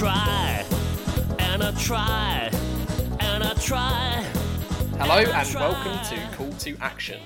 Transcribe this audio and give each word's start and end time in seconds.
try 0.00 0.64
and 1.40 1.62
I 1.62 1.72
try 1.72 2.50
and 3.20 3.44
I 3.44 3.52
try. 3.60 4.24
Hello 4.98 5.18
and 5.18 5.54
welcome 5.54 5.98
to 6.08 6.36
Call 6.38 6.50
to 6.60 6.74
Action, 6.80 7.20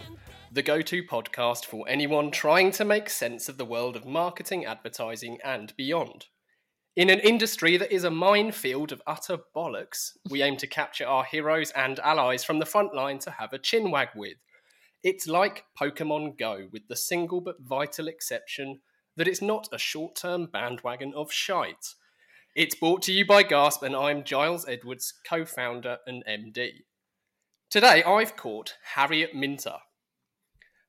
the 0.50 0.60
go 0.60 0.82
to 0.82 1.04
podcast 1.04 1.66
for 1.66 1.88
anyone 1.88 2.32
trying 2.32 2.72
to 2.72 2.84
make 2.84 3.08
sense 3.08 3.48
of 3.48 3.58
the 3.58 3.64
world 3.64 3.94
of 3.94 4.04
marketing, 4.04 4.64
advertising, 4.64 5.38
and 5.44 5.72
beyond. 5.76 6.26
In 6.96 7.10
an 7.10 7.20
industry 7.20 7.76
that 7.76 7.92
is 7.92 8.02
a 8.02 8.10
minefield 8.10 8.90
of 8.90 9.02
utter 9.06 9.38
bollocks, 9.54 10.10
we 10.28 10.42
aim 10.42 10.56
to 10.56 10.66
capture 10.66 11.06
our 11.06 11.22
heroes 11.22 11.70
and 11.76 12.00
allies 12.00 12.42
from 12.42 12.58
the 12.58 12.66
front 12.66 12.92
line 12.92 13.20
to 13.20 13.30
have 13.30 13.52
a 13.52 13.58
chinwag 13.60 14.08
with. 14.16 14.38
It's 15.04 15.28
like 15.28 15.62
Pokemon 15.80 16.36
Go, 16.36 16.66
with 16.72 16.88
the 16.88 16.96
single 16.96 17.40
but 17.40 17.60
vital 17.60 18.08
exception 18.08 18.80
that 19.16 19.28
it's 19.28 19.40
not 19.40 19.68
a 19.70 19.78
short 19.78 20.16
term 20.16 20.46
bandwagon 20.52 21.12
of 21.14 21.30
shite. 21.30 21.94
It's 22.54 22.76
brought 22.76 23.02
to 23.02 23.12
you 23.12 23.26
by 23.26 23.42
Gasp, 23.42 23.82
and 23.82 23.96
I'm 23.96 24.22
Giles 24.22 24.64
Edwards, 24.68 25.12
co 25.28 25.44
founder 25.44 25.98
and 26.06 26.22
MD. 26.24 26.84
Today, 27.68 28.04
I've 28.04 28.36
caught 28.36 28.76
Harriet 28.94 29.34
Minter. 29.34 29.78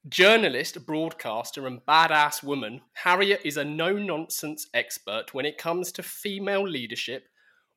Journalist, 0.08 0.86
broadcaster, 0.86 1.66
and 1.66 1.80
badass 1.84 2.44
woman, 2.44 2.82
Harriet 2.94 3.42
is 3.44 3.58
a 3.58 3.66
no 3.66 3.94
nonsense 3.94 4.68
expert 4.76 5.34
when 5.34 5.48
it 5.48 5.58
comes 5.58 5.92
to 5.94 6.04
female 6.04 6.68
leadership, 6.68 7.30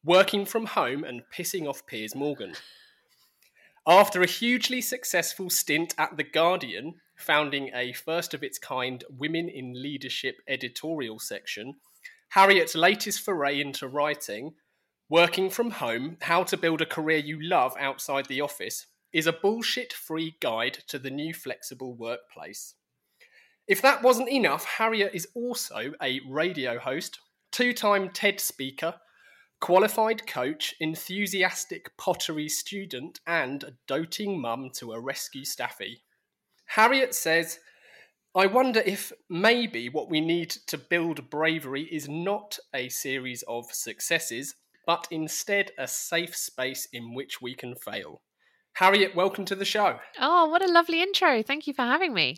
working 0.05 0.45
from 0.45 0.67
home, 0.67 1.03
and 1.03 1.23
pissing 1.35 1.67
off 1.67 1.87
Piers 1.87 2.15
Morgan. 2.15 2.53
After 3.87 4.21
a 4.21 4.27
hugely 4.27 4.83
successful 4.83 5.49
stint 5.49 5.95
at 5.97 6.19
The 6.19 6.25
Guardian, 6.25 6.97
founding 7.17 7.71
a 7.75 7.95
first 7.95 8.35
of 8.35 8.43
its 8.43 8.59
kind 8.59 9.03
Women 9.09 9.49
in 9.49 9.73
Leadership 9.83 10.43
editorial 10.47 11.19
section, 11.19 11.77
Harriet's 12.31 12.75
latest 12.75 13.21
foray 13.21 13.61
into 13.61 13.89
writing, 13.89 14.55
Working 15.09 15.49
from 15.49 15.71
Home 15.71 16.19
How 16.21 16.43
to 16.45 16.59
Build 16.59 16.83
a 16.83 16.87
Career 16.87 17.17
You 17.17 17.41
Love 17.41 17.75
Outside 17.79 18.27
the 18.27 18.43
Office, 18.43 18.87
is 19.13 19.27
a 19.27 19.33
bullshit 19.33 19.95
free 19.95 20.37
guide 20.41 20.75
to 20.89 20.99
the 20.99 21.11
new 21.11 21.33
flexible 21.33 21.95
workplace. 21.95 22.75
If 23.67 23.81
that 23.81 24.03
wasn't 24.03 24.29
enough, 24.29 24.67
Harriet 24.67 25.13
is 25.15 25.29
also 25.35 25.93
a 26.03 26.21
radio 26.29 26.79
host, 26.79 27.19
two 27.51 27.73
time 27.73 28.11
TED 28.11 28.41
speaker, 28.41 28.95
qualified 29.61 30.27
coach, 30.27 30.75
enthusiastic 30.81 31.97
pottery 31.97 32.49
student, 32.49 33.21
and 33.27 33.65
a 33.65 33.73
doting 33.87 34.39
mum 34.39 34.71
to 34.75 34.93
a 34.93 35.01
rescue 35.01 35.45
staffy. 35.45 36.03
Harriet 36.67 37.15
says, 37.15 37.61
I 38.39 38.47
wonder 38.47 38.79
if 38.87 39.13
maybe 39.29 39.89
what 39.89 40.09
we 40.09 40.21
need 40.21 40.51
to 40.69 40.79
build 40.79 41.29
bravery 41.29 41.89
is 41.91 42.09
not 42.09 42.57
a 42.73 42.89
series 42.89 43.43
of 43.49 43.65
successes, 43.73 44.55
but 44.87 45.09
instead 45.11 45.73
a 45.77 45.89
safe 45.89 46.37
space 46.37 46.87
in 46.93 47.15
which 47.15 47.43
we 47.43 47.57
can 47.57 47.75
fail. 47.75 48.23
Harriet, 48.75 49.17
welcome 49.17 49.45
to 49.47 49.57
the 49.57 49.65
show. 49.65 49.99
Oh, 50.21 50.47
what 50.47 50.63
a 50.63 50.71
lovely 50.71 51.03
intro. 51.03 51.43
Thank 51.43 51.67
you 51.67 51.75
for 51.75 51.83
having 51.83 52.15
me. 52.15 52.37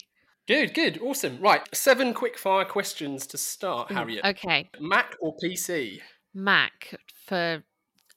Good, 0.49 0.73
good, 0.73 0.99
awesome. 1.03 1.39
Right, 1.39 1.69
seven 1.75 2.15
quick 2.15 2.39
fire 2.39 2.65
questions 2.65 3.27
to 3.27 3.37
start, 3.37 3.91
mm, 3.91 3.97
Harriet. 3.97 4.25
Okay. 4.25 4.71
Mac 4.81 5.17
or 5.21 5.37
PC? 5.37 6.01
Mac 6.33 6.95
for 7.27 7.63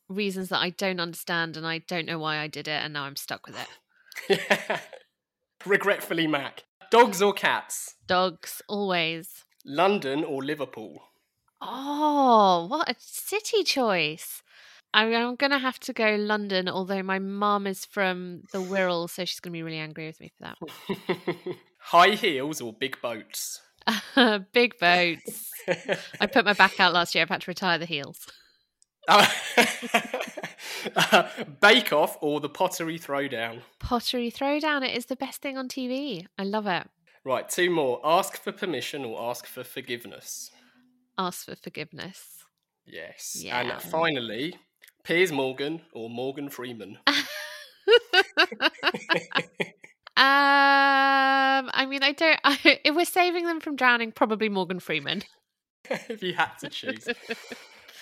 reasons 0.08 0.48
that 0.48 0.62
I 0.62 0.70
don't 0.70 1.02
understand 1.02 1.58
and 1.58 1.68
I 1.68 1.80
don't 1.80 2.06
know 2.06 2.18
why 2.18 2.38
I 2.38 2.48
did 2.48 2.70
it 2.70 2.82
and 2.82 2.94
now 2.94 3.04
I'm 3.04 3.18
stuck 3.18 3.46
with 3.46 3.58
it. 4.30 4.40
Regretfully, 5.66 6.28
Mac. 6.28 6.64
Dogs 6.94 7.24
or 7.24 7.34
cats? 7.34 7.96
Dogs, 8.06 8.62
always. 8.68 9.46
London 9.66 10.24
or 10.24 10.44
Liverpool? 10.44 11.02
Oh, 11.60 12.68
what 12.70 12.88
a 12.88 12.94
city 13.00 13.64
choice. 13.64 14.44
I 14.94 15.06
mean, 15.06 15.16
I'm 15.16 15.36
going 15.36 15.54
to 15.54 15.58
have 15.58 15.80
to 15.80 15.94
go 15.94 16.16
London, 16.16 16.70
although 16.70 17.02
my 17.02 17.18
mum 17.18 17.66
is 17.66 17.84
from 17.84 18.44
the 18.52 18.60
Wirral, 18.60 19.10
so 19.10 19.26
she's 19.26 19.40
going 19.40 19.54
to 19.54 19.58
be 19.58 19.64
really 19.64 19.80
angry 19.80 20.06
with 20.06 20.20
me 20.20 20.32
for 20.38 20.44
that. 20.44 21.56
High 21.80 22.12
heels 22.12 22.62
or 22.62 22.72
big 22.72 23.02
boats? 23.02 23.60
big 24.54 24.78
boats. 24.78 25.50
I 26.22 26.28
put 26.28 26.46
my 26.46 26.54
back 26.54 26.80
out 26.80 26.94
last 26.94 27.16
year. 27.16 27.24
I've 27.24 27.30
had 27.30 27.42
to 27.42 27.50
retire 27.50 27.80
the 27.80 27.88
heels. 27.88 28.28
Uh, 30.96 31.28
Bake 31.62 31.94
Off 31.94 32.18
or 32.22 32.40
the 32.40 32.50
Pottery 32.50 33.00
Throwdown? 33.00 33.62
Pottery 33.80 34.32
Throwdown. 34.32 34.88
It 34.88 34.96
is 34.96 35.06
the 35.06 35.16
best 35.16 35.42
thing 35.42 35.58
on 35.58 35.68
TV. 35.68 36.26
I 36.38 36.44
love 36.44 36.68
it. 36.68 36.88
Right, 37.24 37.48
two 37.48 37.70
more. 37.70 38.02
Ask 38.04 38.38
for 38.38 38.52
permission 38.52 39.06
or 39.06 39.30
ask 39.30 39.46
for 39.46 39.64
forgiveness? 39.64 40.52
Ask 41.18 41.46
for 41.46 41.56
forgiveness. 41.56 42.40
Yes. 42.86 43.38
Yeah. 43.40 43.62
And 43.62 43.82
finally, 43.82 44.56
Piers 45.04 45.32
Morgan 45.32 45.82
or 45.94 46.10
Morgan 46.10 46.50
Freeman? 46.50 46.98
Um, 50.16 51.72
I 51.74 51.88
mean, 51.90 52.04
I 52.04 52.12
don't. 52.12 52.40
I, 52.44 52.60
if 52.86 52.96
we're 52.96 53.06
saving 53.06 53.46
them 53.48 53.60
from 53.60 53.76
drowning, 53.76 54.12
probably 54.12 54.48
Morgan 54.48 54.80
Freeman. 54.80 55.24
if 55.90 56.22
you 56.22 56.34
had 56.34 56.52
to 56.60 56.70
choose. 56.70 57.08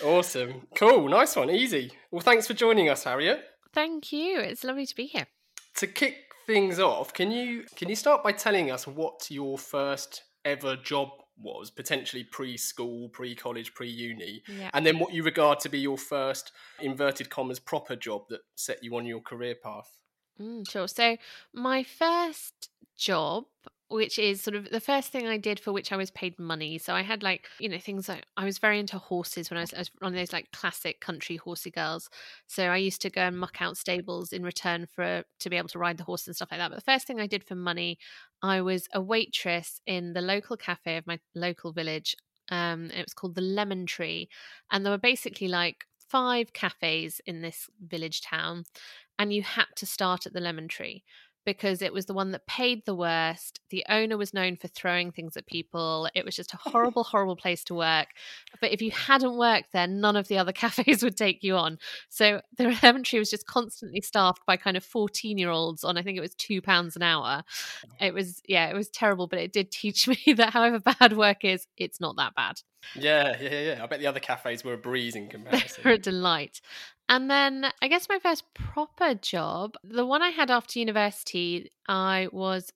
Awesome. 0.03 0.67
Cool. 0.75 1.07
Nice 1.09 1.35
one. 1.35 1.49
Easy. 1.49 1.91
Well, 2.11 2.21
thanks 2.21 2.47
for 2.47 2.53
joining 2.53 2.89
us, 2.89 3.03
Harriet. 3.03 3.43
Thank 3.73 4.11
you. 4.11 4.39
It's 4.39 4.63
lovely 4.63 4.85
to 4.85 4.95
be 4.95 5.05
here. 5.05 5.27
To 5.75 5.87
kick 5.87 6.15
things 6.45 6.79
off, 6.79 7.13
can 7.13 7.31
you 7.31 7.63
can 7.75 7.87
you 7.89 7.95
start 7.95 8.23
by 8.23 8.31
telling 8.33 8.71
us 8.71 8.85
what 8.85 9.27
your 9.29 9.57
first 9.57 10.23
ever 10.43 10.75
job 10.75 11.09
was, 11.41 11.71
potentially 11.71 12.23
pre-school, 12.23 13.09
pre-college, 13.09 13.73
pre-uni, 13.73 14.43
Yeah. 14.47 14.69
and 14.73 14.85
then 14.85 14.99
what 14.99 15.13
you 15.13 15.23
regard 15.23 15.59
to 15.61 15.69
be 15.69 15.79
your 15.79 15.97
first 15.97 16.51
inverted 16.79 17.29
commas 17.29 17.59
proper 17.59 17.95
job 17.95 18.27
that 18.29 18.41
set 18.55 18.83
you 18.83 18.95
on 18.97 19.05
your 19.05 19.21
career 19.21 19.55
path? 19.55 19.97
Mm, 20.39 20.69
sure. 20.69 20.87
So, 20.87 21.17
my 21.53 21.83
first 21.83 22.69
job, 22.97 23.45
which 23.91 24.17
is 24.17 24.41
sort 24.41 24.55
of 24.55 24.69
the 24.69 24.79
first 24.79 25.11
thing 25.11 25.27
I 25.27 25.37
did 25.37 25.59
for 25.59 25.71
which 25.73 25.91
I 25.91 25.97
was 25.97 26.11
paid 26.11 26.39
money. 26.39 26.77
So, 26.77 26.93
I 26.95 27.01
had 27.01 27.23
like, 27.23 27.47
you 27.59 27.69
know, 27.69 27.77
things 27.77 28.07
like 28.09 28.25
I 28.37 28.45
was 28.45 28.57
very 28.57 28.79
into 28.79 28.97
horses 28.97 29.49
when 29.49 29.57
I 29.57 29.61
was, 29.61 29.73
I 29.73 29.79
was 29.79 29.91
one 29.99 30.13
of 30.13 30.17
those 30.17 30.33
like 30.33 30.51
classic 30.51 31.01
country 31.01 31.35
horsey 31.37 31.71
girls. 31.71 32.09
So, 32.47 32.67
I 32.67 32.77
used 32.77 33.01
to 33.03 33.09
go 33.09 33.21
and 33.21 33.37
muck 33.37 33.61
out 33.61 33.77
stables 33.77 34.33
in 34.33 34.43
return 34.43 34.87
for 34.87 35.23
to 35.39 35.49
be 35.49 35.57
able 35.57 35.69
to 35.69 35.79
ride 35.79 35.97
the 35.97 36.03
horse 36.05 36.25
and 36.27 36.35
stuff 36.35 36.51
like 36.51 36.59
that. 36.59 36.69
But 36.69 36.77
the 36.77 36.91
first 36.91 37.05
thing 37.07 37.19
I 37.19 37.27
did 37.27 37.43
for 37.43 37.55
money, 37.55 37.99
I 38.41 38.61
was 38.61 38.87
a 38.93 39.01
waitress 39.01 39.81
in 39.85 40.13
the 40.13 40.21
local 40.21 40.57
cafe 40.57 40.97
of 40.97 41.05
my 41.07 41.19
local 41.35 41.71
village. 41.73 42.15
Um, 42.49 42.91
it 42.91 43.05
was 43.05 43.13
called 43.13 43.35
the 43.35 43.41
Lemon 43.41 43.85
Tree. 43.85 44.29
And 44.71 44.85
there 44.85 44.91
were 44.91 44.97
basically 44.97 45.47
like 45.47 45.85
five 46.11 46.51
cafes 46.51 47.21
in 47.25 47.41
this 47.41 47.69
village 47.81 48.21
town 48.21 48.65
and 49.17 49.31
you 49.31 49.43
had 49.43 49.67
to 49.77 49.85
start 49.85 50.25
at 50.25 50.33
the 50.33 50.41
lemon 50.41 50.67
tree 50.67 51.03
because 51.45 51.81
it 51.81 51.93
was 51.93 52.05
the 52.05 52.13
one 52.13 52.31
that 52.31 52.45
paid 52.45 52.85
the 52.85 52.95
worst. 52.95 53.59
The 53.69 53.85
owner 53.89 54.17
was 54.17 54.33
known 54.33 54.55
for 54.55 54.67
throwing 54.67 55.11
things 55.11 55.35
at 55.35 55.47
people. 55.47 56.07
It 56.13 56.25
was 56.25 56.35
just 56.35 56.53
a 56.53 56.57
horrible, 56.61 57.03
horrible 57.03 57.35
place 57.35 57.63
to 57.65 57.75
work. 57.75 58.07
But 58.59 58.71
if 58.71 58.81
you 58.81 58.91
hadn't 58.91 59.37
worked 59.37 59.71
there, 59.73 59.87
none 59.87 60.15
of 60.15 60.27
the 60.27 60.37
other 60.37 60.51
cafes 60.53 61.03
would 61.03 61.17
take 61.17 61.43
you 61.43 61.55
on. 61.55 61.79
So 62.09 62.41
the 62.57 62.77
lemon 62.83 63.03
tree 63.03 63.19
was 63.19 63.29
just 63.29 63.47
constantly 63.47 64.01
staffed 64.01 64.45
by 64.45 64.57
kind 64.57 64.77
of 64.77 64.83
14 64.83 65.37
year 65.37 65.49
olds 65.49 65.83
on, 65.83 65.97
I 65.97 66.03
think 66.03 66.17
it 66.17 66.21
was 66.21 66.35
two 66.35 66.61
pounds 66.61 66.95
an 66.95 67.03
hour. 67.03 67.43
It 67.99 68.13
was, 68.13 68.41
yeah, 68.47 68.69
it 68.69 68.75
was 68.75 68.89
terrible, 68.89 69.27
but 69.27 69.39
it 69.39 69.53
did 69.53 69.71
teach 69.71 70.07
me 70.27 70.33
that 70.33 70.53
however 70.53 70.79
bad 70.79 71.13
work 71.17 71.43
is, 71.43 71.67
it's 71.77 71.99
not 71.99 72.15
that 72.17 72.35
bad. 72.35 72.61
Yeah, 72.95 73.37
yeah, 73.39 73.61
yeah. 73.61 73.83
I 73.83 73.85
bet 73.85 73.99
the 73.99 74.07
other 74.07 74.19
cafes 74.19 74.63
were 74.63 74.73
a 74.73 74.77
breeze 74.77 75.15
in 75.15 75.27
comparison. 75.27 75.83
They're 75.83 75.93
a 75.93 75.97
delight. 75.97 76.61
And 77.11 77.29
then 77.29 77.69
I 77.81 77.89
guess 77.89 78.07
my 78.07 78.19
first 78.19 78.45
proper 78.53 79.15
job, 79.15 79.75
the 79.83 80.05
one 80.05 80.21
I 80.21 80.29
had 80.29 80.49
after 80.49 80.79
university, 80.79 81.69
I 81.85 82.29
was 82.31 82.71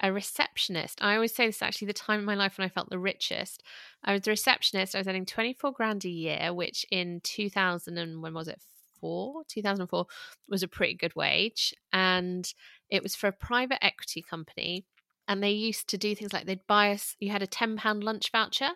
a 0.00 0.12
receptionist. 0.12 1.02
I 1.02 1.16
always 1.16 1.34
say 1.34 1.46
this 1.46 1.56
is 1.56 1.62
actually 1.62 1.88
the 1.88 1.94
time 1.94 2.20
in 2.20 2.24
my 2.24 2.36
life 2.36 2.56
when 2.56 2.64
I 2.64 2.68
felt 2.68 2.88
the 2.88 3.00
richest. 3.00 3.64
I 4.04 4.12
was 4.12 4.28
a 4.28 4.30
receptionist. 4.30 4.94
I 4.94 4.98
was 4.98 5.08
earning 5.08 5.26
24 5.26 5.72
grand 5.72 6.04
a 6.04 6.08
year, 6.08 6.54
which 6.54 6.86
in 6.92 7.20
2000 7.24 7.98
and 7.98 8.22
when 8.22 8.32
was 8.32 8.46
it? 8.46 8.62
Four, 9.00 9.42
2004 9.48 10.06
was 10.48 10.62
a 10.62 10.68
pretty 10.68 10.94
good 10.94 11.16
wage. 11.16 11.74
And 11.92 12.48
it 12.90 13.02
was 13.02 13.16
for 13.16 13.26
a 13.26 13.32
private 13.32 13.84
equity 13.84 14.22
company. 14.22 14.84
And 15.30 15.40
they 15.40 15.52
used 15.52 15.88
to 15.90 15.96
do 15.96 16.16
things 16.16 16.32
like 16.32 16.46
they'd 16.46 16.66
buy 16.66 16.90
us. 16.90 17.14
You 17.20 17.30
had 17.30 17.40
a 17.40 17.46
ten 17.46 17.76
pound 17.76 18.02
lunch 18.02 18.32
voucher, 18.32 18.70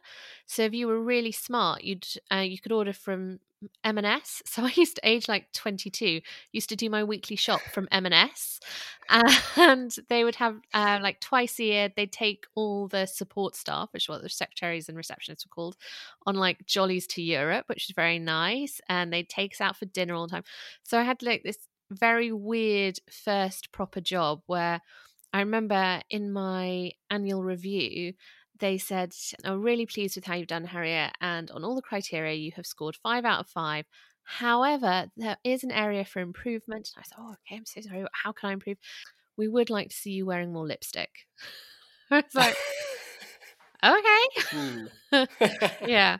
so 0.47 0.63
if 0.63 0.73
you 0.73 0.87
were 0.87 1.03
really 1.03 1.33
smart, 1.33 1.83
you'd 1.83 2.07
uh, 2.33 2.39
you 2.39 2.61
could 2.61 2.71
order 2.71 2.93
from 2.93 3.41
M&S. 3.83 4.43
So 4.47 4.65
I 4.65 4.73
used 4.77 4.97
to 4.97 5.09
age 5.09 5.29
like 5.29 5.53
22, 5.53 6.21
used 6.53 6.69
to 6.69 6.77
do 6.77 6.89
my 6.89 7.03
weekly 7.03 7.35
shop 7.37 7.61
from 7.73 7.89
M&S 7.91 8.61
and 9.57 9.97
they 10.09 10.23
would 10.23 10.37
have 10.37 10.61
uh, 10.73 11.01
like 11.03 11.21
twice 11.21 11.59
a 11.59 11.65
year 11.65 11.89
they'd 11.95 12.13
take 12.13 12.47
all 12.55 12.87
the 12.89 13.07
support 13.07 13.57
staff, 13.57 13.89
which 13.93 14.05
is 14.05 14.09
what 14.09 14.23
the 14.23 14.29
secretaries 14.29 14.89
and 14.89 14.97
receptionists 14.97 15.45
were 15.45 15.55
called, 15.55 15.77
on 16.25 16.37
like 16.37 16.67
jollies 16.67 17.07
to 17.09 17.23
Europe, 17.23 17.65
which 17.69 17.87
was 17.89 17.95
very 17.95 18.19
nice 18.19 18.81
and 18.89 19.13
they'd 19.13 19.29
take 19.29 19.55
us 19.55 19.61
out 19.61 19.77
for 19.77 19.87
dinner 19.87 20.15
all 20.15 20.27
the 20.27 20.33
time. 20.33 20.45
So 20.85 20.99
I 20.99 21.03
had 21.03 21.23
like 21.23 21.43
this 21.43 21.59
very 21.91 22.33
weird 22.33 22.99
first 23.11 23.73
proper 23.73 24.01
job 24.01 24.43
where 24.47 24.81
I 25.35 25.41
remember 25.41 26.01
in 26.11 26.33
my 26.33 26.93
annual 27.11 27.43
review, 27.43 28.15
they 28.61 28.79
said, 28.79 29.13
I'm 29.45 29.63
really 29.63 29.85
pleased 29.85 30.15
with 30.15 30.25
how 30.25 30.37
you've 30.37 30.47
done, 30.47 30.65
Harriet, 30.65 31.11
and 31.21 31.51
on 31.51 31.65
all 31.65 31.75
the 31.75 31.83
criteria, 31.83 32.35
you 32.35 32.53
have 32.55 32.67
scored 32.67 32.95
five 33.03 33.25
out 33.25 33.41
of 33.41 33.49
five. 33.49 33.85
However, 34.23 35.09
there 35.17 35.37
is 35.43 35.65
an 35.65 35.73
area 35.73 36.05
for 36.05 36.21
improvement. 36.21 36.93
And 36.95 37.03
I 37.03 37.03
said, 37.03 37.17
Oh, 37.19 37.33
okay, 37.33 37.57
I'm 37.57 37.67
so 37.67 37.81
sorry. 37.81 38.07
How 38.13 38.31
can 38.31 38.51
I 38.51 38.53
improve? 38.53 38.79
We 39.37 39.49
would 39.49 39.71
like 39.71 39.89
to 39.89 39.97
see 39.97 40.13
you 40.13 40.25
wearing 40.25 40.53
more 40.53 40.69
lipstick. 40.69 41.11
I 42.13 42.23
was 42.23 42.35
like, 42.37 42.57
okay. 43.85 44.47
Hmm. 45.11 45.27
yeah. 45.89 46.19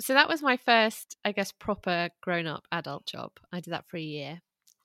So 0.00 0.14
that 0.14 0.28
was 0.28 0.42
my 0.42 0.56
first, 0.56 1.16
I 1.24 1.30
guess, 1.30 1.52
proper 1.52 2.10
grown 2.20 2.48
up 2.48 2.64
adult 2.72 3.06
job. 3.06 3.30
I 3.52 3.60
did 3.60 3.70
that 3.70 3.86
for 3.86 3.96
a 3.96 4.02
year. 4.02 4.40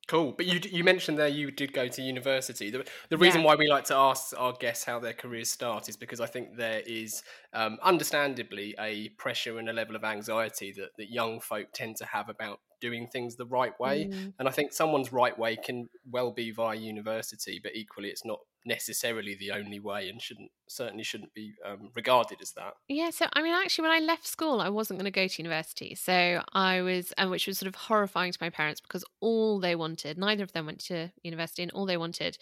Cool, 0.07 0.33
but 0.33 0.45
you 0.45 0.59
you 0.69 0.83
mentioned 0.83 1.17
there 1.17 1.27
you 1.27 1.51
did 1.51 1.71
go 1.73 1.87
to 1.87 2.01
university. 2.01 2.69
The, 2.69 2.85
the 3.09 3.17
reason 3.17 3.43
Yeah. 3.43 3.43
why 3.43 3.55
we 3.55 3.67
like 3.69 3.85
to 3.85 3.95
ask 3.95 4.33
our 4.37 4.51
guests 4.53 4.83
how 4.83 4.99
their 4.99 5.13
careers 5.13 5.49
start 5.49 5.87
is 5.87 5.95
because 5.95 6.19
I 6.19 6.25
think 6.25 6.57
there 6.57 6.81
is, 6.85 7.23
um, 7.53 7.77
understandably, 7.81 8.75
a 8.77 9.09
pressure 9.09 9.57
and 9.57 9.69
a 9.69 9.73
level 9.73 9.95
of 9.95 10.03
anxiety 10.03 10.73
that, 10.73 10.89
that 10.97 11.09
young 11.11 11.39
folk 11.39 11.67
tend 11.73 11.95
to 11.97 12.05
have 12.05 12.27
about 12.29 12.59
doing 12.81 13.07
things 13.07 13.35
the 13.35 13.45
right 13.45 13.79
way. 13.79 14.05
Mm. 14.05 14.33
And 14.39 14.47
I 14.47 14.51
think 14.51 14.73
someone's 14.73 15.13
right 15.13 15.37
way 15.37 15.55
can 15.55 15.87
well 16.09 16.31
be 16.31 16.51
via 16.51 16.75
university, 16.75 17.59
but 17.63 17.75
equally, 17.75 18.09
it's 18.09 18.25
not 18.25 18.39
necessarily 18.65 19.35
the 19.35 19.51
only 19.51 19.79
way, 19.79 20.09
and 20.09 20.21
shouldn't 20.21 20.51
certainly 20.67 21.03
shouldn't 21.03 21.33
be 21.33 21.53
um, 21.65 21.91
regarded 21.95 22.39
as 22.41 22.51
that. 22.53 22.73
Yeah, 22.89 23.11
so 23.11 23.27
I 23.33 23.41
mean, 23.41 23.53
actually, 23.53 23.83
when 23.83 24.01
I 24.01 24.05
left 24.05 24.27
school, 24.27 24.59
I 24.59 24.69
wasn't 24.69 24.99
going 24.99 25.11
to 25.11 25.19
go 25.19 25.27
to 25.27 25.41
university. 25.41 25.95
So 25.95 26.41
I 26.53 26.81
was, 26.81 27.13
and 27.17 27.31
which 27.31 27.47
was 27.47 27.57
sort 27.57 27.67
of 27.67 27.75
horrifying 27.75 28.31
to 28.31 28.37
my 28.41 28.49
parents 28.49 28.81
because 28.81 29.05
all 29.19 29.59
they 29.59 29.75
wanted, 29.75 30.17
neither 30.17 30.43
of 30.43 30.51
them 30.51 30.65
went 30.65 30.79
to 30.85 31.11
university, 31.23 31.63
and 31.63 31.71
all 31.71 31.85
they 31.85 31.97
wanted 31.97 32.37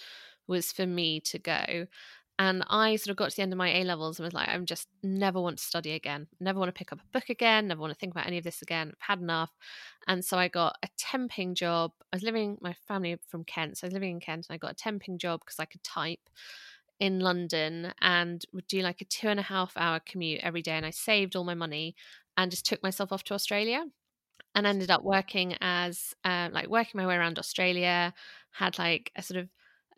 was 0.48 0.72
for 0.72 0.86
me 0.86 1.20
to 1.22 1.38
go. 1.38 1.86
And 2.40 2.64
I 2.70 2.96
sort 2.96 3.12
of 3.12 3.18
got 3.18 3.32
to 3.32 3.36
the 3.36 3.42
end 3.42 3.52
of 3.52 3.58
my 3.58 3.70
A 3.70 3.84
levels 3.84 4.18
and 4.18 4.24
was 4.24 4.34
like, 4.34 4.48
I'm 4.48 4.66
just 4.66 4.88
never 5.04 5.42
want 5.42 5.58
to 5.58 5.64
study 5.64 5.92
again, 5.92 6.28
never 6.40 6.58
want 6.58 6.70
to 6.70 6.78
pick 6.78 6.94
up 6.94 7.00
a 7.02 7.12
book 7.12 7.30
again, 7.30 7.68
never 7.68 7.82
want 7.82 7.92
to 7.92 8.00
think 8.00 8.14
about 8.14 8.28
any 8.28 8.38
of 8.38 8.46
this 8.46 8.62
again. 8.62 8.94
I've 8.94 9.08
had 9.08 9.20
enough. 9.20 9.52
And 10.08 10.24
so 10.24 10.38
I 10.38 10.48
got 10.48 10.78
a 10.82 10.88
temping 10.98 11.54
job. 11.54 11.92
I 12.14 12.16
was 12.16 12.24
living, 12.24 12.58
my 12.62 12.74
family 12.88 13.18
from 13.28 13.44
Kent, 13.44 13.78
so 13.78 13.86
I 13.86 13.90
was 13.90 13.94
living 13.94 14.12
in 14.12 14.20
Kent, 14.22 14.48
and 14.50 14.56
I 14.56 14.58
got 14.58 14.72
a 14.72 14.90
temping 14.90 15.18
job 15.18 15.42
because 15.42 15.60
I 15.60 15.66
could 15.66 15.84
type 15.84 16.30
in 16.98 17.20
London 17.20 17.94
and 18.00 18.46
would 18.54 18.68
do 18.68 18.82
like 18.82 19.02
a 19.02 19.06
two 19.06 19.28
and 19.28 19.40
a 19.40 19.44
half 19.44 19.74
hour 19.76 20.00
commute 20.00 20.40
every 20.42 20.62
day. 20.62 20.78
And 20.78 20.86
I 20.86 20.92
saved 20.92 21.36
all 21.36 21.44
my 21.44 21.56
money 21.56 21.94
and 22.38 22.50
just 22.52 22.66
took 22.66 22.82
myself 22.82 23.12
off 23.12 23.26
to 23.26 23.34
Australia 23.34 23.84
and 24.56 24.66
ended 24.66 24.92
up 24.92 25.04
working 25.04 25.56
as 25.60 26.14
uh, 26.24 26.48
like 26.54 26.70
working 26.70 27.00
my 27.00 27.08
way 27.08 27.16
around 27.16 27.38
Australia. 27.38 28.14
Had 28.52 28.80
like 28.80 29.12
a 29.16 29.22
sort 29.22 29.42
of 29.42 29.50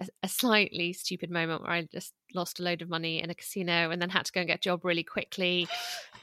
a, 0.02 0.08
a 0.24 0.28
slightly 0.28 0.94
stupid 0.94 1.30
moment 1.30 1.62
where 1.62 1.72
I 1.72 1.88
just 1.92 2.14
lost 2.34 2.60
a 2.60 2.64
load 2.64 2.82
of 2.82 2.90
money 2.90 3.22
in 3.22 3.30
a 3.30 3.36
casino 3.36 3.92
and 3.92 4.02
then 4.02 4.10
had 4.10 4.26
to 4.26 4.32
go 4.32 4.42
and 4.42 4.48
get 4.48 4.58
a 4.58 4.62
job 4.62 4.84
really 4.84 5.04
quickly. 5.04 5.68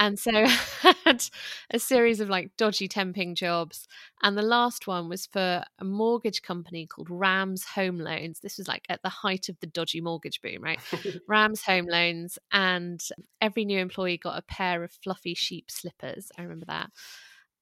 And 0.00 0.18
so 0.18 0.30
I 0.34 0.94
had 1.04 1.24
a 1.70 1.78
series 1.78 2.20
of 2.20 2.28
like 2.28 2.56
dodgy 2.56 2.88
temping 2.88 3.34
jobs. 3.34 3.86
And 4.22 4.36
the 4.36 4.42
last 4.42 4.86
one 4.86 5.08
was 5.08 5.26
for 5.26 5.62
a 5.78 5.84
mortgage 5.84 6.42
company 6.42 6.86
called 6.86 7.08
Rams 7.10 7.64
Home 7.74 7.98
Loans. 7.98 8.40
This 8.40 8.58
was 8.58 8.68
like 8.68 8.84
at 8.88 9.02
the 9.02 9.08
height 9.08 9.48
of 9.48 9.58
the 9.60 9.66
dodgy 9.66 10.00
mortgage 10.00 10.40
boom, 10.42 10.62
right? 10.62 10.80
Rams 11.28 11.62
Home 11.62 11.86
Loans. 11.86 12.38
And 12.52 13.00
every 13.40 13.64
new 13.64 13.78
employee 13.78 14.18
got 14.18 14.38
a 14.38 14.42
pair 14.42 14.82
of 14.82 14.92
fluffy 14.92 15.34
sheep 15.34 15.70
slippers. 15.70 16.30
I 16.36 16.42
remember 16.42 16.66
that. 16.66 16.90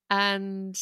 And 0.08 0.76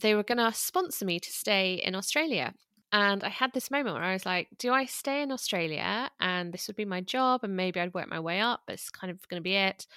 they 0.00 0.14
were 0.14 0.22
going 0.22 0.38
to 0.38 0.52
sponsor 0.52 1.04
me 1.04 1.20
to 1.20 1.30
stay 1.30 1.74
in 1.74 1.94
Australia. 1.94 2.54
And 2.94 3.24
I 3.24 3.28
had 3.28 3.52
this 3.52 3.72
moment 3.72 3.96
where 3.96 4.04
I 4.04 4.12
was 4.12 4.24
like, 4.24 4.46
do 4.56 4.72
I 4.72 4.84
stay 4.84 5.20
in 5.20 5.32
Australia 5.32 6.08
and 6.20 6.54
this 6.54 6.68
would 6.68 6.76
be 6.76 6.84
my 6.84 7.00
job 7.00 7.40
and 7.42 7.56
maybe 7.56 7.80
I'd 7.80 7.92
work 7.92 8.08
my 8.08 8.20
way 8.20 8.40
up, 8.40 8.62
but 8.66 8.74
it's 8.74 8.88
kind 8.88 9.10
of 9.10 9.28
going 9.28 9.40
to 9.40 9.44
be 9.44 9.56
it. 9.56 9.88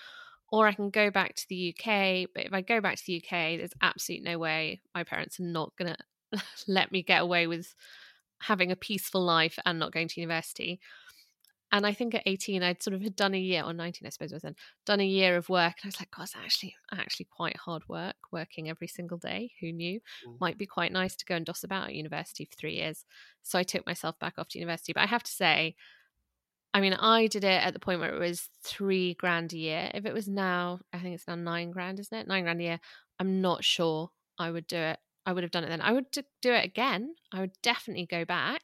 Or 0.51 0.65
I 0.67 0.73
can 0.73 0.89
go 0.89 1.11
back 1.11 1.35
to 1.35 1.47
the 1.47 1.75
UK. 1.77 2.27
But 2.33 2.47
if 2.47 2.53
I 2.53 2.61
go 2.61 2.81
back 2.81 2.95
to 2.95 3.03
the 3.05 3.17
UK, 3.17 3.59
there's 3.59 3.75
absolutely 3.83 4.27
no 4.27 4.39
way 4.39 4.81
my 4.95 5.03
parents 5.03 5.39
are 5.39 5.44
not 5.44 5.73
going 5.77 5.94
to 6.33 6.39
let 6.67 6.91
me 6.91 7.03
get 7.03 7.21
away 7.21 7.45
with 7.45 7.75
having 8.39 8.71
a 8.71 8.75
peaceful 8.75 9.23
life 9.23 9.59
and 9.63 9.77
not 9.77 9.91
going 9.91 10.07
to 10.07 10.19
university. 10.19 10.79
And 11.72 11.86
I 11.86 11.94
think 11.94 12.16
at 12.16 12.24
18, 12.25 12.64
I'd 12.64 12.81
sort 12.81 12.94
of 12.94 13.02
had 13.02 13.16
done 13.16 13.34
a 13.34 13.40
year, 13.40 13.64
or 13.64 13.74
19, 13.74 14.06
I 14.06 14.10
suppose 14.10 14.31
it 14.31 14.36
was 14.36 14.44
then, 14.44 14.56
done 14.86 15.02
a 15.02 15.06
year 15.06 15.36
of 15.36 15.50
work. 15.50 15.75
And 15.81 15.86
I 15.86 15.88
was 15.88 16.00
like, 16.00 16.12
God, 16.12 16.24
it's 16.24 16.36
actually, 16.36 16.75
actually 16.94 17.28
quite 17.30 17.58
hard 17.58 17.84
work, 17.90 18.16
working 18.31 18.69
every 18.69 18.88
single 18.88 19.18
day. 19.18 19.52
Who 19.60 19.74
knew? 19.74 20.00
Mm. 20.25 20.40
Might 20.40 20.58
be 20.58 20.66
quite 20.66 20.94
nice 20.94 21.16
to 21.18 21.25
go 21.25 21.36
and 21.36 21.46
doss 21.46 21.64
about 21.64 21.90
at 21.90 21.96
university 21.96 22.46
for 22.46 22.56
three 22.56 22.75
years. 22.75 23.04
So 23.44 23.60
I 23.60 23.64
took 23.64 23.86
myself 23.86 24.18
back 24.18 24.36
off 24.38 24.48
to 24.50 24.60
university. 24.60 24.94
But 24.94 25.04
I 25.04 25.08
have 25.08 25.24
to 25.24 25.31
say, 25.31 25.75
I 26.74 26.80
mean, 26.80 26.94
I 26.94 27.28
did 27.28 27.44
it 27.44 27.64
at 27.64 27.74
the 27.74 27.80
point 27.80 28.00
where 28.00 28.14
it 28.14 28.19
was 28.19 28.50
three 28.64 29.16
grand 29.16 29.52
a 29.52 29.58
year. 29.58 29.92
If 29.94 30.06
it 30.06 30.14
was 30.14 30.28
now, 30.28 30.80
I 30.94 31.00
think 31.00 31.16
it's 31.16 31.28
now 31.28 31.36
nine 31.36 31.72
grand, 31.72 32.00
isn't 32.00 32.18
it? 32.18 32.28
Nine 32.28 32.44
grand 32.44 32.62
a 32.62 32.64
year. 32.64 32.80
I'm 33.19 33.42
not 33.42 33.64
sure 33.64 34.12
I 34.38 34.52
would 34.52 34.68
do 34.68 34.78
it. 34.78 35.00
I 35.25 35.34
would 35.34 35.44
have 35.44 35.52
done 35.52 35.66
it 35.66 35.69
then. 35.69 35.81
I 35.81 35.92
would 35.92 36.06
do 36.12 36.54
it 36.54 36.64
again. 36.64 37.16
I 37.34 37.42
would 37.42 37.52
definitely 37.62 38.06
go 38.06 38.24
back. 38.24 38.62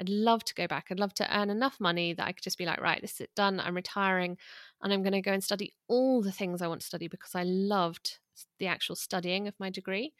I'd 0.00 0.08
love 0.08 0.44
to 0.44 0.54
go 0.54 0.66
back. 0.66 0.86
I'd 0.90 1.00
love 1.00 1.14
to 1.14 1.36
earn 1.38 1.50
enough 1.50 1.78
money 1.78 2.12
that 2.14 2.26
I 2.26 2.32
could 2.32 2.42
just 2.42 2.58
be 2.58 2.66
like, 2.66 2.80
right, 2.80 3.00
this 3.00 3.14
is 3.14 3.20
it 3.22 3.30
done. 3.36 3.60
I'm 3.60 3.76
retiring 3.76 4.36
and 4.82 4.92
I'm 4.92 5.02
going 5.02 5.12
to 5.12 5.20
go 5.20 5.32
and 5.32 5.44
study 5.44 5.72
all 5.88 6.22
the 6.22 6.32
things 6.32 6.62
I 6.62 6.68
want 6.68 6.80
to 6.80 6.86
study 6.86 7.08
because 7.08 7.34
I 7.34 7.42
loved 7.44 8.18
the 8.58 8.66
actual 8.66 8.96
studying 8.96 9.48
of 9.48 9.54
my 9.60 9.70
degree. 9.70 10.12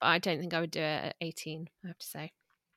But 0.00 0.06
I 0.06 0.18
don't 0.18 0.40
think 0.40 0.52
I 0.52 0.60
would 0.60 0.70
do 0.70 0.80
it 0.80 1.04
at 1.04 1.16
18, 1.20 1.68
I 1.84 1.88
have 1.88 1.98
to 1.98 2.06
say. 2.06 2.32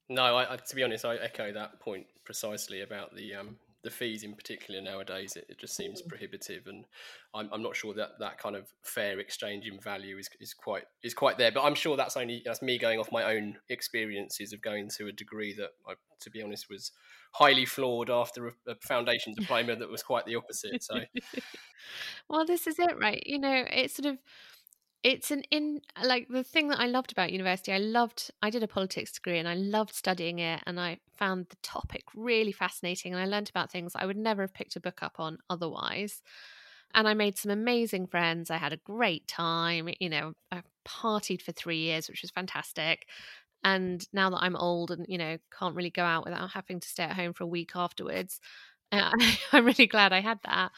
No, 0.10 0.24
I, 0.38 0.54
I, 0.54 0.58
to 0.58 0.76
be 0.76 0.84
honest, 0.84 1.06
I 1.06 1.16
echo 1.16 1.52
that 1.54 1.80
point 1.80 2.06
precisely 2.24 2.82
about 2.82 3.16
the 3.16 3.36
um, 3.36 3.58
the 3.84 3.90
fees 3.90 4.24
in 4.24 4.34
particular 4.34 4.82
nowadays. 4.82 5.36
It, 5.36 5.46
it 5.50 5.60
just 5.60 5.76
seems 5.76 6.02
mm. 6.02 6.08
prohibitive, 6.08 6.68
and 6.68 6.86
I'm, 7.34 7.50
I'm 7.52 7.64
not 7.64 7.76
sure 7.76 7.94
that 7.94 8.12
that 8.20 8.38
kind 8.38 8.56
of 8.56 8.68
fair 8.84 9.20
exchange 9.20 9.68
in 9.68 9.80
value 9.80 10.18
is, 10.18 10.30
is 10.40 10.54
quite 10.54 10.84
is 11.04 11.14
quite 11.14 11.38
there. 11.38 11.52
But 11.52 11.64
I'm 11.64 11.76
sure 11.76 11.98
that's 11.98 12.18
only 12.18 12.42
that's 12.46 12.62
me 12.62 12.78
going 12.78 13.00
off 13.00 13.12
my 13.12 13.36
own 13.36 13.58
experiences 13.70 14.54
of 14.54 14.62
going 14.62 14.90
to 14.98 15.08
a 15.08 15.12
degree 15.12 15.54
that, 15.56 15.72
I, 15.88 15.94
to 16.22 16.30
be 16.30 16.42
honest, 16.42 16.68
was 16.70 16.92
highly 17.34 17.66
flawed 17.66 18.10
after 18.10 18.48
a, 18.48 18.52
a 18.68 18.76
foundation 18.82 19.34
diploma 19.38 19.76
that 19.76 19.90
was 19.90 20.04
quite 20.04 20.26
the 20.26 20.36
opposite. 20.36 20.84
So 20.84 20.96
well, 22.30 22.46
this 22.46 22.68
is 22.68 22.80
it, 22.80 23.00
right? 23.00 23.24
You 23.26 23.40
know, 23.40 23.66
it's 23.70 23.96
sort 23.96 24.14
of 24.14 24.18
it's 25.04 25.32
an 25.32 25.44
in 25.50 25.82
like 26.04 26.28
the 26.30 26.44
thing 26.44 26.68
that 26.68 26.80
I 26.80 26.86
loved 26.86 27.12
about 27.12 27.32
university. 27.32 27.72
I 27.72 27.80
loved 27.80 28.32
I 28.42 28.50
did 28.50 28.64
a 28.64 28.68
politics 28.68 29.12
degree 29.12 29.40
and 29.40 29.48
I 29.48 29.56
loved 29.56 29.96
studying 29.96 30.40
it 30.40 30.62
and 30.66 30.80
I 30.80 31.00
found 31.18 31.48
the 31.50 31.56
topic 31.64 32.04
really 32.16 32.52
fascinating 32.52 33.14
and 33.14 33.22
I 33.22 33.26
learned 33.26 33.50
about 33.50 33.72
things 33.72 33.94
I 33.96 34.06
would 34.06 34.18
never 34.18 34.44
have 34.44 34.54
picked 34.54 34.76
a 34.76 34.80
book 34.80 35.02
up 35.02 35.16
on 35.20 35.40
otherwise. 35.50 36.22
And 36.94 37.08
I 37.08 37.14
made 37.14 37.38
some 37.38 37.52
amazing 37.52 38.08
friends. 38.08 38.52
I 38.52 38.58
had 38.58 38.74
a 38.74 38.78
great 38.78 39.28
time. 39.28 39.90
You 40.00 40.10
know, 40.10 40.34
I 40.52 40.62
partied 40.86 41.42
for 41.42 41.54
three 41.54 41.80
years, 41.80 42.10
which 42.10 42.22
was 42.22 42.32
fantastic. 42.32 43.08
And 43.64 44.06
now 44.12 44.30
that 44.32 44.42
I'm 44.42 44.58
old 44.58 44.92
and, 44.92 45.06
you 45.08 45.18
know, 45.18 45.38
can't 45.58 45.76
really 45.76 45.90
go 45.90 46.04
out 46.04 46.26
without 46.26 46.52
having 46.52 46.80
to 46.80 46.88
stay 46.88 47.04
at 47.04 47.16
home 47.16 47.32
for 47.34 47.46
a 47.46 47.48
week 47.48 47.72
afterwards, 47.76 48.42
uh, 48.92 49.12
I'm 49.54 49.66
really 49.66 49.88
glad 49.88 50.12
I 50.12 50.20
had 50.20 50.40
that. 50.44 50.72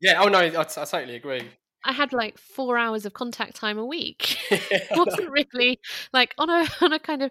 yeah, 0.00 0.22
oh 0.22 0.28
no, 0.28 0.38
I, 0.38 0.46
I 0.46 0.64
totally 0.64 1.16
agree. 1.16 1.50
I 1.84 1.92
had 1.92 2.12
like 2.12 2.38
four 2.38 2.76
hours 2.76 3.06
of 3.06 3.12
contact 3.14 3.54
time 3.56 3.78
a 3.78 3.84
week. 3.86 4.36
It 4.50 4.88
wasn't 4.96 5.30
really 5.30 5.80
like 6.12 6.34
on 6.38 6.50
a 6.50 6.66
on 6.80 6.92
a 6.92 6.98
kind 6.98 7.22
of 7.22 7.30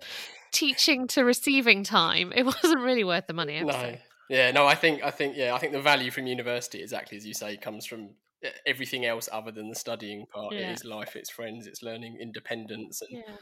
teaching 0.51 1.07
to 1.09 1.23
receiving 1.23 1.83
time. 1.83 2.31
It 2.35 2.43
wasn't 2.45 2.79
really 2.81 3.03
worth 3.03 3.27
the 3.27 3.33
money. 3.33 3.61
No 3.61 3.71
say. 3.71 4.01
yeah 4.29 4.51
no 4.51 4.65
i 4.67 4.75
think 4.75 5.01
i 5.03 5.11
think 5.11 5.35
yeah 5.37 5.53
i 5.55 5.57
think 5.57 5.71
the 5.73 5.81
value 5.81 6.11
from 6.11 6.27
university 6.27 6.81
exactly 6.81 7.17
as 7.17 7.25
you 7.25 7.33
say 7.33 7.55
comes 7.57 7.85
from 7.85 8.09
everything 8.65 9.05
else 9.05 9.29
other 9.31 9.51
than 9.51 9.69
the 9.69 9.75
studying 9.75 10.25
part 10.33 10.53
Yeah. 10.53 10.69
it 10.69 10.73
is 10.73 10.83
life 10.85 11.15
it's 11.15 11.29
friends 11.29 11.65
it's 11.67 11.81
learning 11.81 12.17
independence 12.21 13.01
and 13.01 13.11
Yeah. 13.19 13.35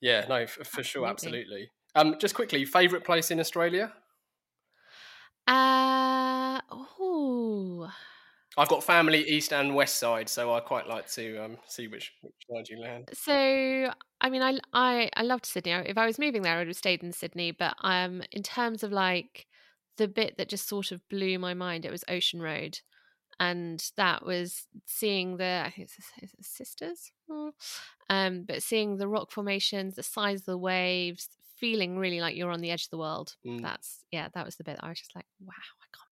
yeah, 0.00 0.26
no 0.28 0.46
for 0.46 0.82
sure 0.82 1.06
Absolutely. 1.06 1.68
absolutely 1.94 2.12
um 2.12 2.18
just 2.18 2.34
quickly 2.34 2.64
favorite 2.64 3.04
place 3.04 3.30
in 3.30 3.38
australia 3.40 3.92
Uh 5.46 6.60
oh. 6.70 7.90
I've 8.58 8.68
got 8.68 8.82
family 8.82 9.26
east 9.28 9.52
and 9.52 9.74
west 9.74 9.96
side 9.96 10.28
so 10.28 10.52
i 10.52 10.60
quite 10.60 10.86
like 10.88 11.06
to 11.08 11.36
um 11.44 11.56
see 11.66 11.86
which 11.88 12.12
which 12.22 12.34
side 12.50 12.68
you 12.68 12.78
land 12.80 13.08
So 13.14 13.92
I 14.22 14.28
mean, 14.28 14.42
I 14.42 14.58
I 14.74 15.10
I 15.16 15.22
loved 15.22 15.46
Sydney. 15.46 15.72
If 15.72 15.96
I 15.96 16.04
was 16.06 16.18
moving 16.18 16.42
there, 16.42 16.56
I 16.56 16.58
would 16.58 16.66
have 16.66 16.76
stayed 16.76 17.02
in 17.02 17.12
Sydney. 17.12 17.52
But 17.52 17.74
um, 17.80 18.22
in 18.32 18.42
terms 18.42 18.82
of 18.82 18.92
like 18.92 19.46
the 19.96 20.08
bit 20.08 20.36
that 20.36 20.48
just 20.50 20.68
sort 20.68 20.92
of 20.92 21.00
blew 21.08 21.38
my 21.38 21.54
mind, 21.54 21.84
it 21.86 21.90
was 21.90 22.04
Ocean 22.08 22.42
Road, 22.42 22.80
and 23.38 23.82
that 23.96 24.24
was 24.26 24.66
seeing 24.86 25.38
the 25.38 25.62
I 25.66 25.70
think 25.70 25.88
it's, 25.88 25.98
is 26.22 26.34
it 26.38 26.44
Sisters, 26.44 27.12
Oh. 27.30 27.52
um, 28.10 28.44
but 28.44 28.62
seeing 28.62 28.96
the 28.96 29.08
rock 29.08 29.30
formations, 29.30 29.94
the 29.94 30.02
size 30.02 30.40
of 30.40 30.46
the 30.46 30.58
waves, 30.58 31.28
feeling 31.56 31.96
really 31.98 32.20
like 32.20 32.36
you're 32.36 32.50
on 32.52 32.60
the 32.60 32.70
edge 32.70 32.84
of 32.84 32.90
the 32.90 32.98
world. 32.98 33.36
Mm. 33.46 33.62
That's 33.62 34.04
yeah, 34.10 34.28
that 34.34 34.44
was 34.44 34.56
the 34.56 34.64
bit 34.64 34.78
I 34.82 34.90
was 34.90 34.98
just 34.98 35.14
like, 35.16 35.26
wow, 35.40 35.54
I 35.54 35.86
can't. 35.96 36.09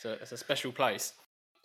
So 0.00 0.12
it's 0.20 0.32
a 0.32 0.36
special 0.36 0.72
place 0.72 1.12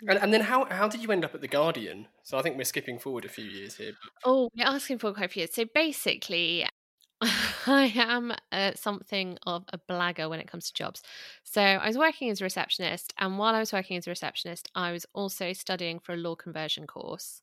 and, 0.08 0.20
and 0.20 0.34
then 0.34 0.42
how 0.42 0.66
how 0.66 0.88
did 0.88 1.02
you 1.02 1.12
end 1.12 1.24
up 1.24 1.34
at 1.34 1.42
the 1.42 1.48
guardian 1.48 2.08
so 2.24 2.38
i 2.38 2.42
think 2.42 2.58
we're 2.58 2.64
skipping 2.66 3.00
forward 3.00 3.26
a 3.26 3.30
few 3.30 3.46
years 3.46 3.76
here 3.78 3.94
but- 4.04 4.12
Oh, 4.26 4.50
we're 4.56 4.66
asking 4.66 4.98
for 5.00 5.14
quite 5.14 5.26
a 5.26 5.30
few 5.30 5.42
years. 5.42 5.54
So 5.54 5.66
basically, 5.74 6.66
I 7.22 7.94
am 7.96 8.34
uh, 8.52 8.72
something 8.76 9.38
of 9.46 9.64
a 9.72 9.80
blagger 9.90 10.30
when 10.30 10.40
it 10.40 10.48
comes 10.48 10.68
to 10.68 10.74
jobs. 10.74 11.02
So 11.44 11.62
I 11.62 11.88
was 11.88 11.98
working 11.98 12.30
as 12.30 12.42
a 12.42 12.44
receptionist, 12.44 13.14
and 13.20 13.38
while 13.38 13.56
I 13.56 13.60
was 13.60 13.72
working 13.72 13.98
as 13.98 14.08
a 14.08 14.12
receptionist, 14.12 14.70
I 14.76 14.92
was 14.92 15.06
also 15.14 15.54
studying 15.54 16.00
for 16.00 16.14
a 16.14 16.18
law 16.18 16.36
conversion 16.36 16.88
course 16.88 17.42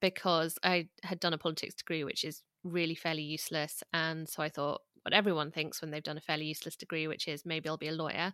because 0.00 0.58
I 0.62 0.88
had 1.02 1.20
done 1.20 1.34
a 1.34 1.38
politics 1.38 1.74
degree, 1.74 2.04
which 2.04 2.24
is 2.24 2.42
really 2.64 2.94
fairly 2.94 3.22
useless. 3.22 3.82
And 3.92 4.28
so 4.28 4.42
I 4.42 4.48
thought, 4.48 4.82
what 5.02 5.14
everyone 5.14 5.50
thinks 5.50 5.80
when 5.80 5.90
they've 5.90 6.02
done 6.02 6.18
a 6.18 6.22
fairly 6.22 6.46
useless 6.46 6.76
degree, 6.76 7.06
which 7.06 7.28
is 7.28 7.46
maybe 7.46 7.68
I'll 7.68 7.76
be 7.76 7.88
a 7.88 7.92
lawyer. 7.92 8.32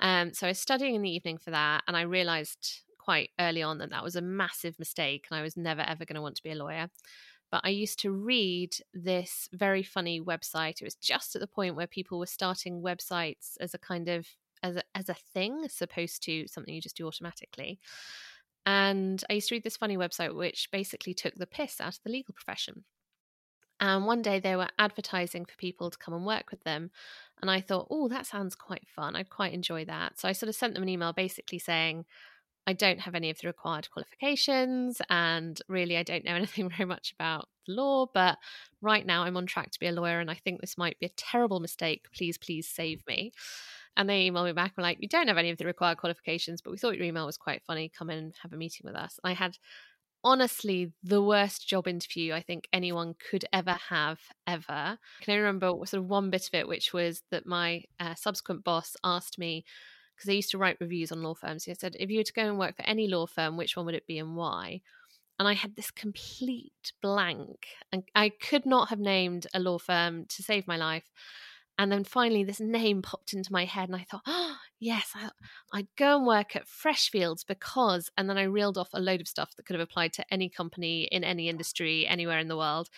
Um, 0.00 0.32
so 0.32 0.46
I 0.46 0.50
was 0.50 0.58
studying 0.58 0.94
in 0.94 1.02
the 1.02 1.10
evening 1.10 1.38
for 1.38 1.50
that, 1.50 1.82
and 1.86 1.96
I 1.96 2.02
realized 2.02 2.82
quite 2.98 3.30
early 3.40 3.62
on 3.62 3.78
that 3.78 3.90
that 3.90 4.04
was 4.04 4.16
a 4.16 4.20
massive 4.20 4.78
mistake, 4.78 5.26
and 5.30 5.38
I 5.38 5.42
was 5.42 5.56
never 5.56 5.82
ever 5.82 6.04
going 6.04 6.16
to 6.16 6.22
want 6.22 6.36
to 6.36 6.42
be 6.42 6.52
a 6.52 6.54
lawyer. 6.54 6.88
But 7.50 7.62
I 7.64 7.70
used 7.70 7.98
to 8.00 8.10
read 8.10 8.76
this 8.92 9.48
very 9.52 9.82
funny 9.82 10.20
website. 10.20 10.80
It 10.80 10.84
was 10.84 10.96
just 10.96 11.34
at 11.34 11.40
the 11.40 11.46
point 11.46 11.76
where 11.76 11.86
people 11.86 12.18
were 12.18 12.26
starting 12.26 12.82
websites 12.82 13.56
as 13.60 13.72
a 13.72 13.78
kind 13.78 14.08
of 14.08 14.26
as 14.62 14.76
a, 14.76 14.82
as 14.94 15.08
a 15.08 15.14
thing, 15.14 15.62
as 15.64 15.80
opposed 15.80 16.22
to 16.24 16.46
something 16.46 16.74
you 16.74 16.80
just 16.80 16.96
do 16.96 17.06
automatically. 17.06 17.78
And 18.66 19.24
I 19.30 19.34
used 19.34 19.48
to 19.48 19.54
read 19.54 19.64
this 19.64 19.78
funny 19.78 19.96
website 19.96 20.34
which 20.34 20.68
basically 20.70 21.14
took 21.14 21.34
the 21.36 21.46
piss 21.46 21.80
out 21.80 21.94
of 21.94 22.02
the 22.04 22.10
legal 22.10 22.34
profession. 22.34 22.84
And 23.80 24.06
one 24.06 24.22
day 24.22 24.40
they 24.40 24.56
were 24.56 24.68
advertising 24.78 25.44
for 25.44 25.56
people 25.56 25.90
to 25.90 25.98
come 25.98 26.14
and 26.14 26.26
work 26.26 26.50
with 26.50 26.64
them. 26.64 26.90
And 27.40 27.50
I 27.50 27.60
thought, 27.60 27.86
oh, 27.90 28.08
that 28.08 28.26
sounds 28.26 28.54
quite 28.54 28.86
fun. 28.88 29.14
I'd 29.14 29.30
quite 29.30 29.52
enjoy 29.52 29.84
that. 29.84 30.18
So 30.18 30.28
I 30.28 30.32
sort 30.32 30.48
of 30.48 30.56
sent 30.56 30.74
them 30.74 30.82
an 30.82 30.88
email 30.88 31.12
basically 31.12 31.58
saying, 31.58 32.04
I 32.68 32.74
don't 32.74 33.00
have 33.00 33.14
any 33.14 33.30
of 33.30 33.38
the 33.38 33.46
required 33.46 33.90
qualifications, 33.90 35.00
and 35.08 35.58
really, 35.68 35.96
I 35.96 36.02
don't 36.02 36.22
know 36.22 36.34
anything 36.34 36.68
very 36.68 36.84
much 36.84 37.14
about 37.18 37.48
the 37.66 37.72
law. 37.72 38.04
But 38.12 38.36
right 38.82 39.06
now, 39.06 39.22
I'm 39.22 39.38
on 39.38 39.46
track 39.46 39.70
to 39.70 39.80
be 39.80 39.86
a 39.86 39.92
lawyer, 39.92 40.20
and 40.20 40.30
I 40.30 40.34
think 40.34 40.60
this 40.60 40.76
might 40.76 40.98
be 40.98 41.06
a 41.06 41.16
terrible 41.16 41.60
mistake. 41.60 42.08
Please, 42.14 42.36
please 42.36 42.68
save 42.68 43.06
me. 43.06 43.32
And 43.96 44.06
they 44.06 44.28
emailed 44.28 44.44
me 44.44 44.52
back 44.52 44.72
and 44.72 44.76
were 44.76 44.82
like, 44.82 44.98
You 45.00 45.08
don't 45.08 45.28
have 45.28 45.38
any 45.38 45.48
of 45.48 45.56
the 45.56 45.64
required 45.64 45.96
qualifications, 45.96 46.60
but 46.60 46.70
we 46.70 46.76
thought 46.76 46.96
your 46.96 47.06
email 47.06 47.24
was 47.24 47.38
quite 47.38 47.62
funny. 47.66 47.88
Come 47.88 48.10
in 48.10 48.18
and 48.18 48.34
have 48.42 48.52
a 48.52 48.56
meeting 48.56 48.82
with 48.84 48.96
us. 48.96 49.18
And 49.24 49.30
I 49.30 49.34
had 49.34 49.56
honestly 50.24 50.92
the 51.02 51.22
worst 51.22 51.68
job 51.68 51.86
interview 51.86 52.32
I 52.32 52.42
think 52.42 52.68
anyone 52.72 53.14
could 53.30 53.44
ever 53.52 53.76
have 53.88 54.18
ever. 54.46 54.98
Can 55.20 55.34
I 55.34 55.36
remember 55.36 55.68
sort 55.84 55.94
of 55.94 56.06
one 56.06 56.30
bit 56.30 56.48
of 56.48 56.54
it, 56.54 56.68
which 56.68 56.92
was 56.92 57.22
that 57.30 57.46
my 57.46 57.84
uh, 58.00 58.14
subsequent 58.14 58.64
boss 58.64 58.96
asked 59.04 59.38
me 59.38 59.64
because 60.18 60.28
I 60.28 60.34
used 60.34 60.50
to 60.50 60.58
write 60.58 60.78
reviews 60.80 61.12
on 61.12 61.22
law 61.22 61.34
firms. 61.34 61.64
He 61.64 61.74
said, 61.74 61.96
if 61.98 62.10
you 62.10 62.18
were 62.18 62.24
to 62.24 62.32
go 62.32 62.42
and 62.42 62.58
work 62.58 62.76
for 62.76 62.82
any 62.82 63.06
law 63.06 63.26
firm, 63.26 63.56
which 63.56 63.76
one 63.76 63.86
would 63.86 63.94
it 63.94 64.06
be 64.06 64.18
and 64.18 64.34
why? 64.34 64.80
And 65.38 65.46
I 65.46 65.52
had 65.54 65.76
this 65.76 65.92
complete 65.92 66.92
blank, 67.00 67.68
and 67.92 68.02
I 68.16 68.30
could 68.30 68.66
not 68.66 68.88
have 68.88 68.98
named 68.98 69.46
a 69.54 69.60
law 69.60 69.78
firm 69.78 70.24
to 70.30 70.42
save 70.42 70.66
my 70.66 70.76
life. 70.76 71.04
And 71.78 71.92
then 71.92 72.02
finally, 72.02 72.42
this 72.42 72.58
name 72.58 73.02
popped 73.02 73.32
into 73.32 73.52
my 73.52 73.64
head, 73.64 73.88
and 73.88 73.94
I 73.94 74.04
thought, 74.10 74.22
oh, 74.26 74.56
yes, 74.80 75.12
I, 75.14 75.30
would 75.76 75.88
go 75.96 76.16
and 76.16 76.26
work 76.26 76.56
at 76.56 76.66
Freshfields 76.66 77.46
because. 77.46 78.10
And 78.16 78.28
then 78.28 78.38
I 78.38 78.44
reeled 78.44 78.78
off 78.78 78.90
a 78.92 79.00
load 79.00 79.20
of 79.20 79.28
stuff 79.28 79.54
that 79.56 79.66
could 79.66 79.74
have 79.74 79.86
applied 79.86 80.12
to 80.14 80.24
any 80.30 80.48
company 80.48 81.04
in 81.04 81.24
any 81.24 81.48
industry 81.48 82.06
anywhere 82.06 82.38
in 82.38 82.48
the 82.48 82.56
world. 82.56 82.88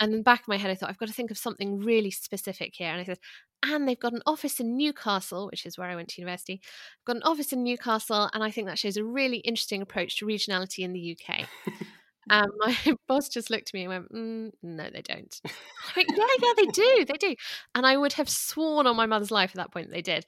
And 0.00 0.12
in 0.12 0.18
the 0.18 0.24
back 0.24 0.40
of 0.40 0.48
my 0.48 0.56
head, 0.56 0.70
I 0.70 0.74
thought, 0.74 0.90
I've 0.90 0.98
got 0.98 1.08
to 1.08 1.14
think 1.14 1.30
of 1.30 1.38
something 1.38 1.78
really 1.78 2.10
specific 2.10 2.74
here. 2.74 2.88
And 2.88 3.00
I 3.00 3.04
said, 3.04 3.18
and 3.64 3.88
they've 3.88 3.98
got 3.98 4.12
an 4.12 4.22
office 4.26 4.60
in 4.60 4.76
Newcastle, 4.76 5.46
which 5.46 5.64
is 5.64 5.78
where 5.78 5.88
I 5.88 5.94
went 5.94 6.08
to 6.10 6.20
university. 6.20 6.60
I've 6.62 7.04
got 7.06 7.16
an 7.16 7.22
office 7.22 7.52
in 7.52 7.62
Newcastle, 7.62 8.28
and 8.34 8.42
I 8.42 8.50
think 8.50 8.66
that 8.66 8.78
shows 8.78 8.96
a 8.96 9.04
really 9.04 9.38
interesting 9.38 9.80
approach 9.80 10.18
to 10.18 10.26
regionality 10.26 10.80
in 10.80 10.92
the 10.92 11.16
UK. 11.16 11.48
And 12.30 12.50
my 12.58 12.76
boss 13.08 13.28
just 13.28 13.50
looked 13.50 13.70
at 13.70 13.74
me 13.74 13.82
and 13.84 13.88
went, 13.90 14.12
mm, 14.12 14.50
"No, 14.62 14.88
they 14.90 15.02
don't." 15.02 15.40
I 15.44 15.50
went, 15.96 16.08
"Yeah, 16.16 16.26
yeah, 16.42 16.52
they 16.56 16.66
do, 16.72 17.04
they 17.06 17.18
do." 17.18 17.34
And 17.74 17.86
I 17.86 17.96
would 17.96 18.14
have 18.14 18.28
sworn 18.28 18.86
on 18.86 18.96
my 18.96 19.06
mother's 19.06 19.30
life 19.30 19.50
at 19.50 19.56
that 19.56 19.72
point 19.72 19.88
that 19.88 19.94
they 19.94 20.02
did. 20.02 20.26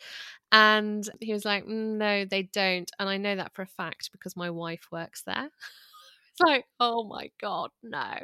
And 0.52 1.08
he 1.20 1.32
was 1.32 1.44
like, 1.44 1.64
mm, 1.66 1.96
"No, 1.98 2.24
they 2.24 2.44
don't." 2.44 2.90
And 2.98 3.08
I 3.08 3.16
know 3.16 3.36
that 3.36 3.54
for 3.54 3.62
a 3.62 3.66
fact 3.66 4.10
because 4.12 4.36
my 4.36 4.50
wife 4.50 4.86
works 4.92 5.22
there. 5.26 5.44
it's 6.32 6.40
like, 6.40 6.64
oh 6.80 7.04
my 7.04 7.30
god, 7.40 7.70
no. 7.82 8.14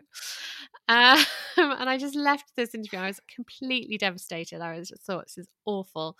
Um, 0.88 1.24
and 1.56 1.88
I 1.88 1.98
just 1.98 2.14
left 2.16 2.52
this 2.56 2.74
interview. 2.74 2.98
I 2.98 3.06
was 3.08 3.20
completely 3.34 3.98
devastated. 3.98 4.60
I 4.60 4.78
was 4.78 4.88
just 4.88 5.02
thought 5.02 5.24
this 5.26 5.38
is 5.38 5.48
awful. 5.64 6.16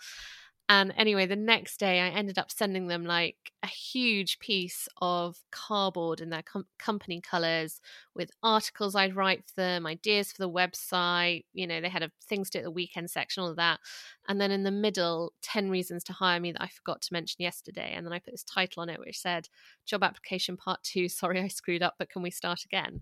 And 0.69 0.93
anyway, 0.95 1.25
the 1.25 1.35
next 1.35 1.77
day 1.77 1.99
I 1.99 2.07
ended 2.07 2.39
up 2.39 2.49
sending 2.49 2.87
them 2.87 3.05
like 3.05 3.35
a 3.61 3.67
huge 3.67 4.39
piece 4.39 4.87
of 5.01 5.37
cardboard 5.51 6.21
in 6.21 6.29
their 6.29 6.41
com- 6.41 6.67
company 6.79 7.19
colors 7.19 7.81
with 8.15 8.31
articles 8.41 8.95
I'd 8.95 9.15
write 9.15 9.43
for 9.43 9.53
them, 9.57 9.85
ideas 9.85 10.31
for 10.31 10.41
the 10.41 10.49
website. 10.49 11.43
You 11.53 11.67
know, 11.67 11.81
they 11.81 11.89
had 11.89 12.01
a 12.03 12.11
things 12.27 12.49
to 12.51 12.57
do 12.57 12.61
at 12.61 12.63
the 12.63 12.71
weekend 12.71 13.11
section, 13.11 13.43
all 13.43 13.49
of 13.49 13.57
that. 13.57 13.81
And 14.29 14.39
then 14.39 14.51
in 14.51 14.63
the 14.63 14.71
middle, 14.71 15.33
10 15.41 15.69
reasons 15.69 16.01
to 16.05 16.13
hire 16.13 16.39
me 16.39 16.53
that 16.53 16.61
I 16.61 16.67
forgot 16.67 17.01
to 17.03 17.13
mention 17.13 17.43
yesterday. 17.43 17.93
And 17.93 18.05
then 18.05 18.13
I 18.13 18.19
put 18.19 18.31
this 18.31 18.43
title 18.43 18.81
on 18.81 18.89
it, 18.89 18.99
which 18.99 19.19
said, 19.19 19.49
Job 19.85 20.01
application 20.01 20.55
part 20.55 20.81
two. 20.81 21.09
Sorry, 21.09 21.41
I 21.41 21.49
screwed 21.49 21.83
up, 21.83 21.95
but 21.99 22.09
can 22.09 22.21
we 22.21 22.31
start 22.31 22.63
again? 22.63 23.01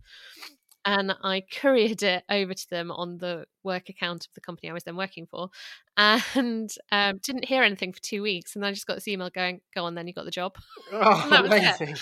And 0.85 1.15
I 1.23 1.41
couriered 1.41 2.03
it 2.03 2.23
over 2.29 2.53
to 2.53 2.69
them 2.69 2.91
on 2.91 3.17
the 3.17 3.45
work 3.63 3.89
account 3.89 4.25
of 4.25 4.33
the 4.33 4.41
company 4.41 4.69
I 4.69 4.73
was 4.73 4.83
then 4.83 4.95
working 4.95 5.27
for, 5.27 5.49
and 5.97 6.71
um, 6.91 7.19
didn't 7.19 7.45
hear 7.45 7.63
anything 7.63 7.93
for 7.93 8.01
two 8.01 8.21
weeks. 8.21 8.55
And 8.55 8.63
then 8.63 8.69
I 8.69 8.73
just 8.73 8.87
got 8.87 8.95
this 8.95 9.07
email 9.07 9.29
going, 9.29 9.61
"Go 9.75 9.85
on, 9.85 9.95
then 9.95 10.07
you 10.07 10.13
got 10.13 10.25
the 10.25 10.31
job." 10.31 10.55
Oh, 10.91 11.43
amazing! 11.45 11.95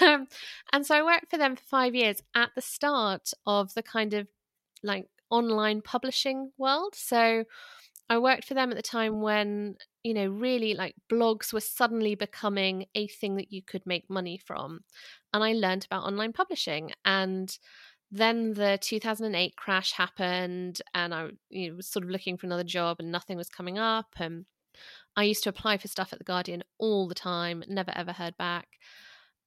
Um, 0.00 0.26
and 0.72 0.84
so 0.84 0.96
I 0.96 1.02
worked 1.02 1.30
for 1.30 1.38
them 1.38 1.56
for 1.56 1.62
five 1.62 1.94
years 1.94 2.22
at 2.34 2.50
the 2.54 2.62
start 2.62 3.30
of 3.46 3.72
the 3.74 3.82
kind 3.82 4.14
of 4.14 4.26
like 4.82 5.06
online 5.30 5.82
publishing 5.82 6.50
world. 6.58 6.94
So 6.94 7.44
I 8.08 8.18
worked 8.18 8.44
for 8.44 8.54
them 8.54 8.70
at 8.70 8.76
the 8.76 8.82
time 8.82 9.22
when 9.22 9.76
you 10.02 10.14
know 10.14 10.26
really 10.26 10.74
like 10.74 10.94
blogs 11.10 11.52
were 11.52 11.60
suddenly 11.60 12.14
becoming 12.14 12.86
a 12.94 13.06
thing 13.06 13.36
that 13.36 13.52
you 13.52 13.62
could 13.62 13.86
make 13.86 14.10
money 14.10 14.38
from 14.38 14.80
and 15.32 15.42
I 15.42 15.52
learned 15.52 15.86
about 15.86 16.04
online 16.04 16.32
publishing. 16.32 16.92
And 17.04 17.56
then 18.10 18.52
the 18.54 18.78
2008 18.80 19.56
crash 19.56 19.92
happened, 19.92 20.82
and 20.94 21.14
I 21.14 21.28
you 21.48 21.70
know, 21.70 21.76
was 21.76 21.88
sort 21.88 22.04
of 22.04 22.10
looking 22.10 22.36
for 22.36 22.46
another 22.46 22.64
job, 22.64 22.98
and 23.00 23.10
nothing 23.10 23.36
was 23.38 23.48
coming 23.48 23.78
up. 23.78 24.08
And 24.18 24.44
I 25.16 25.24
used 25.24 25.44
to 25.44 25.50
apply 25.50 25.78
for 25.78 25.88
stuff 25.88 26.12
at 26.12 26.18
the 26.18 26.24
Guardian 26.24 26.62
all 26.78 27.08
the 27.08 27.14
time, 27.14 27.64
never 27.68 27.92
ever 27.96 28.12
heard 28.12 28.36
back. 28.36 28.68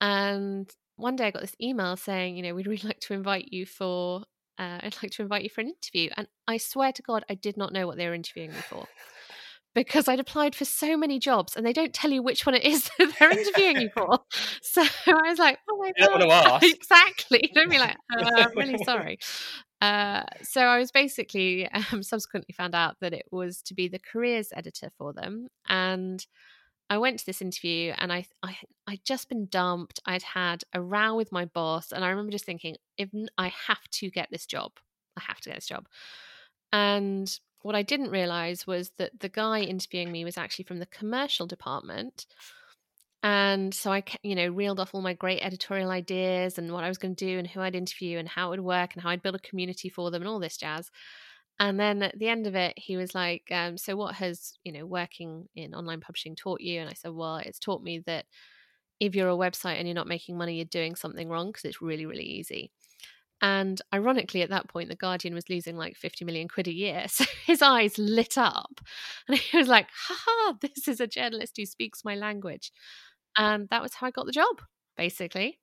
And 0.01 0.69
one 0.97 1.15
day 1.15 1.27
I 1.27 1.31
got 1.31 1.41
this 1.41 1.55
email 1.62 1.97
saying, 1.97 2.38
you 2.38 2.43
know, 2.43 2.55
we'd 2.55 2.67
really 2.67 2.81
like 2.83 3.00
to 3.01 3.13
invite 3.13 3.51
you 3.51 3.65
for, 3.65 4.24
uh, 4.57 4.79
I'd 4.81 4.97
like 5.01 5.12
to 5.12 5.21
invite 5.21 5.43
you 5.43 5.50
for 5.50 5.62
an 5.62 5.69
interview. 5.69 6.09
And 6.15 6.27
I 6.47 6.57
swear 6.57 6.91
to 6.93 7.01
God, 7.01 7.25
I 7.29 7.35
did 7.35 7.57
not 7.57 7.74
know 7.74 7.88
what 7.88 7.97
they 7.97 8.07
were 8.07 8.13
interviewing 8.13 8.51
me 8.51 8.57
for 8.57 8.88
because 9.75 10.07
I'd 10.07 10.19
applied 10.19 10.55
for 10.55 10.65
so 10.65 10.95
many 10.97 11.19
jobs 11.19 11.55
and 11.55 11.65
they 11.65 11.74
don't 11.74 11.93
tell 11.93 12.12
you 12.12 12.24
which 12.24 12.45
one 12.45 12.55
it 12.55 12.63
is 12.63 12.89
that 12.97 13.13
they're 13.19 13.31
interviewing 13.31 13.81
you 13.81 13.89
for. 13.93 14.19
So 14.62 14.81
I 14.81 15.29
was 15.29 15.39
like, 15.39 15.59
oh 15.69 15.77
my 15.77 15.93
you 15.95 16.05
God. 16.05 16.17
Don't 16.17 16.27
to 16.27 16.35
ask. 16.35 16.65
exactly. 16.65 17.50
Don't 17.53 17.69
be 17.69 17.77
like, 17.77 17.95
uh, 18.13 18.29
I'm 18.35 18.57
really 18.57 18.77
sorry. 18.83 19.19
Uh, 19.79 20.24
so 20.41 20.62
I 20.62 20.79
was 20.79 20.91
basically 20.91 21.69
um, 21.69 22.03
subsequently 22.03 22.53
found 22.53 22.75
out 22.75 22.95
that 23.00 23.13
it 23.13 23.25
was 23.31 23.62
to 23.63 23.74
be 23.74 23.88
the 23.88 24.00
careers 24.00 24.50
editor 24.53 24.89
for 24.97 25.13
them. 25.13 25.47
And 25.69 26.25
I 26.89 26.98
went 26.98 27.20
to 27.20 27.25
this 27.25 27.42
interview 27.42 27.94
and 27.98 28.13
I, 28.13 28.25
I, 28.44 28.58
I'd 28.88 29.04
just 29.04 29.27
been 29.27 29.48
dumped. 29.48 30.00
I'd 30.06 30.22
had 30.22 30.63
a 30.74 30.82
row 30.82 31.15
with 31.15 31.32
my 31.32 31.46
boss. 31.46 31.92
And 31.92 32.06
I 32.06 32.10
remember 32.10 32.32
just 32.32 32.46
thinking, 32.46 32.77
if 32.98 33.10
I 33.38 33.51
have 33.68 33.88
to 33.92 34.10
get 34.10 34.30
this 34.32 34.46
job, 34.46 34.74
I 35.18 35.22
have 35.22 35.42
to 35.42 35.50
get 35.50 35.56
this 35.56 35.68
job. 35.68 35.88
And 36.72 37.32
what 37.62 37.75
I 37.75 37.82
didn't 37.82 38.12
realize 38.12 38.68
was 38.68 38.92
that 38.98 39.20
the 39.20 39.30
guy 39.30 39.62
interviewing 39.62 40.12
me 40.12 40.24
was 40.24 40.38
actually 40.38 40.65
from 40.65 40.80
the 40.80 40.86
commercial 40.86 41.48
department. 41.48 42.27
And 43.24 43.74
so 43.74 43.92
I, 43.92 44.04
you 44.22 44.36
know, 44.36 44.50
reeled 44.50 44.80
off 44.80 44.94
all 44.94 45.01
my 45.01 45.13
great 45.13 45.42
editorial 45.42 45.89
ideas 45.89 46.60
and 46.60 46.72
what 46.72 46.84
I 46.84 46.89
was 46.89 47.00
going 47.00 47.15
to 47.15 47.25
do 47.25 47.39
and 47.39 47.48
who 47.48 47.62
I'd 47.62 47.74
interview 47.74 48.20
and 48.20 48.30
how 48.30 48.48
it 48.48 48.50
would 48.51 48.60
work 48.60 48.94
and 48.94 49.01
how 49.01 49.10
I'd 49.10 49.24
build 49.24 49.34
a 49.34 49.39
community 49.39 49.89
for 49.89 50.12
them 50.12 50.22
and 50.22 50.30
all 50.30 50.39
this 50.39 50.58
jazz. 50.58 50.92
And 51.59 51.79
then 51.79 52.03
at 52.03 52.19
the 52.19 52.27
end 52.27 52.47
of 52.47 52.55
it, 52.55 52.74
he 52.77 52.97
was 52.97 53.15
like, 53.15 53.43
um, 53.51 53.77
"So 53.77 53.95
what 53.95 54.15
has 54.15 54.57
you 54.63 54.71
know 54.71 54.85
working 54.85 55.47
in 55.55 55.74
online 55.74 56.01
publishing 56.01 56.35
taught 56.35 56.62
you?" 56.62 56.81
And 56.81 56.89
I 56.89 56.93
said, 56.93 57.12
"Well, 57.12 57.38
it's 57.38 57.59
taught 57.59 57.81
me 57.83 58.00
that 58.05 58.25
if 59.00 59.15
you're 59.15 59.29
a 59.29 59.38
website 59.38 59.77
and 59.77 59.88
you're 59.88 59.95
not 59.95 60.07
making 60.07 60.38
money, 60.38 60.55
you're 60.55 60.65
doing 60.65 60.95
something 60.95 61.29
wrong 61.29 61.47
because 61.47 61.65
it's 61.65 61.81
really, 61.81 62.05
really 62.05 62.24
easy." 62.24 62.71
And 63.41 63.81
ironically, 63.93 64.41
at 64.41 64.50
that 64.50 64.69
point, 64.69 64.89
The 64.89 64.95
Guardian 64.95 65.35
was 65.35 65.50
losing 65.50 65.75
like 65.75 65.97
50 65.97 66.25
million 66.25 66.47
quid 66.47 66.67
a 66.67 66.74
year. 66.74 67.05
So 67.15 67.25
his 67.45 67.62
eyes 67.62 67.97
lit 67.97 68.38
up. 68.38 68.81
And 69.27 69.38
he 69.38 69.57
was 69.57 69.67
like, 69.67 69.88
haha, 70.07 70.53
this 70.62 70.88
is 70.88 71.00
a 71.00 71.07
journalist 71.07 71.57
who 71.57 71.65
speaks 71.65 72.05
my 72.05 72.15
language. 72.15 72.71
And 73.38 73.67
that 73.69 73.81
was 73.81 73.93
how 73.93 74.07
I 74.07 74.12
got 74.12 74.25
the 74.25 74.31
job, 74.31 74.62
basically. 74.97 75.59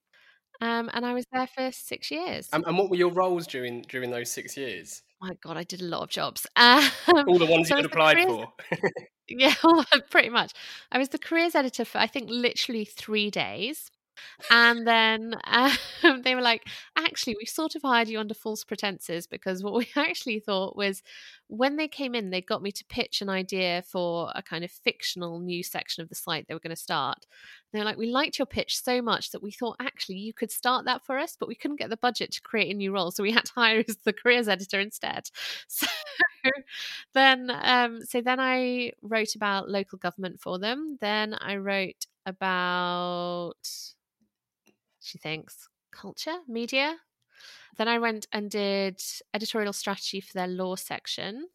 Um, 0.61 0.91
and 0.93 1.05
I 1.05 1.15
was 1.15 1.25
there 1.33 1.47
for 1.47 1.73
six 1.73 2.11
years. 2.11 2.49
And, 2.53 2.65
and, 2.67 2.79
what 2.79 2.91
were 2.91 2.97
your 2.97 3.11
roles 3.11 3.47
during 3.47 3.83
during 3.83 4.11
those 4.11 4.31
six 4.31 4.57
years? 4.57 5.03
Oh 5.23 5.27
my 5.29 5.35
God, 5.41 5.57
I 5.57 5.63
did 5.63 5.81
a 5.81 5.85
lot 5.85 6.03
of 6.03 6.09
jobs. 6.11 6.47
Um, 6.57 7.29
All 7.29 7.39
the 7.39 7.47
ones 7.47 7.69
so 7.69 7.77
you 7.79 7.85
applied 7.85 8.17
careers, 8.17 8.27
for. 8.27 8.53
yeah, 9.29 9.55
pretty 10.11 10.29
much. 10.31 10.53
I 10.91 10.99
was 10.99 11.11
the 11.11 11.19
careers 11.19 11.55
editor 11.55 11.85
for, 11.85 11.99
I 11.99 12.07
think, 12.07 12.29
literally 12.31 12.85
three 12.85 13.31
days. 13.31 13.91
And 14.51 14.87
then 14.87 15.35
um, 15.45 16.23
they 16.23 16.35
were 16.35 16.41
like, 16.43 16.67
actually, 16.97 17.37
we 17.39 17.47
sort 17.47 17.75
of 17.75 17.83
hired 17.83 18.09
you 18.09 18.19
under 18.21 18.35
false 18.35 18.65
pretenses 18.65 19.27
because 19.27 19.63
what 19.63 19.75
we 19.75 19.89
actually 19.97 20.41
thought 20.41 20.77
was 20.77 21.03
when 21.49 21.77
they 21.77 21.89
came 21.89 22.15
in, 22.15 22.31
they 22.31 22.41
got 22.41 22.63
me 22.63 22.73
to 22.73 22.85
pitch 22.89 23.21
an 23.21 23.29
idea 23.29 23.83
for 23.87 24.31
a 24.35 24.43
kind 24.43 24.65
of 24.65 24.71
fictional 24.71 25.39
new 25.39 25.63
section 25.63 26.03
of 26.03 26.09
the 26.09 26.15
site 26.15 26.47
they 26.49 26.55
were 26.55 26.61
going 26.61 26.71
to 26.71 26.77
start. 26.77 27.27
They 27.73 27.79
were 27.79 27.85
like, 27.85 27.99
we 27.99 28.11
liked 28.11 28.39
your 28.39 28.47
pitch 28.47 28.83
so 28.83 29.03
much 29.03 29.31
that 29.31 29.43
we 29.43 29.51
thought 29.51 29.77
actually 29.81 30.17
you 30.17 30.33
could 30.33 30.51
start 30.51 30.85
that 30.87 31.05
for 31.05 31.19
us, 31.19 31.37
but 31.39 31.49
we 31.49 31.55
couldn't 31.55 31.79
get 31.79 31.91
the 31.91 31.97
budget 31.97 32.33
to 32.33 32.41
create 32.41 32.71
a 32.71 32.77
new 32.77 32.93
role. 32.93 33.11
So 33.11 33.23
we 33.23 33.33
had 33.33 33.45
to 33.47 33.53
hire 33.55 33.83
as 33.89 33.97
the 34.05 34.13
careers 34.13 34.49
editor 34.49 34.81
instead. 34.81 35.31
So 35.69 35.87
then, 37.15 37.51
um, 37.51 38.03
so 38.03 38.21
then 38.21 38.41
I 38.41 38.93
wrote 39.03 39.35
about 39.35 39.69
local 39.71 39.99
government 39.99 40.41
for 40.41 40.59
them. 40.59 40.99
Then 41.01 41.35
I 41.35 41.57
wrote 41.57 42.07
about 42.27 43.55
she 45.01 45.19
thinks 45.19 45.69
culture, 45.91 46.39
media. 46.49 46.97
Then 47.79 47.89
I 47.89 47.99
went 47.99 48.27
and 48.33 48.51
did 48.51 49.01
editorial 49.35 49.73
strategy 49.73 50.21
for 50.21 50.35
their 50.35 50.49
law 50.49 50.77
section. 50.77 51.49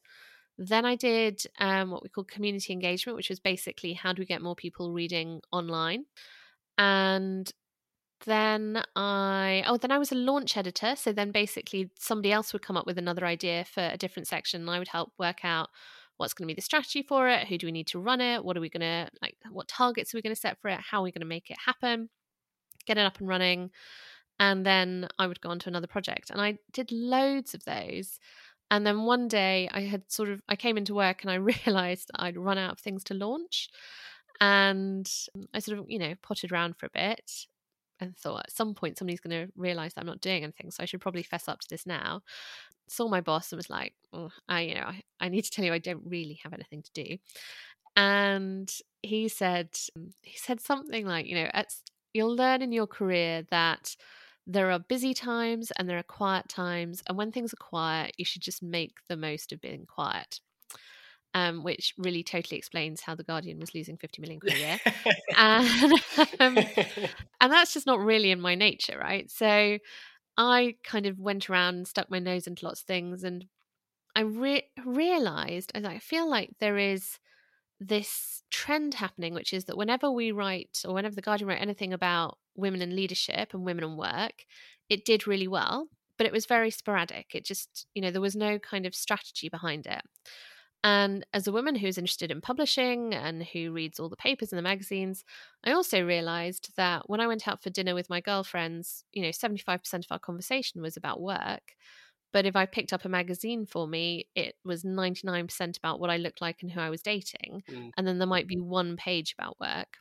Then 0.57 0.85
I 0.85 0.95
did 0.95 1.43
um, 1.59 1.91
what 1.91 2.03
we 2.03 2.09
call 2.09 2.25
community 2.25 2.73
engagement, 2.73 3.17
which 3.17 3.29
was 3.29 3.39
basically 3.39 3.93
how 3.93 4.13
do 4.13 4.21
we 4.21 4.27
get 4.27 4.41
more 4.41 4.55
people 4.55 4.93
reading 4.93 5.41
online. 5.51 6.05
And 6.77 7.51
then 8.25 8.83
I, 8.95 9.63
oh, 9.67 9.77
then 9.77 9.91
I 9.91 9.97
was 9.97 10.11
a 10.11 10.15
launch 10.15 10.57
editor. 10.57 10.95
So 10.95 11.11
then 11.11 11.31
basically 11.31 11.91
somebody 11.99 12.31
else 12.31 12.53
would 12.53 12.61
come 12.61 12.77
up 12.77 12.85
with 12.85 12.97
another 12.97 13.25
idea 13.25 13.65
for 13.65 13.89
a 13.91 13.97
different 13.97 14.27
section. 14.27 14.61
And 14.61 14.69
I 14.69 14.79
would 14.79 14.87
help 14.87 15.13
work 15.17 15.43
out 15.43 15.69
what's 16.17 16.33
going 16.33 16.47
to 16.47 16.51
be 16.51 16.55
the 16.55 16.61
strategy 16.61 17.03
for 17.03 17.29
it, 17.29 17.47
who 17.47 17.57
do 17.57 17.67
we 17.67 17.71
need 17.71 17.87
to 17.87 17.99
run 17.99 18.21
it, 18.21 18.43
what 18.43 18.57
are 18.57 18.61
we 18.61 18.69
going 18.69 18.81
to, 18.81 19.07
like, 19.21 19.35
what 19.51 19.67
targets 19.67 20.13
are 20.13 20.17
we 20.17 20.23
going 20.23 20.33
to 20.33 20.39
set 20.39 20.59
for 20.59 20.69
it, 20.69 20.79
how 20.79 21.01
are 21.01 21.03
we 21.03 21.11
going 21.11 21.21
to 21.21 21.27
make 21.27 21.51
it 21.51 21.57
happen 21.63 22.09
get 22.87 22.97
it 22.97 23.05
up 23.05 23.19
and 23.19 23.27
running. 23.27 23.69
And 24.39 24.65
then 24.65 25.07
I 25.19 25.27
would 25.27 25.41
go 25.41 25.49
on 25.49 25.59
to 25.59 25.69
another 25.69 25.87
project. 25.87 26.29
And 26.31 26.41
I 26.41 26.57
did 26.71 26.91
loads 26.91 27.53
of 27.53 27.65
those. 27.65 28.19
And 28.71 28.85
then 28.85 29.03
one 29.03 29.27
day 29.27 29.69
I 29.71 29.81
had 29.81 30.03
sort 30.11 30.29
of, 30.29 30.41
I 30.49 30.55
came 30.55 30.77
into 30.77 30.95
work 30.95 31.21
and 31.21 31.31
I 31.31 31.35
realized 31.65 32.09
I'd 32.15 32.37
run 32.37 32.57
out 32.57 32.71
of 32.71 32.79
things 32.79 33.03
to 33.05 33.13
launch. 33.13 33.69
And 34.39 35.09
I 35.53 35.59
sort 35.59 35.79
of, 35.79 35.85
you 35.87 35.99
know, 35.99 36.13
potted 36.21 36.51
around 36.51 36.77
for 36.77 36.85
a 36.87 36.91
bit 36.93 37.31
and 37.99 38.15
thought 38.17 38.45
at 38.45 38.51
some 38.51 38.73
point 38.73 38.97
somebody's 38.97 39.19
going 39.19 39.47
to 39.47 39.51
realize 39.55 39.93
that 39.93 40.01
I'm 40.01 40.07
not 40.07 40.21
doing 40.21 40.43
anything. 40.43 40.71
So 40.71 40.83
I 40.83 40.85
should 40.85 41.01
probably 41.01 41.23
fess 41.23 41.47
up 41.47 41.59
to 41.61 41.67
this 41.69 41.85
now. 41.85 42.21
Saw 42.89 43.07
my 43.07 43.21
boss 43.21 43.51
and 43.51 43.57
was 43.57 43.69
like, 43.69 43.93
oh, 44.13 44.29
I, 44.47 44.61
you 44.61 44.75
know, 44.75 44.85
I, 44.85 45.01
I 45.19 45.29
need 45.29 45.43
to 45.43 45.51
tell 45.51 45.65
you 45.65 45.73
I 45.73 45.79
don't 45.79 46.03
really 46.05 46.39
have 46.43 46.53
anything 46.53 46.83
to 46.83 46.91
do. 46.93 47.17
And 47.95 48.71
he 49.01 49.27
said, 49.27 49.69
um, 49.95 50.11
he 50.21 50.37
said 50.37 50.61
something 50.61 51.05
like, 51.05 51.25
you 51.25 51.35
know, 51.35 51.49
at, 51.53 51.73
You'll 52.17 52.35
learn 52.35 52.63
in 52.63 52.71
your 52.71 52.87
career 52.87 53.43
that 53.51 53.95
there 54.47 54.71
are 54.71 54.79
busy 54.79 55.13
times 55.13 55.71
and 55.77 55.87
there 55.87 55.99
are 55.99 56.03
quiet 56.03 56.47
times. 56.49 57.03
And 57.07 57.15
when 57.15 57.31
things 57.31 57.53
are 57.53 57.57
quiet, 57.57 58.13
you 58.17 58.25
should 58.25 58.41
just 58.41 58.63
make 58.63 58.97
the 59.07 59.15
most 59.15 59.51
of 59.51 59.61
being 59.61 59.85
quiet. 59.85 60.39
Um, 61.33 61.61
which 61.61 61.93
really 61.99 62.23
totally 62.23 62.57
explains 62.57 63.01
how 63.01 63.13
the 63.13 63.23
Guardian 63.23 63.59
was 63.59 63.75
losing 63.75 63.95
50 63.95 64.21
million 64.23 64.39
a 64.47 64.57
year. 64.57 64.79
and, 65.37 65.93
um, 66.39 66.57
and 67.41 67.51
that's 67.51 67.73
just 67.73 67.85
not 67.85 67.99
really 67.99 68.31
in 68.31 68.41
my 68.41 68.55
nature, 68.55 68.97
right? 68.97 69.29
So 69.29 69.77
I 70.37 70.75
kind 70.83 71.05
of 71.05 71.19
went 71.19 71.47
around 71.47 71.75
and 71.75 71.87
stuck 71.87 72.09
my 72.09 72.17
nose 72.17 72.47
into 72.47 72.65
lots 72.65 72.81
of 72.81 72.87
things. 72.87 73.23
And 73.23 73.45
I 74.15 74.21
re- 74.21 74.67
realized, 74.83 75.71
I 75.75 75.99
feel 75.99 76.27
like 76.27 76.51
there 76.59 76.77
is 76.77 77.19
this 77.79 78.43
trend 78.49 78.95
happening, 78.95 79.33
which 79.33 79.53
is 79.53 79.65
that 79.65 79.77
whenever 79.77 80.09
we 80.09 80.31
write 80.31 80.81
or 80.85 80.93
whenever 80.93 81.15
the 81.15 81.21
Guardian 81.21 81.49
wrote 81.49 81.61
anything 81.61 81.93
about 81.93 82.37
women 82.55 82.81
in 82.81 82.95
leadership 82.95 83.53
and 83.53 83.63
women 83.63 83.83
in 83.83 83.97
work, 83.97 84.45
it 84.89 85.05
did 85.05 85.27
really 85.27 85.47
well, 85.47 85.87
but 86.17 86.25
it 86.25 86.33
was 86.33 86.45
very 86.45 86.71
sporadic. 86.71 87.27
It 87.33 87.45
just, 87.45 87.85
you 87.93 88.01
know, 88.01 88.11
there 88.11 88.21
was 88.21 88.35
no 88.35 88.57
kind 88.59 88.85
of 88.85 88.95
strategy 88.95 89.49
behind 89.49 89.85
it. 89.85 90.01
And 90.83 91.25
as 91.33 91.47
a 91.47 91.51
woman 91.51 91.75
who's 91.75 91.97
interested 91.97 92.31
in 92.31 92.39
publishing 92.39 93.13
and 93.13 93.43
who 93.43 93.71
reads 93.71 93.99
all 93.99 94.09
the 94.09 94.15
papers 94.15 94.51
and 94.51 94.57
the 94.57 94.63
magazines, 94.63 95.25
I 95.65 95.71
also 95.71 96.01
realized 96.01 96.71
that 96.77 97.09
when 97.09 97.19
I 97.19 97.27
went 97.27 97.47
out 97.47 97.61
for 97.61 97.69
dinner 97.69 97.95
with 97.95 98.09
my 98.09 98.21
girlfriends, 98.21 99.03
you 99.11 99.23
know, 99.23 99.29
75% 99.29 99.93
of 99.93 100.05
our 100.11 100.19
conversation 100.19 100.81
was 100.81 100.95
about 100.95 101.21
work. 101.21 101.75
But 102.31 102.45
if 102.45 102.55
I 102.55 102.65
picked 102.65 102.93
up 102.93 103.05
a 103.05 103.09
magazine 103.09 103.65
for 103.65 103.87
me, 103.87 104.27
it 104.35 104.55
was 104.63 104.83
99% 104.83 105.77
about 105.77 105.99
what 105.99 106.09
I 106.09 106.17
looked 106.17 106.41
like 106.41 106.61
and 106.61 106.71
who 106.71 106.79
I 106.79 106.89
was 106.89 107.01
dating. 107.01 107.63
Mm. 107.69 107.91
And 107.97 108.07
then 108.07 108.19
there 108.19 108.27
might 108.27 108.47
be 108.47 108.59
one 108.59 108.97
page 108.97 109.33
about 109.37 109.59
work. 109.59 109.97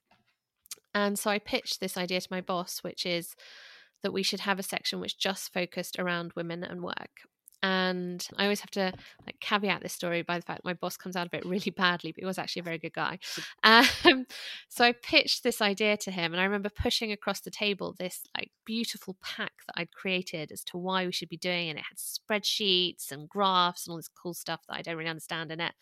And 0.93 1.19
so 1.19 1.31
I 1.31 1.39
pitched 1.39 1.81
this 1.81 1.97
idea 1.97 2.21
to 2.21 2.29
my 2.31 2.41
boss, 2.41 2.81
which 2.81 3.07
is 3.07 3.35
that 4.03 4.13
we 4.13 4.23
should 4.23 4.41
have 4.41 4.59
a 4.59 4.63
section 4.63 5.01
which 5.01 5.19
just 5.19 5.53
focused 5.53 5.99
around 5.99 6.33
women 6.35 6.63
and 6.63 6.83
work. 6.83 7.23
And 7.67 8.25
I 8.37 8.45
always 8.45 8.61
have 8.61 8.71
to 8.73 8.93
like 9.27 9.41
caveat 9.41 9.83
this 9.83 9.93
story 9.93 10.23
by 10.23 10.39
the 10.39 10.45
fact 10.45 10.65
my 10.65 10.75
boss 10.75 10.97
comes 10.97 11.17
out 11.17 11.27
of 11.27 11.35
it 11.35 11.45
really 11.45 11.73
badly, 11.77 12.13
but 12.13 12.21
he 12.21 12.25
was 12.25 12.39
actually 12.39 12.61
a 12.61 12.63
very 12.65 12.79
good 12.79 12.93
guy. 12.93 13.19
Um, 13.65 14.27
so 14.69 14.85
I 14.85 14.93
pitched 14.93 15.43
this 15.43 15.61
idea 15.61 15.97
to 15.97 16.11
him, 16.13 16.33
and 16.33 16.41
I 16.41 16.45
remember 16.45 16.69
pushing 16.69 17.11
across 17.11 17.41
the 17.41 17.51
table 17.51 17.97
this 17.99 18.23
like 18.37 18.53
beautiful 18.65 19.17
pack 19.21 19.53
that 19.67 19.81
I'd 19.81 19.91
created 19.93 20.53
as 20.53 20.63
to 20.65 20.79
why 20.79 21.05
we 21.05 21.11
should 21.13 21.29
be 21.29 21.37
doing, 21.37 21.69
and 21.69 21.79
it 21.79 21.85
had 21.89 21.99
spreadsheets 21.99 23.11
and 23.11 23.29
graphs 23.29 23.87
and 23.87 23.93
all 23.93 23.97
this 23.97 24.09
cool 24.09 24.35
stuff 24.35 24.61
that 24.69 24.77
I 24.77 24.83
don't 24.83 24.97
really 24.97 25.11
understand 25.11 25.51
in 25.51 25.61
it. 25.61 25.73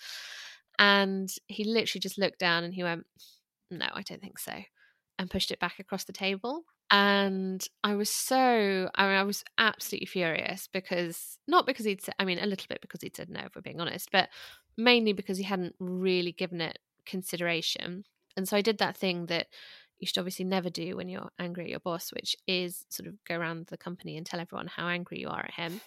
And 0.78 1.28
he 1.46 1.64
literally 1.64 2.00
just 2.00 2.18
looked 2.18 2.38
down 2.38 2.64
and 2.64 2.72
he 2.72 2.82
went, 2.82 3.04
"No, 3.70 3.86
I 3.92 4.02
don't 4.02 4.22
think 4.22 4.38
so," 4.38 4.54
and 5.18 5.30
pushed 5.30 5.50
it 5.50 5.60
back 5.60 5.78
across 5.78 6.04
the 6.04 6.14
table 6.14 6.64
and 6.90 7.66
I 7.82 7.94
was 7.94 8.10
so 8.10 8.90
I 8.94 9.06
mean 9.06 9.16
I 9.16 9.22
was 9.22 9.44
absolutely 9.58 10.06
furious 10.06 10.68
because 10.72 11.38
not 11.48 11.66
because 11.66 11.86
he'd 11.86 12.02
said 12.02 12.14
I 12.18 12.24
mean 12.24 12.38
a 12.38 12.46
little 12.46 12.66
bit 12.68 12.80
because 12.80 13.00
he'd 13.02 13.16
said 13.16 13.30
no 13.30 13.40
if 13.40 13.54
we're 13.54 13.62
being 13.62 13.80
honest 13.80 14.10
but 14.12 14.28
mainly 14.76 15.12
because 15.12 15.38
he 15.38 15.44
hadn't 15.44 15.74
really 15.78 16.32
given 16.32 16.60
it 16.60 16.78
consideration. 17.06 18.04
And 18.36 18.48
so 18.48 18.56
I 18.56 18.60
did 18.60 18.78
that 18.78 18.96
thing 18.96 19.26
that 19.26 19.46
you 19.98 20.06
should 20.06 20.18
obviously 20.18 20.44
never 20.44 20.68
do 20.68 20.96
when 20.96 21.08
you're 21.08 21.30
angry 21.38 21.64
at 21.64 21.70
your 21.70 21.80
boss 21.80 22.10
which 22.12 22.36
is 22.46 22.84
sort 22.88 23.08
of 23.08 23.14
go 23.24 23.36
around 23.36 23.66
the 23.66 23.76
company 23.76 24.16
and 24.16 24.26
tell 24.26 24.40
everyone 24.40 24.66
how 24.66 24.88
angry 24.88 25.20
you 25.20 25.28
are 25.28 25.44
at 25.44 25.54
him. 25.54 25.80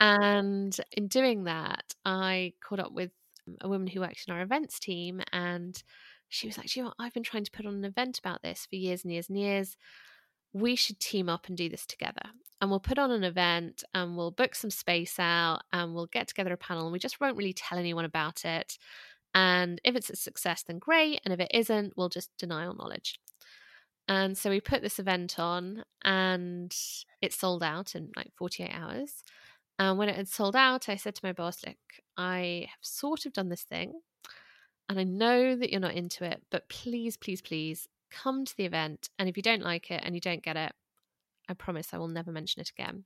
And 0.00 0.76
in 0.92 1.08
doing 1.08 1.44
that 1.44 1.94
I 2.04 2.54
caught 2.60 2.80
up 2.80 2.92
with 2.92 3.12
a 3.60 3.68
woman 3.68 3.86
who 3.86 4.00
works 4.00 4.24
in 4.26 4.34
our 4.34 4.42
events 4.42 4.80
team 4.80 5.20
and 5.32 5.80
she 6.28 6.46
was 6.48 6.58
like, 6.58 6.74
you 6.74 6.82
know, 6.82 6.92
I've 6.98 7.12
been 7.14 7.22
trying 7.22 7.44
to 7.44 7.50
put 7.50 7.66
on 7.66 7.74
an 7.74 7.84
event 7.84 8.18
about 8.18 8.42
this 8.42 8.66
for 8.68 8.74
years 8.74 9.04
and 9.04 9.12
years 9.12 9.28
and 9.28 9.38
years 9.38 9.76
we 10.54 10.76
should 10.76 11.00
team 11.00 11.28
up 11.28 11.48
and 11.48 11.56
do 11.56 11.68
this 11.68 11.84
together. 11.84 12.22
And 12.60 12.70
we'll 12.70 12.80
put 12.80 12.98
on 12.98 13.10
an 13.10 13.24
event 13.24 13.84
and 13.92 14.16
we'll 14.16 14.30
book 14.30 14.54
some 14.54 14.70
space 14.70 15.18
out 15.18 15.62
and 15.72 15.94
we'll 15.94 16.06
get 16.06 16.28
together 16.28 16.54
a 16.54 16.56
panel 16.56 16.84
and 16.84 16.92
we 16.92 16.98
just 16.98 17.20
won't 17.20 17.36
really 17.36 17.52
tell 17.52 17.76
anyone 17.76 18.06
about 18.06 18.44
it. 18.44 18.78
And 19.34 19.80
if 19.84 19.96
it's 19.96 20.08
a 20.08 20.16
success, 20.16 20.62
then 20.62 20.78
great. 20.78 21.20
And 21.24 21.34
if 21.34 21.40
it 21.40 21.50
isn't, 21.52 21.94
we'll 21.96 22.08
just 22.08 22.30
deny 22.38 22.64
all 22.64 22.74
knowledge. 22.74 23.20
And 24.06 24.38
so 24.38 24.48
we 24.48 24.60
put 24.60 24.80
this 24.80 24.98
event 24.98 25.38
on 25.38 25.82
and 26.04 26.74
it 27.20 27.32
sold 27.32 27.62
out 27.62 27.94
in 27.94 28.10
like 28.16 28.30
48 28.36 28.70
hours. 28.72 29.24
And 29.78 29.98
when 29.98 30.08
it 30.08 30.16
had 30.16 30.28
sold 30.28 30.54
out, 30.54 30.88
I 30.88 30.96
said 30.96 31.16
to 31.16 31.24
my 31.24 31.32
boss, 31.32 31.64
Look, 31.66 31.76
I 32.16 32.66
have 32.70 32.78
sort 32.80 33.26
of 33.26 33.32
done 33.32 33.48
this 33.48 33.62
thing 33.62 33.94
and 34.88 35.00
I 35.00 35.04
know 35.04 35.56
that 35.56 35.70
you're 35.70 35.80
not 35.80 35.94
into 35.94 36.24
it, 36.24 36.42
but 36.50 36.68
please, 36.68 37.16
please, 37.16 37.40
please 37.40 37.88
come 38.22 38.44
to 38.44 38.56
the 38.56 38.64
event. 38.64 39.08
And 39.18 39.28
if 39.28 39.36
you 39.36 39.42
don't 39.42 39.62
like 39.62 39.90
it 39.90 40.02
and 40.04 40.14
you 40.14 40.20
don't 40.20 40.42
get 40.42 40.56
it, 40.56 40.72
I 41.48 41.54
promise 41.54 41.92
I 41.92 41.98
will 41.98 42.08
never 42.08 42.32
mention 42.32 42.60
it 42.60 42.70
again. 42.70 43.04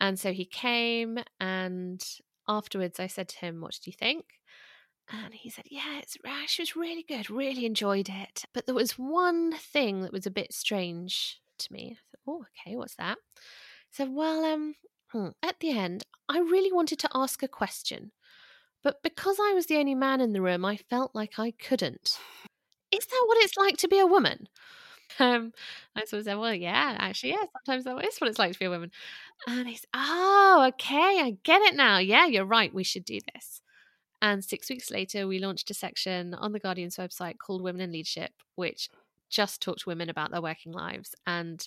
And 0.00 0.18
so 0.18 0.32
he 0.32 0.44
came, 0.44 1.18
and 1.40 2.02
afterwards 2.48 2.98
I 2.98 3.06
said 3.06 3.28
to 3.28 3.38
him, 3.38 3.60
What 3.60 3.72
did 3.72 3.86
you 3.86 3.92
think? 3.92 4.24
And 5.10 5.34
he 5.34 5.48
said, 5.48 5.64
Yeah, 5.70 5.98
it's 5.98 6.16
actually 6.26 6.64
was 6.64 6.76
really 6.76 7.04
good, 7.06 7.30
really 7.30 7.66
enjoyed 7.66 8.08
it. 8.08 8.44
But 8.52 8.66
there 8.66 8.74
was 8.74 8.92
one 8.92 9.52
thing 9.52 10.02
that 10.02 10.12
was 10.12 10.26
a 10.26 10.30
bit 10.30 10.52
strange 10.52 11.40
to 11.58 11.72
me. 11.72 11.92
I 11.92 11.94
said, 12.10 12.20
Oh, 12.26 12.44
okay, 12.66 12.76
what's 12.76 12.96
that? 12.96 13.18
He 13.36 13.96
said, 13.96 14.08
Well, 14.10 14.44
um, 14.44 14.74
hmm, 15.12 15.28
at 15.42 15.60
the 15.60 15.70
end, 15.70 16.02
I 16.28 16.38
really 16.38 16.72
wanted 16.72 16.98
to 17.00 17.10
ask 17.14 17.42
a 17.42 17.48
question. 17.48 18.12
But 18.82 19.02
because 19.04 19.36
I 19.40 19.52
was 19.54 19.66
the 19.66 19.76
only 19.76 19.94
man 19.94 20.20
in 20.20 20.32
the 20.32 20.42
room, 20.42 20.64
I 20.64 20.76
felt 20.76 21.14
like 21.14 21.38
I 21.38 21.52
couldn't 21.52 22.18
is 22.92 23.06
that 23.06 23.24
what 23.26 23.38
it's 23.38 23.56
like 23.56 23.76
to 23.78 23.88
be 23.88 23.98
a 23.98 24.06
woman? 24.06 24.48
Um, 25.18 25.52
I 25.94 26.04
sort 26.04 26.20
of 26.20 26.24
said, 26.24 26.38
well, 26.38 26.54
yeah, 26.54 26.96
actually, 26.98 27.30
yeah, 27.30 27.44
sometimes 27.66 27.84
that 27.84 28.04
is 28.04 28.18
what 28.18 28.30
it's 28.30 28.38
like 28.38 28.52
to 28.52 28.58
be 28.58 28.64
a 28.64 28.70
woman. 28.70 28.90
And 29.46 29.68
he's, 29.68 29.84
oh, 29.94 30.64
okay, 30.68 31.20
I 31.20 31.36
get 31.42 31.62
it 31.62 31.74
now. 31.74 31.98
Yeah, 31.98 32.26
you're 32.26 32.46
right. 32.46 32.72
We 32.72 32.84
should 32.84 33.04
do 33.04 33.18
this. 33.34 33.60
And 34.22 34.44
six 34.44 34.70
weeks 34.70 34.90
later, 34.90 35.26
we 35.26 35.38
launched 35.38 35.70
a 35.70 35.74
section 35.74 36.34
on 36.34 36.52
the 36.52 36.60
Guardian's 36.60 36.96
website 36.96 37.38
called 37.38 37.60
Women 37.60 37.82
in 37.82 37.92
Leadership, 37.92 38.30
which 38.54 38.88
just 39.28 39.60
talked 39.60 39.80
to 39.80 39.88
women 39.88 40.08
about 40.08 40.30
their 40.30 40.42
working 40.42 40.72
lives 40.72 41.14
and 41.26 41.66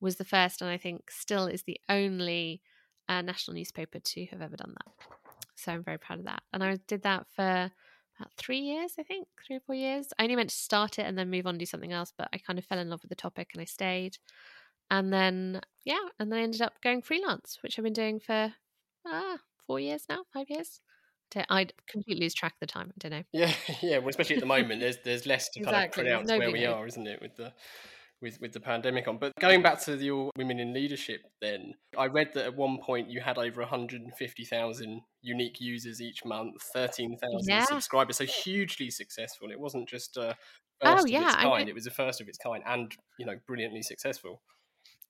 was 0.00 0.16
the 0.16 0.24
first, 0.24 0.60
and 0.60 0.70
I 0.70 0.76
think 0.76 1.10
still 1.10 1.46
is 1.46 1.62
the 1.62 1.80
only 1.88 2.60
uh, 3.08 3.22
national 3.22 3.56
newspaper 3.56 4.00
to 4.00 4.26
have 4.26 4.42
ever 4.42 4.56
done 4.56 4.74
that. 4.74 5.08
So 5.54 5.72
I'm 5.72 5.82
very 5.82 5.98
proud 5.98 6.18
of 6.18 6.26
that. 6.26 6.42
And 6.52 6.62
I 6.62 6.76
did 6.86 7.02
that 7.02 7.26
for 7.34 7.70
about 8.18 8.32
three 8.36 8.58
years, 8.58 8.94
I 8.98 9.02
think, 9.02 9.28
three 9.46 9.56
or 9.56 9.60
four 9.60 9.74
years. 9.74 10.08
I 10.18 10.24
only 10.24 10.36
meant 10.36 10.50
to 10.50 10.56
start 10.56 10.98
it 10.98 11.06
and 11.06 11.18
then 11.18 11.30
move 11.30 11.46
on 11.46 11.50
and 11.50 11.58
do 11.58 11.66
something 11.66 11.92
else, 11.92 12.12
but 12.16 12.28
I 12.32 12.38
kind 12.38 12.58
of 12.58 12.64
fell 12.64 12.78
in 12.78 12.90
love 12.90 13.02
with 13.02 13.10
the 13.10 13.16
topic 13.16 13.50
and 13.52 13.60
I 13.60 13.64
stayed. 13.64 14.18
And 14.90 15.12
then, 15.12 15.60
yeah, 15.84 16.08
and 16.18 16.30
then 16.30 16.38
I 16.38 16.42
ended 16.42 16.62
up 16.62 16.74
going 16.82 17.02
freelance, 17.02 17.58
which 17.62 17.78
I've 17.78 17.84
been 17.84 17.92
doing 17.92 18.20
for 18.20 18.54
ah, 19.06 19.38
four 19.66 19.80
years 19.80 20.04
now, 20.08 20.24
five 20.32 20.50
years. 20.50 20.80
I 21.50 21.66
completely 21.88 22.24
lose 22.24 22.34
track 22.34 22.52
of 22.52 22.60
the 22.60 22.66
time. 22.66 22.92
I 22.92 22.94
don't 22.98 23.10
know. 23.10 23.24
Yeah, 23.32 23.52
yeah. 23.82 23.98
Well, 23.98 24.10
especially 24.10 24.36
at 24.36 24.40
the 24.40 24.46
moment, 24.46 24.80
there's 24.80 24.98
there's 25.04 25.26
less 25.26 25.48
to 25.50 25.64
kind 25.64 25.86
of 25.86 25.92
pronounce 25.92 26.30
where 26.30 26.50
we 26.50 26.60
knows. 26.60 26.74
are, 26.74 26.86
isn't 26.86 27.06
it? 27.06 27.20
With 27.20 27.36
the 27.36 27.52
with 28.24 28.40
with 28.40 28.52
the 28.52 28.58
pandemic 28.58 29.06
on. 29.06 29.18
But 29.18 29.32
going 29.38 29.62
back 29.62 29.80
to 29.82 29.96
your 29.96 30.32
women 30.36 30.58
in 30.58 30.72
leadership, 30.72 31.20
then 31.40 31.74
I 31.96 32.06
read 32.06 32.30
that 32.34 32.46
at 32.46 32.56
one 32.56 32.78
point 32.78 33.10
you 33.10 33.20
had 33.20 33.38
over 33.38 33.60
150,000 33.60 35.00
unique 35.22 35.60
users 35.60 36.00
each 36.00 36.24
month, 36.24 36.56
13,000 36.72 37.40
yeah. 37.46 37.64
subscribers, 37.66 38.16
so 38.16 38.24
hugely 38.24 38.90
successful. 38.90 39.50
It 39.52 39.60
wasn't 39.60 39.88
just 39.88 40.16
a 40.16 40.34
first 40.82 41.04
oh, 41.04 41.06
yeah. 41.06 41.20
of 41.20 41.26
its 41.26 41.36
kind; 41.36 41.66
I, 41.66 41.68
it 41.68 41.74
was 41.74 41.84
the 41.84 41.90
first 41.90 42.20
of 42.20 42.26
its 42.26 42.38
kind, 42.38 42.64
and 42.66 42.92
you 43.18 43.26
know, 43.26 43.36
brilliantly 43.46 43.82
successful. 43.82 44.42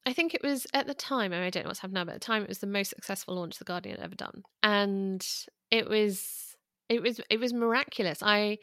I 0.06 0.12
think 0.12 0.34
it 0.34 0.42
was 0.42 0.66
at 0.74 0.86
the 0.86 0.92
time, 0.92 1.32
I, 1.32 1.36
mean, 1.36 1.46
I 1.46 1.50
don't 1.50 1.62
know 1.62 1.68
what's 1.68 1.78
happened 1.78 1.94
now, 1.94 2.04
but 2.04 2.14
at 2.14 2.20
the 2.20 2.26
time 2.26 2.42
it 2.42 2.48
was 2.48 2.58
the 2.58 2.66
most 2.66 2.90
successful 2.90 3.36
launch 3.36 3.56
the 3.56 3.64
Guardian 3.64 3.96
had 3.96 4.04
ever 4.04 4.14
done. 4.14 4.42
And 4.62 5.26
it 5.70 5.88
was 5.88 6.56
it 6.90 7.00
was 7.02 7.20
it 7.30 7.40
was 7.40 7.54
miraculous. 7.54 8.22
I 8.22 8.58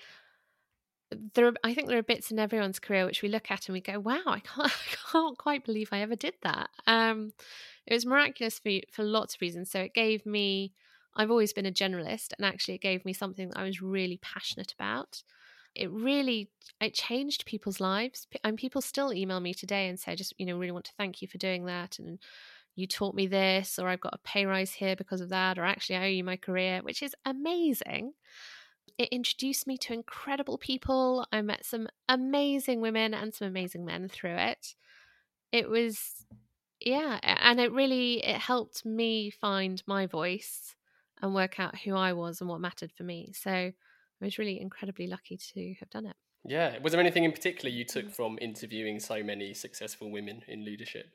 there 1.34 1.48
are, 1.48 1.54
I 1.64 1.74
think 1.74 1.88
there 1.88 1.98
are 1.98 2.04
bits 2.04 2.32
in 2.32 2.40
everyone's 2.40 2.80
career 2.80 3.06
which 3.06 3.22
we 3.22 3.30
look 3.30 3.52
at 3.52 3.68
and 3.68 3.74
we 3.74 3.82
go, 3.82 4.00
"Wow, 4.00 4.22
I 4.26 4.40
can't 4.40 4.72
I 4.72 4.96
can't 5.12 5.38
quite 5.38 5.66
believe 5.66 5.90
I 5.92 6.02
ever 6.02 6.16
did 6.16 6.36
that." 6.44 6.70
Um, 6.88 7.34
it 7.86 7.94
was 7.94 8.06
miraculous 8.06 8.60
for 8.60 8.72
for 8.92 9.04
lots 9.04 9.36
of 9.36 9.42
reasons. 9.42 9.72
So 9.72 9.82
it 9.82 9.94
gave 9.94 10.26
me. 10.26 10.74
I've 11.14 11.30
always 11.32 11.52
been 11.52 11.66
a 11.66 11.72
generalist, 11.74 12.32
and 12.38 12.46
actually, 12.46 12.76
it 12.76 12.82
gave 12.82 13.04
me 13.04 13.12
something 13.14 13.50
that 13.50 13.58
I 13.58 13.64
was 13.64 13.82
really 13.82 14.18
passionate 14.18 14.72
about. 14.74 15.24
It 15.76 15.92
really 15.92 16.52
it 16.82 16.94
changed 16.94 17.46
people's 17.46 17.80
lives, 17.82 18.28
and 18.44 18.58
people 18.58 18.82
still 18.82 19.14
email 19.14 19.40
me 19.42 19.54
today 19.54 19.90
and 19.90 20.00
say, 20.00 20.16
"Just 20.16 20.34
you 20.38 20.46
know, 20.46 20.58
really 20.58 20.72
want 20.72 20.86
to 20.86 20.94
thank 20.98 21.22
you 21.22 21.28
for 21.28 21.38
doing 21.38 21.66
that," 21.66 22.00
and 22.00 22.20
you 22.76 22.88
taught 22.88 23.16
me 23.16 23.28
this, 23.28 23.80
or 23.80 23.90
I've 23.90 24.02
got 24.02 24.14
a 24.16 24.20
pay 24.20 24.46
rise 24.46 24.74
here 24.74 24.96
because 24.96 25.22
of 25.22 25.30
that, 25.30 25.60
or 25.60 25.66
actually 25.66 25.98
I 25.98 26.06
owe 26.06 26.10
you 26.10 26.24
my 26.24 26.38
career, 26.38 26.82
which 26.84 27.04
is 27.04 27.16
amazing. 27.26 28.14
It 28.98 29.10
introduced 29.10 29.68
me 29.68 29.78
to 29.80 29.94
incredible 29.94 30.58
people. 30.58 31.26
I 31.32 31.42
met 31.42 31.66
some 31.66 31.88
amazing 32.08 32.82
women 32.82 33.14
and 33.14 33.34
some 33.34 33.48
amazing 33.48 33.86
men 33.86 34.08
through 34.08 34.36
it. 34.36 34.76
It 35.52 35.70
was 35.70 36.26
yeah, 36.80 37.20
and 37.24 37.60
it 37.60 37.72
really 37.72 38.26
it 38.26 38.38
helped 38.38 38.86
me 38.86 39.30
find 39.30 39.82
my 39.86 40.08
voice 40.08 40.76
and 41.22 41.36
work 41.36 41.60
out 41.60 41.78
who 41.80 41.96
I 41.96 42.14
was 42.14 42.42
and 42.42 42.50
what 42.50 42.60
mattered 42.60 42.92
for 42.92 43.04
me. 43.04 43.32
So 43.34 43.52
I 43.52 43.74
was 44.20 44.40
really 44.40 44.60
incredibly 44.60 45.08
lucky 45.08 45.38
to 45.54 45.76
have 45.80 45.90
done 45.90 46.08
it. 46.08 46.16
Yeah. 46.44 46.80
Was 46.80 46.92
there 46.92 47.02
anything 47.02 47.24
in 47.24 47.32
particular 47.32 47.70
you 47.70 47.86
took 47.86 48.08
mm. 48.08 48.12
from 48.12 48.38
interviewing 48.42 49.00
so 49.00 49.24
many 49.24 49.54
successful 49.54 50.12
women 50.12 50.42
in 50.48 50.66
leadership? 50.66 51.08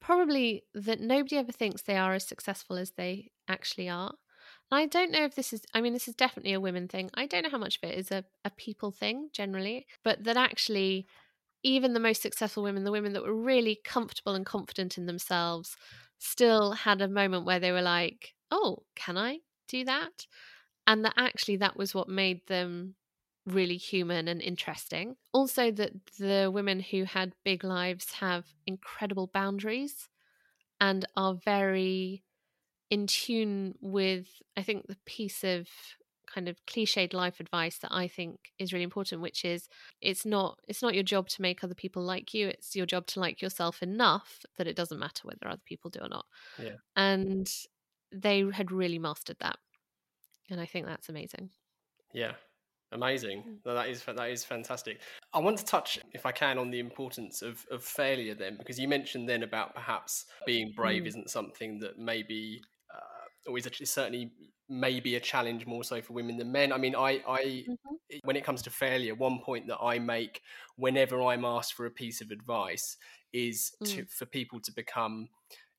Probably 0.00 0.64
that 0.74 1.00
nobody 1.00 1.38
ever 1.38 1.52
thinks 1.52 1.82
they 1.82 1.96
are 1.96 2.14
as 2.14 2.26
successful 2.26 2.76
as 2.76 2.92
they 2.92 3.30
actually 3.48 3.88
are. 3.88 4.14
I 4.70 4.86
don't 4.86 5.10
know 5.10 5.24
if 5.24 5.34
this 5.34 5.52
is, 5.52 5.64
I 5.72 5.80
mean, 5.80 5.92
this 5.94 6.08
is 6.08 6.14
definitely 6.14 6.52
a 6.52 6.60
women 6.60 6.88
thing. 6.88 7.10
I 7.14 7.26
don't 7.26 7.42
know 7.42 7.50
how 7.50 7.58
much 7.58 7.78
of 7.82 7.88
it 7.88 7.98
is 7.98 8.10
a, 8.10 8.24
a 8.44 8.50
people 8.50 8.90
thing 8.90 9.30
generally, 9.32 9.86
but 10.04 10.24
that 10.24 10.36
actually, 10.36 11.06
even 11.62 11.94
the 11.94 12.00
most 12.00 12.22
successful 12.22 12.62
women, 12.62 12.84
the 12.84 12.92
women 12.92 13.12
that 13.14 13.22
were 13.22 13.34
really 13.34 13.80
comfortable 13.84 14.34
and 14.34 14.46
confident 14.46 14.98
in 14.98 15.06
themselves, 15.06 15.76
still 16.18 16.72
had 16.72 17.00
a 17.02 17.08
moment 17.08 17.46
where 17.46 17.60
they 17.60 17.72
were 17.72 17.82
like, 17.82 18.34
oh, 18.50 18.84
can 18.96 19.18
I 19.18 19.40
do 19.68 19.84
that? 19.84 20.26
And 20.86 21.04
that 21.04 21.14
actually 21.16 21.56
that 21.58 21.76
was 21.76 21.94
what 21.94 22.08
made 22.08 22.46
them 22.46 22.96
really 23.46 23.76
human 23.78 24.28
and 24.28 24.42
interesting. 24.42 25.16
Also, 25.32 25.70
that 25.72 25.92
the 26.18 26.50
women 26.52 26.80
who 26.80 27.04
had 27.04 27.34
big 27.44 27.64
lives 27.64 28.12
have 28.14 28.46
incredible 28.66 29.28
boundaries 29.28 30.08
and 30.80 31.06
are 31.16 31.34
very 31.34 32.24
in 32.90 33.06
tune 33.06 33.74
with, 33.80 34.26
I 34.56 34.62
think, 34.62 34.86
the 34.86 34.96
piece 35.04 35.44
of 35.44 35.68
kind 36.32 36.48
of 36.48 36.64
cliched 36.66 37.14
life 37.14 37.40
advice 37.40 37.78
that 37.78 37.92
I 37.92 38.06
think 38.06 38.52
is 38.58 38.72
really 38.72 38.84
important, 38.84 39.22
which 39.22 39.44
is 39.44 39.68
it's 40.00 40.26
not 40.26 40.58
it's 40.68 40.82
not 40.82 40.94
your 40.94 41.02
job 41.02 41.28
to 41.30 41.42
make 41.42 41.64
other 41.64 41.74
people 41.74 42.02
like 42.02 42.34
you. 42.34 42.48
It's 42.48 42.76
your 42.76 42.86
job 42.86 43.06
to 43.08 43.20
like 43.20 43.40
yourself 43.40 43.82
enough 43.82 44.40
that 44.56 44.66
it 44.66 44.76
doesn't 44.76 44.98
matter 44.98 45.22
whether 45.24 45.48
other 45.48 45.62
people 45.64 45.90
do 45.90 46.00
or 46.00 46.08
not. 46.08 46.26
Yeah. 46.62 46.76
And 46.96 47.50
they 48.12 48.44
had 48.52 48.72
really 48.72 48.98
mastered 48.98 49.36
that. 49.40 49.58
And 50.50 50.60
I 50.60 50.66
think 50.66 50.86
that's 50.86 51.08
amazing. 51.08 51.50
Yeah. 52.12 52.32
Amazing. 52.90 53.42
Mm. 53.66 53.74
that 53.74 53.88
is 53.88 54.02
that 54.02 54.30
is 54.30 54.44
fantastic. 54.44 55.00
I 55.34 55.40
want 55.40 55.58
to 55.58 55.64
touch, 55.64 55.98
if 56.14 56.24
I 56.24 56.32
can, 56.32 56.56
on 56.56 56.70
the 56.70 56.78
importance 56.78 57.42
of, 57.42 57.66
of 57.70 57.84
failure 57.84 58.34
then, 58.34 58.56
because 58.56 58.78
you 58.78 58.88
mentioned 58.88 59.28
then 59.28 59.42
about 59.42 59.74
perhaps 59.74 60.24
being 60.46 60.72
brave 60.74 61.02
mm. 61.02 61.08
isn't 61.08 61.30
something 61.30 61.78
that 61.80 61.98
maybe 61.98 62.62
always 63.48 63.66
a, 63.66 63.86
certainly 63.86 64.30
maybe 64.68 65.16
a 65.16 65.20
challenge 65.20 65.66
more 65.66 65.82
so 65.82 66.00
for 66.00 66.12
women 66.12 66.36
than 66.36 66.52
men. 66.52 66.72
I 66.72 66.78
mean, 66.78 66.94
I, 66.94 67.22
I 67.26 67.64
mm-hmm. 67.68 68.18
when 68.24 68.36
it 68.36 68.44
comes 68.44 68.62
to 68.62 68.70
failure, 68.70 69.14
one 69.14 69.40
point 69.40 69.66
that 69.68 69.78
I 69.78 69.98
make 69.98 70.42
whenever 70.76 71.22
I'm 71.22 71.44
asked 71.44 71.74
for 71.74 71.86
a 71.86 71.90
piece 71.90 72.20
of 72.20 72.30
advice 72.30 72.96
is 73.32 73.72
mm. 73.82 73.96
to 73.96 74.04
for 74.06 74.26
people 74.26 74.60
to 74.60 74.72
become 74.72 75.28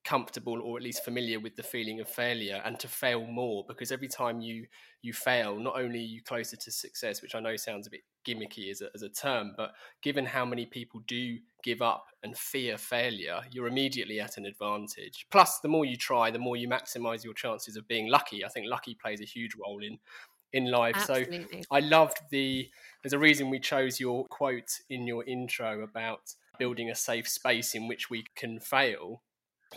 comfortable 0.10 0.60
or 0.64 0.76
at 0.76 0.84
least 0.84 1.06
familiar 1.06 1.40
with 1.40 1.56
the 1.56 1.62
feeling 1.62 2.00
of 2.00 2.10
failure 2.10 2.62
and 2.66 2.80
to 2.80 2.88
fail 2.88 3.28
more 3.28 3.64
because 3.68 3.92
every 3.92 4.08
time 4.08 4.42
you 4.42 4.66
you 5.04 5.14
fail 5.14 5.60
not 5.60 5.80
only 5.80 6.00
are 6.00 6.14
you 6.16 6.22
closer 6.24 6.58
to 6.58 6.72
success 6.72 7.22
which 7.22 7.36
i 7.36 7.40
know 7.40 7.56
sounds 7.56 7.86
a 7.86 7.92
bit 7.92 8.02
gimmicky 8.28 8.72
as 8.72 8.82
a, 8.82 8.90
as 8.96 9.04
a 9.04 9.10
term 9.10 9.54
but 9.56 9.72
given 10.02 10.26
how 10.26 10.44
many 10.44 10.66
people 10.66 11.00
do 11.08 11.38
give 11.64 11.84
up 11.84 12.06
and 12.24 12.36
fear 12.36 12.76
failure 12.76 13.42
you're 13.52 13.68
immediately 13.68 14.20
at 14.20 14.38
an 14.38 14.46
advantage. 14.46 15.28
Plus 15.30 15.60
the 15.60 15.68
more 15.68 15.86
you 15.86 15.96
try 15.96 16.32
the 16.32 16.40
more 16.40 16.56
you 16.56 16.68
maximize 16.68 17.24
your 17.24 17.34
chances 17.34 17.76
of 17.76 17.88
being 17.88 18.10
lucky. 18.10 18.44
I 18.44 18.50
think 18.50 18.68
lucky 18.68 18.96
plays 18.96 19.22
a 19.22 19.26
huge 19.26 19.52
role 19.56 19.84
in 19.84 20.00
in 20.52 20.72
life. 20.72 20.96
Absolutely. 20.96 21.62
so 21.62 21.68
i 21.70 21.80
loved 21.80 22.18
the 22.32 22.68
there's 23.04 23.14
a 23.14 23.20
reason 23.20 23.52
we 23.52 23.60
chose 23.60 24.00
your 24.00 24.26
quote 24.26 24.80
in 24.90 25.06
your 25.06 25.24
intro 25.26 25.84
about 25.84 26.34
building 26.58 26.90
a 26.90 26.96
safe 26.96 27.28
space 27.28 27.76
in 27.76 27.88
which 27.88 28.10
we 28.10 28.26
can 28.36 28.60
fail 28.60 29.22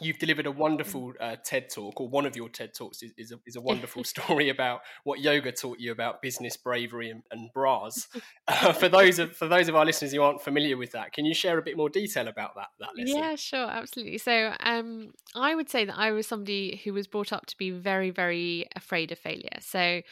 You've 0.00 0.18
delivered 0.18 0.46
a 0.46 0.50
wonderful 0.50 1.12
uh, 1.20 1.36
TED 1.44 1.68
talk, 1.68 2.00
or 2.00 2.08
one 2.08 2.24
of 2.24 2.34
your 2.34 2.48
TED 2.48 2.72
talks 2.74 3.02
is, 3.02 3.12
is, 3.18 3.30
a, 3.30 3.36
is 3.46 3.56
a 3.56 3.60
wonderful 3.60 4.04
story 4.14 4.48
about 4.48 4.80
what 5.04 5.20
yoga 5.20 5.52
taught 5.52 5.78
you 5.78 5.92
about 5.92 6.22
business 6.22 6.56
bravery 6.56 7.10
and, 7.10 7.22
and 7.30 7.50
bras. 7.52 8.08
Uh, 8.48 8.72
for 8.72 8.88
those 8.88 9.20
of 9.20 9.34
for 9.36 9.46
those 9.46 9.68
of 9.68 9.76
our 9.76 9.84
listeners 9.84 10.12
who 10.12 10.20
aren't 10.20 10.42
familiar 10.42 10.76
with 10.76 10.90
that, 10.92 11.12
can 11.12 11.24
you 11.24 11.32
share 11.32 11.58
a 11.58 11.62
bit 11.62 11.76
more 11.76 11.88
detail 11.88 12.26
about 12.26 12.54
that? 12.56 12.66
That 12.80 12.88
lesson? 12.96 13.16
Yeah, 13.16 13.36
sure, 13.36 13.70
absolutely. 13.70 14.18
So, 14.18 14.52
um, 14.60 15.12
I 15.34 15.54
would 15.54 15.70
say 15.70 15.84
that 15.84 15.96
I 15.96 16.10
was 16.10 16.26
somebody 16.26 16.80
who 16.82 16.92
was 16.92 17.06
brought 17.06 17.32
up 17.32 17.46
to 17.46 17.56
be 17.56 17.70
very, 17.70 18.10
very 18.10 18.66
afraid 18.74 19.12
of 19.12 19.18
failure. 19.18 19.58
So, 19.60 20.02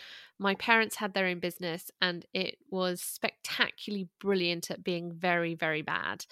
my 0.40 0.54
parents 0.54 0.96
had 0.96 1.12
their 1.12 1.26
own 1.26 1.38
business 1.38 1.90
and 2.00 2.24
it 2.32 2.56
was 2.70 3.02
spectacularly 3.02 4.08
brilliant 4.20 4.70
at 4.70 4.82
being 4.82 5.12
very 5.12 5.54
very 5.54 5.82
bad. 5.82 6.24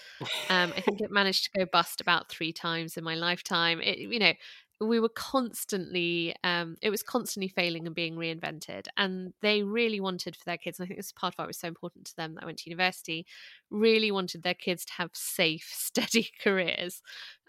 Um, 0.49 0.73
i 0.77 0.81
think 0.81 1.01
it 1.01 1.11
managed 1.11 1.45
to 1.45 1.59
go 1.59 1.67
bust 1.71 2.01
about 2.01 2.29
three 2.29 2.53
times 2.53 2.97
in 2.97 3.05
my 3.05 3.15
lifetime. 3.15 3.81
It, 3.81 3.99
you 3.99 4.19
know 4.19 4.33
we 4.81 5.01
were 5.01 5.09
constantly 5.09 6.35
um, 6.45 6.77
it 6.83 6.91
was 6.91 7.03
constantly 7.03 7.49
failing 7.49 7.87
and 7.87 7.95
being 7.95 8.15
reinvented 8.15 8.87
and 8.97 9.33
they 9.43 9.63
really 9.63 10.01
wanted 10.01 10.37
for 10.37 10.45
their 10.45 10.57
kids 10.57 10.79
and 10.79 10.85
i 10.85 10.87
think 10.87 10.99
this 10.99 11.07
is 11.07 11.13
part 11.13 11.35
of 11.35 11.39
why 11.39 11.45
it 11.45 11.49
was 11.49 11.59
so 11.59 11.69
important 11.69 12.05
to 12.07 12.15
them 12.17 12.35
that 12.35 12.45
i 12.45 12.47
went 12.47 12.59
to 12.59 12.71
university 12.71 13.27
really 13.71 14.11
wanted 14.11 14.43
their 14.43 14.55
kids 14.55 14.85
to 14.85 14.93
have 14.93 15.11
safe 15.15 15.69
steady 15.73 16.31
careers. 16.43 17.03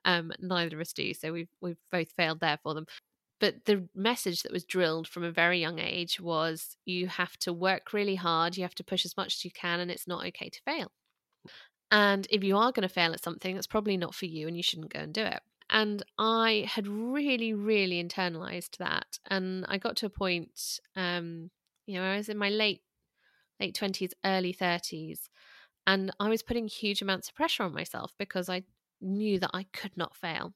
Um, 0.05 0.31
neither 0.39 0.77
of 0.77 0.81
us 0.81 0.93
do 0.93 1.13
so 1.13 1.33
we've 1.33 1.49
we've 1.59 1.77
both 1.91 2.13
failed 2.13 2.39
there 2.39 2.57
for 2.63 2.73
them 2.73 2.85
but 3.39 3.65
the 3.65 3.87
message 3.95 4.43
that 4.43 4.51
was 4.51 4.63
drilled 4.63 5.07
from 5.07 5.23
a 5.23 5.31
very 5.31 5.59
young 5.59 5.79
age 5.79 6.19
was 6.19 6.77
you 6.85 7.07
have 7.07 7.37
to 7.37 7.53
work 7.53 7.93
really 7.93 8.15
hard, 8.15 8.57
you 8.57 8.63
have 8.63 8.75
to 8.75 8.83
push 8.83 9.05
as 9.05 9.15
much 9.17 9.35
as 9.35 9.45
you 9.45 9.51
can, 9.51 9.79
and 9.79 9.89
it's 9.89 10.07
not 10.07 10.25
okay 10.27 10.49
to 10.49 10.61
fail. 10.61 10.91
And 11.91 12.27
if 12.29 12.43
you 12.43 12.57
are 12.57 12.71
going 12.71 12.87
to 12.87 12.93
fail 12.93 13.13
at 13.13 13.23
something, 13.23 13.57
it's 13.57 13.67
probably 13.67 13.97
not 13.97 14.13
for 14.13 14.25
you 14.25 14.47
and 14.47 14.55
you 14.55 14.63
shouldn't 14.63 14.93
go 14.93 14.99
and 14.99 15.13
do 15.13 15.23
it. 15.23 15.41
And 15.69 16.03
I 16.17 16.67
had 16.67 16.87
really, 16.87 17.53
really 17.53 18.03
internalized 18.03 18.77
that. 18.77 19.19
And 19.29 19.65
I 19.67 19.77
got 19.77 19.95
to 19.97 20.07
a 20.07 20.11
point, 20.11 20.79
um, 20.95 21.51
you 21.85 21.95
know, 21.95 22.03
I 22.03 22.17
was 22.17 22.29
in 22.29 22.37
my 22.37 22.49
late 22.49 22.81
late 23.59 23.75
20s, 23.75 24.13
early 24.23 24.53
30s, 24.53 25.27
and 25.85 26.11
I 26.19 26.29
was 26.29 26.41
putting 26.41 26.67
huge 26.67 27.01
amounts 27.01 27.27
of 27.27 27.35
pressure 27.35 27.63
on 27.63 27.73
myself 27.73 28.13
because 28.17 28.47
I 28.47 28.63
knew 29.01 29.37
that 29.39 29.51
I 29.53 29.65
could 29.73 29.97
not 29.97 30.15
fail 30.15 30.53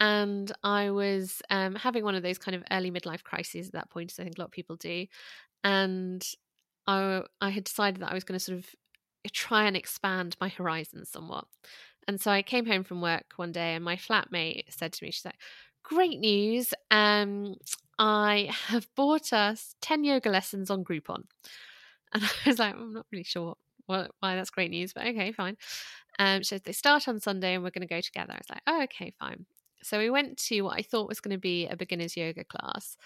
and 0.00 0.50
I 0.62 0.90
was 0.90 1.40
um, 1.50 1.74
having 1.74 2.04
one 2.04 2.14
of 2.14 2.22
those 2.22 2.38
kind 2.38 2.54
of 2.54 2.64
early 2.70 2.90
midlife 2.90 3.22
crises 3.22 3.68
at 3.68 3.72
that 3.74 3.90
point, 3.90 4.12
as 4.12 4.18
I 4.18 4.24
think 4.24 4.38
a 4.38 4.40
lot 4.40 4.46
of 4.46 4.52
people 4.52 4.76
do. 4.76 5.06
And 5.62 6.26
I, 6.86 7.22
I 7.40 7.50
had 7.50 7.64
decided 7.64 8.00
that 8.02 8.10
I 8.10 8.14
was 8.14 8.24
going 8.24 8.38
to 8.38 8.44
sort 8.44 8.58
of 8.58 8.66
try 9.32 9.64
and 9.64 9.76
expand 9.76 10.36
my 10.40 10.48
horizons 10.48 11.08
somewhat. 11.08 11.46
And 12.06 12.20
so 12.20 12.30
I 12.30 12.42
came 12.42 12.66
home 12.66 12.84
from 12.84 13.00
work 13.00 13.32
one 13.36 13.52
day, 13.52 13.74
and 13.74 13.84
my 13.84 13.96
flatmate 13.96 14.64
said 14.68 14.92
to 14.92 15.04
me, 15.04 15.10
"She's 15.10 15.24
like, 15.24 15.38
great 15.84 16.18
news. 16.18 16.74
Um, 16.90 17.56
I 17.98 18.50
have 18.68 18.88
bought 18.96 19.32
us 19.32 19.76
10 19.80 20.02
yoga 20.02 20.28
lessons 20.28 20.70
on 20.70 20.82
Groupon. 20.84 21.24
And 22.12 22.24
I 22.44 22.48
was 22.48 22.58
like, 22.58 22.74
I'm 22.74 22.92
not 22.92 23.06
really 23.12 23.24
sure 23.24 23.54
what, 23.86 24.10
why 24.20 24.34
that's 24.34 24.50
great 24.50 24.70
news, 24.70 24.92
but 24.92 25.06
okay, 25.06 25.30
fine. 25.30 25.56
Um, 26.18 26.42
so 26.42 26.58
they 26.58 26.72
start 26.72 27.06
on 27.06 27.20
Sunday 27.20 27.54
and 27.54 27.62
we're 27.62 27.70
going 27.70 27.86
to 27.86 27.94
go 27.94 28.00
together. 28.00 28.32
I 28.32 28.38
was 28.38 28.50
like, 28.50 28.62
oh, 28.66 28.82
okay, 28.84 29.12
fine. 29.18 29.46
So 29.84 29.98
we 29.98 30.10
went 30.10 30.38
to 30.48 30.62
what 30.62 30.78
I 30.78 30.82
thought 30.82 31.08
was 31.08 31.20
going 31.20 31.34
to 31.34 31.40
be 31.40 31.66
a 31.66 31.76
beginner's 31.76 32.16
yoga 32.16 32.44
class. 32.44 32.96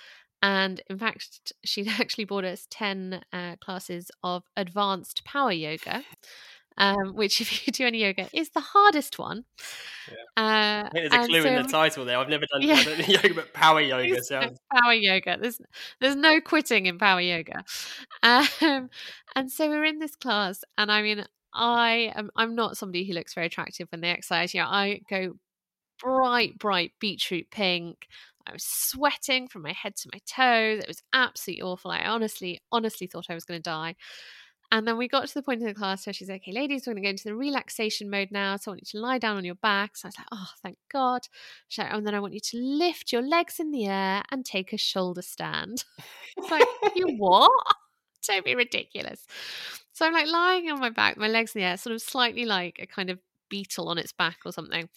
And 0.42 0.80
in 0.88 0.98
fact, 0.98 1.52
she'd 1.64 1.88
actually 1.88 2.24
bought 2.24 2.44
us 2.44 2.66
10 2.70 3.22
uh, 3.32 3.56
classes 3.60 4.10
of 4.22 4.44
advanced 4.56 5.24
power 5.24 5.52
yoga 5.52 6.04
um, 6.78 7.14
which, 7.14 7.40
if 7.42 7.66
you 7.66 7.72
do 7.72 7.86
any 7.86 7.98
yoga, 7.98 8.28
is 8.32 8.50
the 8.50 8.60
hardest 8.60 9.18
one. 9.18 9.44
Yeah. 10.08 10.84
Uh, 10.84 10.88
there's 10.92 11.12
a 11.12 11.26
clue 11.26 11.42
so, 11.42 11.48
in 11.48 11.62
the 11.62 11.68
title 11.68 12.04
there. 12.04 12.16
I've 12.16 12.28
never 12.28 12.46
done 12.46 12.62
yeah. 12.62 12.80
yoga, 13.06 13.34
but 13.34 13.52
power 13.52 13.80
yoga 13.80 14.22
sounds. 14.22 14.58
Power 14.72 14.94
yoga. 14.94 15.36
There's 15.40 15.60
there's 16.00 16.16
no 16.16 16.40
quitting 16.40 16.86
in 16.86 16.98
power 16.98 17.20
yoga. 17.20 17.64
Um, 18.22 18.88
and 19.34 19.50
so 19.50 19.68
we're 19.68 19.84
in 19.84 19.98
this 19.98 20.16
class, 20.16 20.64
and 20.78 20.90
I 20.90 21.02
mean, 21.02 21.26
I 21.52 22.12
am 22.14 22.30
I'm 22.36 22.54
not 22.54 22.76
somebody 22.76 23.04
who 23.04 23.12
looks 23.12 23.34
very 23.34 23.48
attractive 23.48 23.88
when 23.90 24.00
they 24.00 24.10
exercise. 24.10 24.54
You 24.54 24.62
know, 24.62 24.68
I 24.68 25.00
go 25.10 25.34
bright, 25.98 26.58
bright 26.58 26.92
beetroot 27.00 27.50
pink. 27.50 28.06
I 28.46 28.52
was 28.52 28.64
sweating 28.64 29.48
from 29.48 29.62
my 29.62 29.72
head 29.72 29.96
to 29.96 30.10
my 30.12 30.20
toes. 30.26 30.82
It 30.82 30.88
was 30.88 31.02
absolutely 31.12 31.62
awful. 31.62 31.90
I 31.90 32.04
honestly, 32.04 32.60
honestly 32.72 33.06
thought 33.06 33.26
I 33.28 33.34
was 33.34 33.44
going 33.44 33.58
to 33.58 33.70
die. 33.70 33.96
And 34.70 34.86
then 34.86 34.98
we 34.98 35.08
got 35.08 35.26
to 35.26 35.34
the 35.34 35.42
point 35.42 35.60
in 35.60 35.66
the 35.66 35.74
class 35.74 36.06
where 36.06 36.12
she's 36.12 36.28
like, 36.28 36.42
okay, 36.42 36.52
ladies, 36.52 36.86
we're 36.86 36.92
going 36.92 37.02
to 37.02 37.06
go 37.06 37.10
into 37.10 37.24
the 37.24 37.34
relaxation 37.34 38.10
mode 38.10 38.28
now. 38.30 38.56
So 38.56 38.70
I 38.70 38.72
want 38.72 38.82
you 38.82 38.98
to 38.98 39.04
lie 39.04 39.18
down 39.18 39.38
on 39.38 39.44
your 39.44 39.54
back. 39.54 39.96
So 39.96 40.06
I 40.06 40.08
was 40.08 40.18
like, 40.18 40.26
oh, 40.32 40.48
thank 40.62 40.76
God. 40.92 41.22
She's 41.68 41.82
like, 41.82 41.92
and 41.92 42.06
then 42.06 42.14
I 42.14 42.20
want 42.20 42.34
you 42.34 42.40
to 42.40 42.58
lift 42.58 43.10
your 43.10 43.22
legs 43.22 43.60
in 43.60 43.70
the 43.70 43.86
air 43.86 44.22
and 44.30 44.44
take 44.44 44.74
a 44.74 44.76
shoulder 44.76 45.22
stand. 45.22 45.84
it's 46.36 46.50
like, 46.50 46.66
you 46.94 47.16
what? 47.16 47.50
Don't 48.26 48.44
be 48.44 48.54
ridiculous. 48.54 49.26
So 49.92 50.04
I'm 50.04 50.12
like 50.12 50.26
lying 50.26 50.70
on 50.70 50.80
my 50.80 50.90
back, 50.90 51.16
my 51.16 51.28
legs 51.28 51.54
in 51.54 51.60
the 51.60 51.66
air, 51.66 51.76
sort 51.78 51.94
of 51.94 52.02
slightly 52.02 52.44
like 52.44 52.78
a 52.78 52.86
kind 52.86 53.08
of 53.08 53.18
beetle 53.48 53.88
on 53.88 53.98
its 53.98 54.12
back 54.12 54.38
or 54.44 54.52
something. 54.52 54.88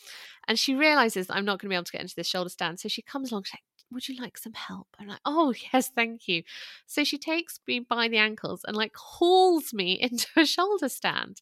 And 0.48 0.58
she 0.58 0.76
realizes 0.76 1.28
I'm 1.30 1.46
not 1.46 1.60
going 1.60 1.68
to 1.68 1.70
be 1.70 1.76
able 1.76 1.86
to 1.86 1.92
get 1.92 2.02
into 2.02 2.16
this 2.16 2.28
shoulder 2.28 2.50
stand. 2.50 2.80
So 2.80 2.90
she 2.90 3.02
comes 3.02 3.32
along, 3.32 3.44
she's 3.44 3.56
like, 3.56 3.64
would 3.92 4.08
you 4.08 4.22
like 4.22 4.38
some 4.38 4.54
help? 4.54 4.88
I'm 5.00 5.08
like, 5.08 5.20
oh, 5.26 5.54
yes, 5.74 5.92
thank 5.96 6.28
you. 6.28 6.44
So 6.88 7.04
she 7.04 7.18
takes 7.18 7.60
me 7.68 7.80
by 7.80 8.08
the 8.08 8.18
ankles 8.18 8.62
and 8.66 8.76
like 8.76 8.96
hauls 8.96 9.74
me 9.74 9.94
into 10.02 10.28
a 10.38 10.46
shoulder 10.46 10.90
stand. 10.90 11.42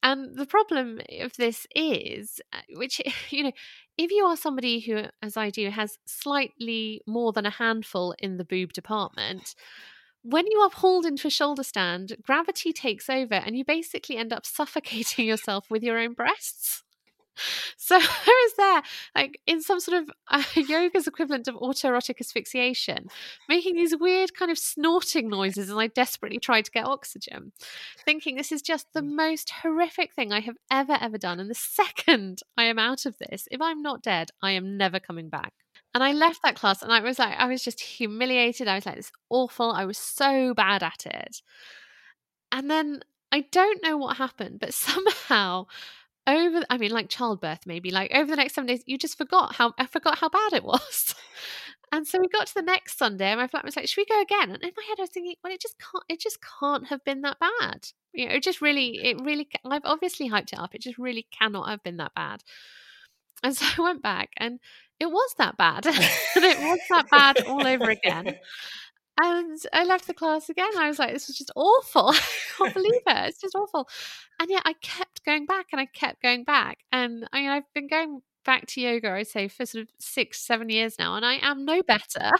And 0.00 0.36
the 0.36 0.46
problem 0.46 1.00
of 1.20 1.32
this 1.36 1.66
is, 1.74 2.40
uh, 2.52 2.58
which, 2.74 3.00
you 3.30 3.44
know, 3.44 3.52
if 3.96 4.10
you 4.10 4.24
are 4.24 4.36
somebody 4.36 4.80
who, 4.80 5.04
as 5.22 5.36
I 5.36 5.50
do, 5.50 5.70
has 5.70 5.98
slightly 6.06 7.02
more 7.06 7.32
than 7.32 7.46
a 7.46 7.50
handful 7.50 8.14
in 8.18 8.36
the 8.36 8.44
boob 8.44 8.72
department, 8.72 9.54
when 10.22 10.46
you 10.46 10.58
are 10.60 10.70
pulled 10.70 11.06
into 11.06 11.28
a 11.28 11.30
shoulder 11.30 11.62
stand, 11.62 12.16
gravity 12.22 12.72
takes 12.72 13.08
over 13.08 13.34
and 13.34 13.56
you 13.56 13.64
basically 13.64 14.16
end 14.16 14.32
up 14.32 14.46
suffocating 14.46 15.26
yourself 15.26 15.70
with 15.70 15.82
your 15.82 15.98
own 15.98 16.14
breasts. 16.14 16.82
So 17.76 17.96
I 17.96 18.00
was 18.00 18.52
there, 18.56 18.82
like 19.14 19.40
in 19.46 19.62
some 19.62 19.80
sort 19.80 20.02
of 20.02 20.10
uh, 20.28 20.42
yoga's 20.68 21.06
equivalent 21.06 21.48
of 21.48 21.54
autoerotic 21.54 22.20
asphyxiation, 22.20 23.06
making 23.48 23.76
these 23.76 23.96
weird 23.96 24.34
kind 24.34 24.50
of 24.50 24.58
snorting 24.58 25.28
noises 25.28 25.70
as 25.70 25.76
I 25.76 25.86
desperately 25.86 26.38
tried 26.38 26.64
to 26.64 26.70
get 26.70 26.84
oxygen, 26.84 27.52
thinking 28.04 28.36
this 28.36 28.52
is 28.52 28.60
just 28.60 28.92
the 28.92 29.00
mm. 29.00 29.14
most 29.14 29.50
horrific 29.62 30.12
thing 30.12 30.32
I 30.32 30.40
have 30.40 30.56
ever, 30.70 30.98
ever 31.00 31.16
done. 31.16 31.40
And 31.40 31.48
the 31.48 31.54
second 31.54 32.42
I 32.56 32.64
am 32.64 32.78
out 32.78 33.06
of 33.06 33.16
this, 33.18 33.46
if 33.50 33.60
I'm 33.60 33.82
not 33.82 34.02
dead, 34.02 34.30
I 34.42 34.52
am 34.52 34.76
never 34.76 34.98
coming 34.98 35.28
back. 35.28 35.54
And 35.94 36.04
I 36.04 36.12
left 36.12 36.42
that 36.42 36.54
class 36.54 36.82
and 36.82 36.92
I 36.92 37.00
was 37.00 37.18
like, 37.18 37.36
I 37.38 37.46
was 37.46 37.62
just 37.62 37.80
humiliated. 37.80 38.68
I 38.68 38.74
was 38.76 38.86
like, 38.86 38.96
this 38.96 39.10
awful. 39.30 39.72
I 39.72 39.84
was 39.84 39.98
so 39.98 40.54
bad 40.54 40.82
at 40.82 41.06
it. 41.06 41.42
And 42.52 42.70
then 42.70 43.00
I 43.32 43.46
don't 43.52 43.82
know 43.82 43.96
what 43.96 44.16
happened, 44.16 44.60
but 44.60 44.74
somehow 44.74 45.66
over 46.28 46.62
i 46.68 46.76
mean 46.76 46.90
like 46.90 47.08
childbirth 47.08 47.60
maybe 47.66 47.90
like 47.90 48.10
over 48.14 48.30
the 48.30 48.36
next 48.36 48.54
seven 48.54 48.66
days 48.66 48.82
you 48.86 48.98
just 48.98 49.16
forgot 49.16 49.54
how 49.54 49.72
i 49.78 49.86
forgot 49.86 50.18
how 50.18 50.28
bad 50.28 50.52
it 50.52 50.64
was 50.64 51.14
and 51.90 52.06
so 52.06 52.18
we 52.20 52.28
got 52.28 52.46
to 52.46 52.54
the 52.54 52.62
next 52.62 52.98
sunday 52.98 53.30
and 53.30 53.40
my 53.40 53.46
flat 53.46 53.64
was 53.64 53.76
like 53.76 53.88
should 53.88 54.02
we 54.02 54.14
go 54.14 54.20
again 54.20 54.50
and 54.50 54.62
in 54.62 54.70
my 54.76 54.82
head 54.86 54.96
i 54.98 55.02
was 55.02 55.10
thinking 55.10 55.34
well 55.42 55.52
it 55.52 55.60
just 55.60 55.76
can't 55.78 56.04
it 56.08 56.20
just 56.20 56.38
can't 56.60 56.88
have 56.88 57.02
been 57.04 57.22
that 57.22 57.38
bad 57.40 57.88
you 58.12 58.28
know 58.28 58.34
it 58.34 58.42
just 58.42 58.60
really 58.60 59.00
it 59.02 59.18
really 59.22 59.48
i've 59.64 59.80
obviously 59.84 60.28
hyped 60.28 60.52
it 60.52 60.58
up 60.58 60.74
it 60.74 60.82
just 60.82 60.98
really 60.98 61.26
cannot 61.36 61.68
have 61.68 61.82
been 61.82 61.96
that 61.96 62.14
bad 62.14 62.42
and 63.42 63.56
so 63.56 63.64
i 63.78 63.82
went 63.82 64.02
back 64.02 64.28
and 64.36 64.60
it 65.00 65.10
was 65.10 65.34
that 65.38 65.56
bad 65.56 65.86
and 65.86 66.44
it 66.44 66.58
was 66.58 66.80
that 66.90 67.08
bad 67.10 67.44
all 67.46 67.66
over 67.66 67.90
again 67.90 68.36
and 69.20 69.58
I 69.72 69.84
left 69.84 70.06
the 70.06 70.14
class 70.14 70.48
again. 70.48 70.70
I 70.78 70.88
was 70.88 70.98
like, 70.98 71.12
this 71.12 71.28
is 71.28 71.36
just 71.36 71.50
awful. 71.56 72.10
I 72.14 72.20
can't 72.56 72.74
believe 72.74 73.02
it. 73.06 73.28
It's 73.28 73.40
just 73.40 73.54
awful. 73.54 73.88
And 74.40 74.48
yet 74.50 74.62
I 74.64 74.74
kept 74.74 75.24
going 75.24 75.46
back 75.46 75.66
and 75.72 75.80
I 75.80 75.86
kept 75.86 76.22
going 76.22 76.44
back. 76.44 76.78
And 76.92 77.26
I 77.32 77.40
mean, 77.40 77.50
I've 77.50 77.72
been 77.74 77.88
going 77.88 78.20
back 78.44 78.66
to 78.66 78.80
yoga, 78.80 79.10
I'd 79.10 79.26
say, 79.26 79.48
for 79.48 79.66
sort 79.66 79.82
of 79.82 79.88
six, 79.98 80.40
seven 80.46 80.68
years 80.70 80.96
now. 80.98 81.16
And 81.16 81.26
I 81.26 81.34
am 81.42 81.64
no 81.64 81.82
better 81.82 82.30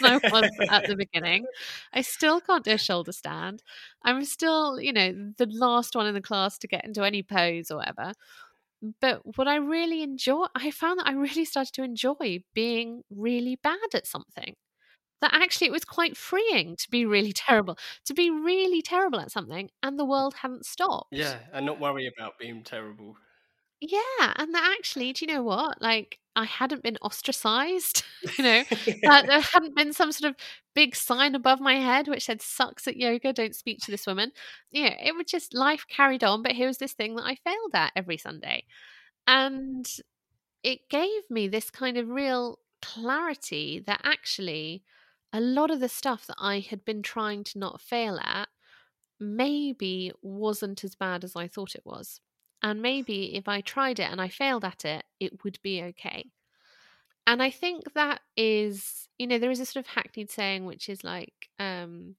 than 0.00 0.20
I 0.22 0.30
was 0.30 0.50
at 0.70 0.86
the 0.86 0.96
beginning. 0.96 1.46
I 1.92 2.02
still 2.02 2.40
can't 2.40 2.64
do 2.64 2.72
a 2.72 2.78
shoulder 2.78 3.12
stand. 3.12 3.62
I'm 4.04 4.24
still, 4.24 4.78
you 4.78 4.92
know, 4.92 5.32
the 5.38 5.46
last 5.50 5.96
one 5.96 6.06
in 6.06 6.14
the 6.14 6.20
class 6.20 6.58
to 6.58 6.68
get 6.68 6.84
into 6.84 7.02
any 7.02 7.22
pose 7.22 7.70
or 7.70 7.78
whatever. 7.78 8.12
But 9.00 9.36
what 9.36 9.48
I 9.48 9.56
really 9.56 10.02
enjoy, 10.02 10.46
I 10.54 10.70
found 10.70 11.00
that 11.00 11.06
I 11.06 11.12
really 11.12 11.44
started 11.44 11.74
to 11.74 11.82
enjoy 11.82 12.44
being 12.54 13.02
really 13.10 13.56
bad 13.56 13.78
at 13.94 14.06
something 14.06 14.56
that 15.22 15.34
actually 15.34 15.68
it 15.68 15.72
was 15.72 15.84
quite 15.84 16.16
freeing 16.16 16.76
to 16.76 16.90
be 16.90 17.06
really 17.06 17.32
terrible, 17.34 17.78
to 18.06 18.14
be 18.14 18.30
really 18.30 18.82
terrible 18.82 19.20
at 19.20 19.32
something, 19.32 19.70
and 19.82 19.98
the 19.98 20.04
world 20.06 20.34
hadn't 20.36 20.66
stopped. 20.66 21.38
Yeah, 21.40 21.48
and 21.52 21.66
not 21.66 21.78
worry 21.78 22.08
about 22.08 22.36
being 22.38 22.64
terrible. 22.64 23.16
Yeah, 23.80 24.34
and 24.36 24.54
that 24.54 24.76
actually, 24.78 25.12
do 25.12 25.24
you 25.24 25.32
know 25.32 25.42
what? 25.42 25.80
Like, 25.80 26.18
I 26.36 26.44
hadn't 26.44 26.82
been 26.82 26.96
ostracized, 27.02 28.04
you 28.38 28.44
know, 28.44 28.62
that 29.02 29.26
there 29.26 29.40
hadn't 29.40 29.76
been 29.76 29.92
some 29.92 30.12
sort 30.12 30.30
of 30.30 30.36
big 30.74 30.94
sign 30.94 31.34
above 31.34 31.60
my 31.60 31.74
head 31.74 32.08
which 32.08 32.24
said, 32.24 32.40
sucks 32.42 32.86
at 32.86 32.96
yoga, 32.96 33.32
don't 33.32 33.54
speak 33.54 33.78
to 33.80 33.90
this 33.90 34.06
woman. 34.06 34.32
You 34.70 34.84
know, 34.84 34.96
it 35.02 35.14
would 35.14 35.26
just, 35.26 35.54
life 35.54 35.84
carried 35.88 36.24
on, 36.24 36.42
but 36.42 36.52
here 36.52 36.68
was 36.68 36.78
this 36.78 36.92
thing 36.92 37.16
that 37.16 37.24
I 37.24 37.36
failed 37.36 37.74
at 37.74 37.92
every 37.96 38.16
Sunday. 38.16 38.64
And 39.26 39.88
it 40.62 40.88
gave 40.88 41.22
me 41.30 41.48
this 41.48 41.70
kind 41.70 41.96
of 41.96 42.08
real 42.08 42.58
clarity 42.82 43.82
that 43.86 44.00
actually 44.04 44.82
a 45.32 45.40
lot 45.40 45.70
of 45.70 45.80
the 45.80 45.88
stuff 45.88 46.26
that 46.26 46.36
I 46.38 46.60
had 46.60 46.84
been 46.84 47.02
trying 47.02 47.44
to 47.44 47.58
not 47.58 47.80
fail 47.80 48.18
at 48.22 48.48
maybe 49.20 50.12
wasn't 50.22 50.82
as 50.82 50.94
bad 50.94 51.24
as 51.24 51.36
I 51.36 51.46
thought 51.46 51.74
it 51.74 51.82
was. 51.84 52.20
And 52.62 52.82
maybe 52.82 53.36
if 53.36 53.48
I 53.48 53.60
tried 53.60 53.98
it 53.98 54.10
and 54.10 54.20
I 54.20 54.28
failed 54.28 54.64
at 54.64 54.84
it, 54.84 55.04
it 55.18 55.44
would 55.44 55.58
be 55.62 55.82
okay. 55.82 56.26
And 57.26 57.42
I 57.42 57.50
think 57.50 57.92
that 57.94 58.20
is, 58.36 59.08
you 59.18 59.26
know, 59.26 59.38
there 59.38 59.50
is 59.50 59.60
a 59.60 59.66
sort 59.66 59.84
of 59.84 59.92
hackneyed 59.92 60.30
saying 60.30 60.64
which 60.64 60.88
is 60.88 61.04
like, 61.04 61.48
um, 61.58 62.16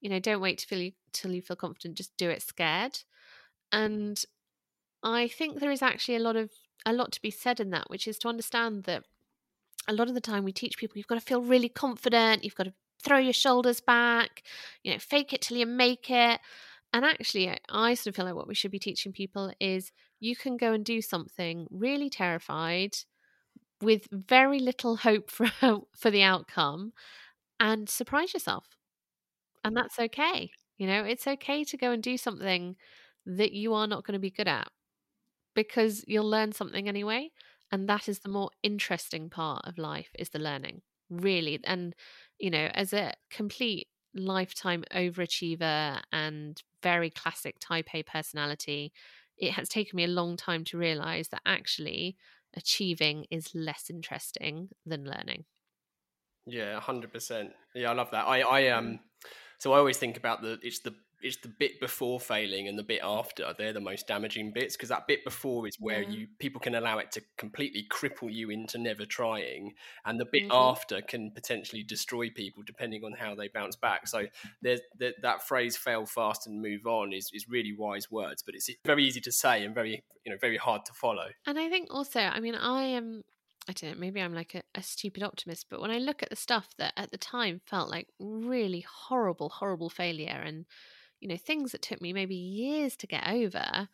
you 0.00 0.08
know, 0.08 0.18
don't 0.18 0.40
wait 0.40 0.58
till 0.58 0.78
you 0.78 0.92
till 1.12 1.32
you 1.32 1.42
feel 1.42 1.56
confident, 1.56 1.96
just 1.96 2.16
do 2.16 2.30
it 2.30 2.42
scared. 2.42 3.00
And 3.70 4.22
I 5.02 5.28
think 5.28 5.58
there 5.58 5.70
is 5.70 5.82
actually 5.82 6.16
a 6.16 6.20
lot 6.20 6.36
of 6.36 6.50
a 6.86 6.92
lot 6.92 7.12
to 7.12 7.22
be 7.22 7.30
said 7.30 7.60
in 7.60 7.70
that, 7.70 7.90
which 7.90 8.06
is 8.06 8.18
to 8.18 8.28
understand 8.28 8.84
that 8.84 9.04
a 9.88 9.92
lot 9.92 10.08
of 10.08 10.14
the 10.14 10.20
time 10.20 10.44
we 10.44 10.52
teach 10.52 10.78
people 10.78 10.96
you've 10.98 11.06
got 11.06 11.16
to 11.16 11.20
feel 11.20 11.42
really 11.42 11.68
confident, 11.68 12.44
you've 12.44 12.54
got 12.54 12.64
to 12.64 12.74
throw 13.02 13.18
your 13.18 13.32
shoulders 13.32 13.80
back, 13.80 14.42
you 14.82 14.92
know, 14.92 14.98
fake 14.98 15.32
it 15.32 15.42
till 15.42 15.56
you 15.56 15.66
make 15.66 16.08
it. 16.10 16.40
And 16.92 17.04
actually, 17.04 17.50
I 17.70 17.94
sort 17.94 18.08
of 18.08 18.16
feel 18.16 18.26
like 18.26 18.34
what 18.34 18.48
we 18.48 18.54
should 18.54 18.70
be 18.70 18.78
teaching 18.78 19.12
people 19.12 19.52
is 19.60 19.92
you 20.20 20.36
can 20.36 20.56
go 20.56 20.72
and 20.72 20.84
do 20.84 21.00
something 21.00 21.66
really 21.70 22.10
terrified 22.10 22.96
with 23.82 24.08
very 24.12 24.58
little 24.60 24.96
hope 24.98 25.30
for 25.32 25.48
for 25.96 26.10
the 26.10 26.22
outcome 26.22 26.92
and 27.60 27.88
surprise 27.88 28.34
yourself. 28.34 28.66
And 29.64 29.76
that's 29.76 29.98
okay. 29.98 30.50
You 30.78 30.86
know, 30.86 31.04
it's 31.04 31.26
okay 31.26 31.64
to 31.64 31.76
go 31.76 31.92
and 31.92 32.02
do 32.02 32.16
something 32.16 32.76
that 33.26 33.52
you 33.52 33.74
are 33.74 33.86
not 33.86 34.04
going 34.04 34.14
to 34.14 34.18
be 34.20 34.30
good 34.30 34.48
at 34.48 34.68
because 35.54 36.04
you'll 36.08 36.28
learn 36.28 36.52
something 36.52 36.88
anyway 36.88 37.30
and 37.72 37.88
that 37.88 38.08
is 38.08 38.20
the 38.20 38.28
more 38.28 38.50
interesting 38.62 39.30
part 39.30 39.62
of 39.66 39.78
life 39.78 40.10
is 40.18 40.30
the 40.30 40.38
learning 40.38 40.82
really 41.10 41.60
and 41.64 41.94
you 42.38 42.50
know 42.50 42.70
as 42.74 42.92
a 42.92 43.12
complete 43.30 43.88
lifetime 44.14 44.84
overachiever 44.94 46.00
and 46.12 46.62
very 46.82 47.10
classic 47.10 47.56
type 47.60 47.94
a 47.94 48.02
personality 48.02 48.92
it 49.38 49.52
has 49.52 49.68
taken 49.68 49.96
me 49.96 50.04
a 50.04 50.08
long 50.08 50.36
time 50.36 50.62
to 50.64 50.78
realize 50.78 51.28
that 51.28 51.40
actually 51.46 52.16
achieving 52.54 53.26
is 53.30 53.54
less 53.54 53.88
interesting 53.88 54.68
than 54.84 55.04
learning. 55.04 55.44
Yeah 56.46 56.74
100% 56.74 57.52
yeah 57.74 57.90
i 57.90 57.94
love 57.94 58.10
that. 58.10 58.26
I 58.26 58.40
i 58.40 58.68
um 58.68 59.00
so 59.58 59.72
i 59.72 59.78
always 59.78 59.96
think 59.98 60.16
about 60.16 60.42
the 60.42 60.58
it's 60.62 60.80
the 60.80 60.94
it's 61.22 61.36
the 61.38 61.48
bit 61.48 61.78
before 61.80 62.18
failing 62.20 62.68
and 62.68 62.78
the 62.78 62.82
bit 62.82 63.00
after 63.02 63.54
they're 63.58 63.72
the 63.72 63.80
most 63.80 64.06
damaging 64.06 64.52
bits 64.52 64.76
because 64.76 64.88
that 64.88 65.06
bit 65.06 65.24
before 65.24 65.66
is 65.66 65.76
where 65.80 66.02
Yeah. 66.02 66.10
you 66.10 66.26
people 66.38 66.60
can 66.60 66.74
allow 66.74 66.98
it 66.98 67.10
to 67.12 67.22
completely 67.38 67.86
cripple 67.90 68.32
you 68.32 68.50
into 68.50 68.78
never 68.78 69.04
trying 69.06 69.74
and 70.04 70.18
the 70.20 70.24
bit 70.24 70.44
Mhm. 70.44 70.50
after 70.50 71.00
can 71.02 71.30
potentially 71.30 71.82
destroy 71.82 72.30
people 72.30 72.62
depending 72.64 73.04
on 73.04 73.12
how 73.12 73.34
they 73.34 73.48
bounce 73.48 73.76
back 73.76 74.06
so 74.08 74.26
there's 74.60 74.80
that, 74.98 75.14
that 75.22 75.46
phrase 75.46 75.76
fail 75.76 76.06
fast 76.06 76.46
and 76.46 76.60
move 76.60 76.86
on 76.86 77.12
is, 77.12 77.30
is 77.32 77.48
really 77.48 77.72
wise 77.72 78.10
words 78.10 78.42
but 78.42 78.54
it's 78.54 78.68
very 78.84 79.04
easy 79.04 79.20
to 79.20 79.32
say 79.32 79.64
and 79.64 79.74
very 79.74 80.02
you 80.24 80.32
know 80.32 80.38
very 80.40 80.56
hard 80.56 80.84
to 80.84 80.92
follow 80.92 81.28
And 81.46 81.58
I 81.58 81.68
think 81.68 81.88
also, 81.90 82.20
I 82.20 82.40
mean, 82.40 82.54
I 82.54 82.82
am, 82.84 83.22
I 83.68 83.72
don't 83.72 83.92
know, 83.92 83.98
maybe 83.98 84.20
I'm 84.20 84.34
like 84.34 84.54
a, 84.54 84.62
a 84.74 84.82
stupid 84.82 85.22
optimist, 85.22 85.66
but 85.68 85.80
when 85.80 85.90
I 85.90 85.98
look 85.98 86.22
at 86.22 86.30
the 86.30 86.36
stuff 86.36 86.68
that 86.78 86.92
at 86.96 87.10
the 87.10 87.18
time 87.18 87.60
felt 87.66 87.90
like 87.90 88.08
really 88.18 88.84
horrible, 88.88 89.48
horrible 89.48 89.90
failure 89.90 90.42
and, 90.44 90.66
you 91.22 91.28
know, 91.28 91.36
things 91.38 91.72
that 91.72 91.82
took 91.82 92.02
me 92.02 92.12
maybe 92.12 92.34
years 92.34 92.96
to 92.98 93.06
get 93.06 93.26
over, 93.28 93.88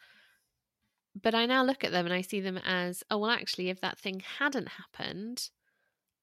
but 1.21 1.35
I 1.35 1.47
now 1.47 1.64
look 1.64 1.85
at 1.85 1.93
them 1.93 2.07
and 2.07 2.14
I 2.14 2.21
see 2.21 2.41
them 2.41 2.59
as, 2.59 3.03
oh, 3.11 3.19
well, 3.19 3.31
actually, 3.31 3.71
if 3.71 3.81
that 3.81 3.99
thing 3.99 4.21
hadn't 4.38 4.69
happened, 4.69 5.51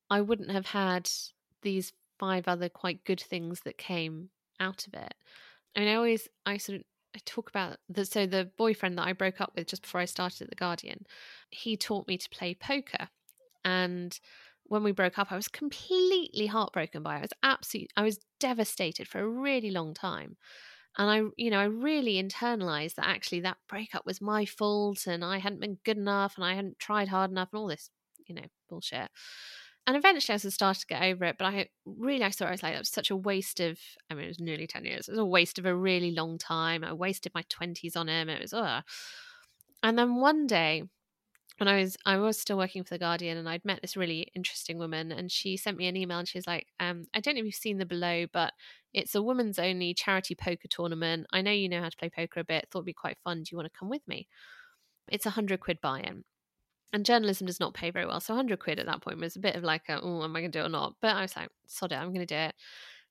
I 0.09 0.21
wouldn't 0.21 0.51
have 0.51 0.67
had 0.67 1.09
these 1.63 1.93
five 2.19 2.47
other 2.47 2.69
quite 2.69 3.05
good 3.05 3.21
things 3.21 3.61
that 3.61 3.77
came 3.77 4.29
out 4.59 4.87
of 4.87 4.93
it. 4.95 5.15
I 5.75 5.81
mean, 5.81 5.89
I 5.89 5.95
always, 5.95 6.29
I 6.45 6.57
sort 6.57 6.77
of, 6.79 6.85
I 7.15 7.19
talk 7.25 7.49
about 7.49 7.77
the 7.89 8.05
so 8.05 8.25
the 8.25 8.51
boyfriend 8.57 8.97
that 8.97 9.07
I 9.07 9.13
broke 9.13 9.41
up 9.41 9.53
with 9.55 9.67
just 9.67 9.83
before 9.83 10.01
I 10.01 10.05
started 10.05 10.43
at 10.43 10.49
the 10.49 10.55
Guardian, 10.55 11.05
he 11.49 11.77
taught 11.77 12.07
me 12.07 12.17
to 12.17 12.29
play 12.29 12.55
poker, 12.55 13.09
and 13.65 14.19
when 14.65 14.83
we 14.83 14.91
broke 14.91 15.19
up, 15.19 15.31
I 15.31 15.35
was 15.35 15.47
completely 15.47 16.47
heartbroken 16.47 17.03
by 17.03 17.15
it. 17.15 17.19
I 17.19 17.21
was 17.21 17.33
absolutely, 17.43 17.89
I 17.97 18.03
was 18.03 18.19
devastated 18.39 19.07
for 19.07 19.19
a 19.19 19.27
really 19.27 19.71
long 19.71 19.93
time, 19.93 20.37
and 20.97 21.09
I, 21.09 21.21
you 21.37 21.49
know, 21.49 21.59
I 21.59 21.65
really 21.65 22.21
internalized 22.21 22.95
that 22.95 23.07
actually 23.07 23.41
that 23.41 23.57
breakup 23.67 24.05
was 24.05 24.21
my 24.21 24.45
fault, 24.45 25.07
and 25.07 25.23
I 25.23 25.39
hadn't 25.39 25.61
been 25.61 25.77
good 25.83 25.97
enough, 25.97 26.35
and 26.35 26.45
I 26.45 26.55
hadn't 26.55 26.79
tried 26.79 27.07
hard 27.09 27.31
enough, 27.31 27.49
and 27.51 27.59
all 27.59 27.67
this, 27.67 27.89
you 28.27 28.35
know, 28.35 28.45
bullshit. 28.69 29.09
And 29.87 29.95
eventually, 29.95 30.33
I 30.33 30.37
of 30.37 30.53
started 30.53 30.79
to 30.79 30.87
get 30.87 31.03
over 31.03 31.25
it, 31.25 31.35
but 31.37 31.45
I 31.45 31.69
really, 31.85 32.23
I 32.23 32.31
it, 32.31 32.47
I 32.47 32.51
was 32.51 32.63
like, 32.63 32.73
that 32.73 32.79
was 32.79 32.89
such 32.89 33.11
a 33.11 33.15
waste 33.15 33.59
of. 33.59 33.77
I 34.09 34.15
mean, 34.15 34.25
it 34.25 34.29
was 34.29 34.39
nearly 34.39 34.65
ten 34.67 34.83
years. 34.83 35.07
It 35.07 35.11
was 35.11 35.19
a 35.19 35.25
waste 35.25 35.59
of 35.59 35.65
a 35.65 35.75
really 35.75 36.11
long 36.11 36.39
time. 36.39 36.83
I 36.83 36.93
wasted 36.93 37.33
my 37.35 37.43
twenties 37.49 37.95
on 37.95 38.07
him. 38.07 38.27
It 38.27 38.41
was, 38.41 38.53
oh. 38.53 38.79
And 39.83 39.99
then 39.99 40.15
one 40.15 40.47
day, 40.47 40.83
when 41.57 41.67
I 41.67 41.81
was, 41.81 41.97
I 42.05 42.17
was 42.17 42.39
still 42.39 42.57
working 42.57 42.83
for 42.83 42.93
the 42.93 42.99
Guardian, 42.99 43.37
and 43.37 43.47
I'd 43.47 43.65
met 43.65 43.81
this 43.81 43.97
really 43.97 44.31
interesting 44.35 44.77
woman, 44.77 45.11
and 45.11 45.31
she 45.31 45.57
sent 45.57 45.77
me 45.77 45.87
an 45.87 45.97
email, 45.97 46.19
and 46.19 46.27
she's 46.27 46.47
like, 46.47 46.67
um, 46.79 47.05
I 47.13 47.19
don't 47.19 47.35
know 47.35 47.39
if 47.39 47.45
you've 47.45 47.55
seen 47.55 47.77
the 47.77 47.85
below, 47.85 48.25
but 48.31 48.53
it's 48.93 49.15
a 49.15 49.21
women's 49.21 49.59
only 49.59 49.93
charity 49.93 50.35
poker 50.35 50.67
tournament. 50.69 51.27
I 51.31 51.41
know 51.41 51.51
you 51.51 51.69
know 51.69 51.81
how 51.81 51.89
to 51.89 51.97
play 51.97 52.09
poker 52.09 52.39
a 52.39 52.45
bit. 52.45 52.67
Thought 52.71 52.79
it'd 52.79 52.85
be 52.85 52.93
quite 52.93 53.17
fun. 53.23 53.43
Do 53.43 53.49
you 53.51 53.57
want 53.57 53.71
to 53.71 53.79
come 53.79 53.89
with 53.89 54.07
me? 54.07 54.27
It's 55.11 55.25
a 55.25 55.31
hundred 55.31 55.59
quid 55.59 55.79
buy-in 55.81 56.23
and 56.95 57.05
journalism 57.05 57.45
does 57.45 57.59
not 57.59 57.73
pay 57.73 57.91
very 57.91 58.05
well. 58.05 58.21
So 58.21 58.33
100 58.33 58.57
quid 58.59 58.79
at 58.79 58.85
that 58.85 59.01
point 59.01 59.19
was 59.19 59.35
a 59.35 59.39
bit 59.39 59.55
of 59.55 59.63
like, 59.63 59.83
oh, 59.89 60.23
am 60.23 60.35
I 60.35 60.39
going 60.39 60.51
to 60.51 60.57
do 60.57 60.63
it 60.63 60.67
or 60.67 60.69
not? 60.69 60.95
But 61.01 61.15
I 61.15 61.21
was 61.21 61.35
like, 61.35 61.49
sod 61.67 61.91
it, 61.91 61.95
I'm 61.95 62.13
going 62.13 62.25
to 62.25 62.25
do 62.25 62.35
it. 62.35 62.55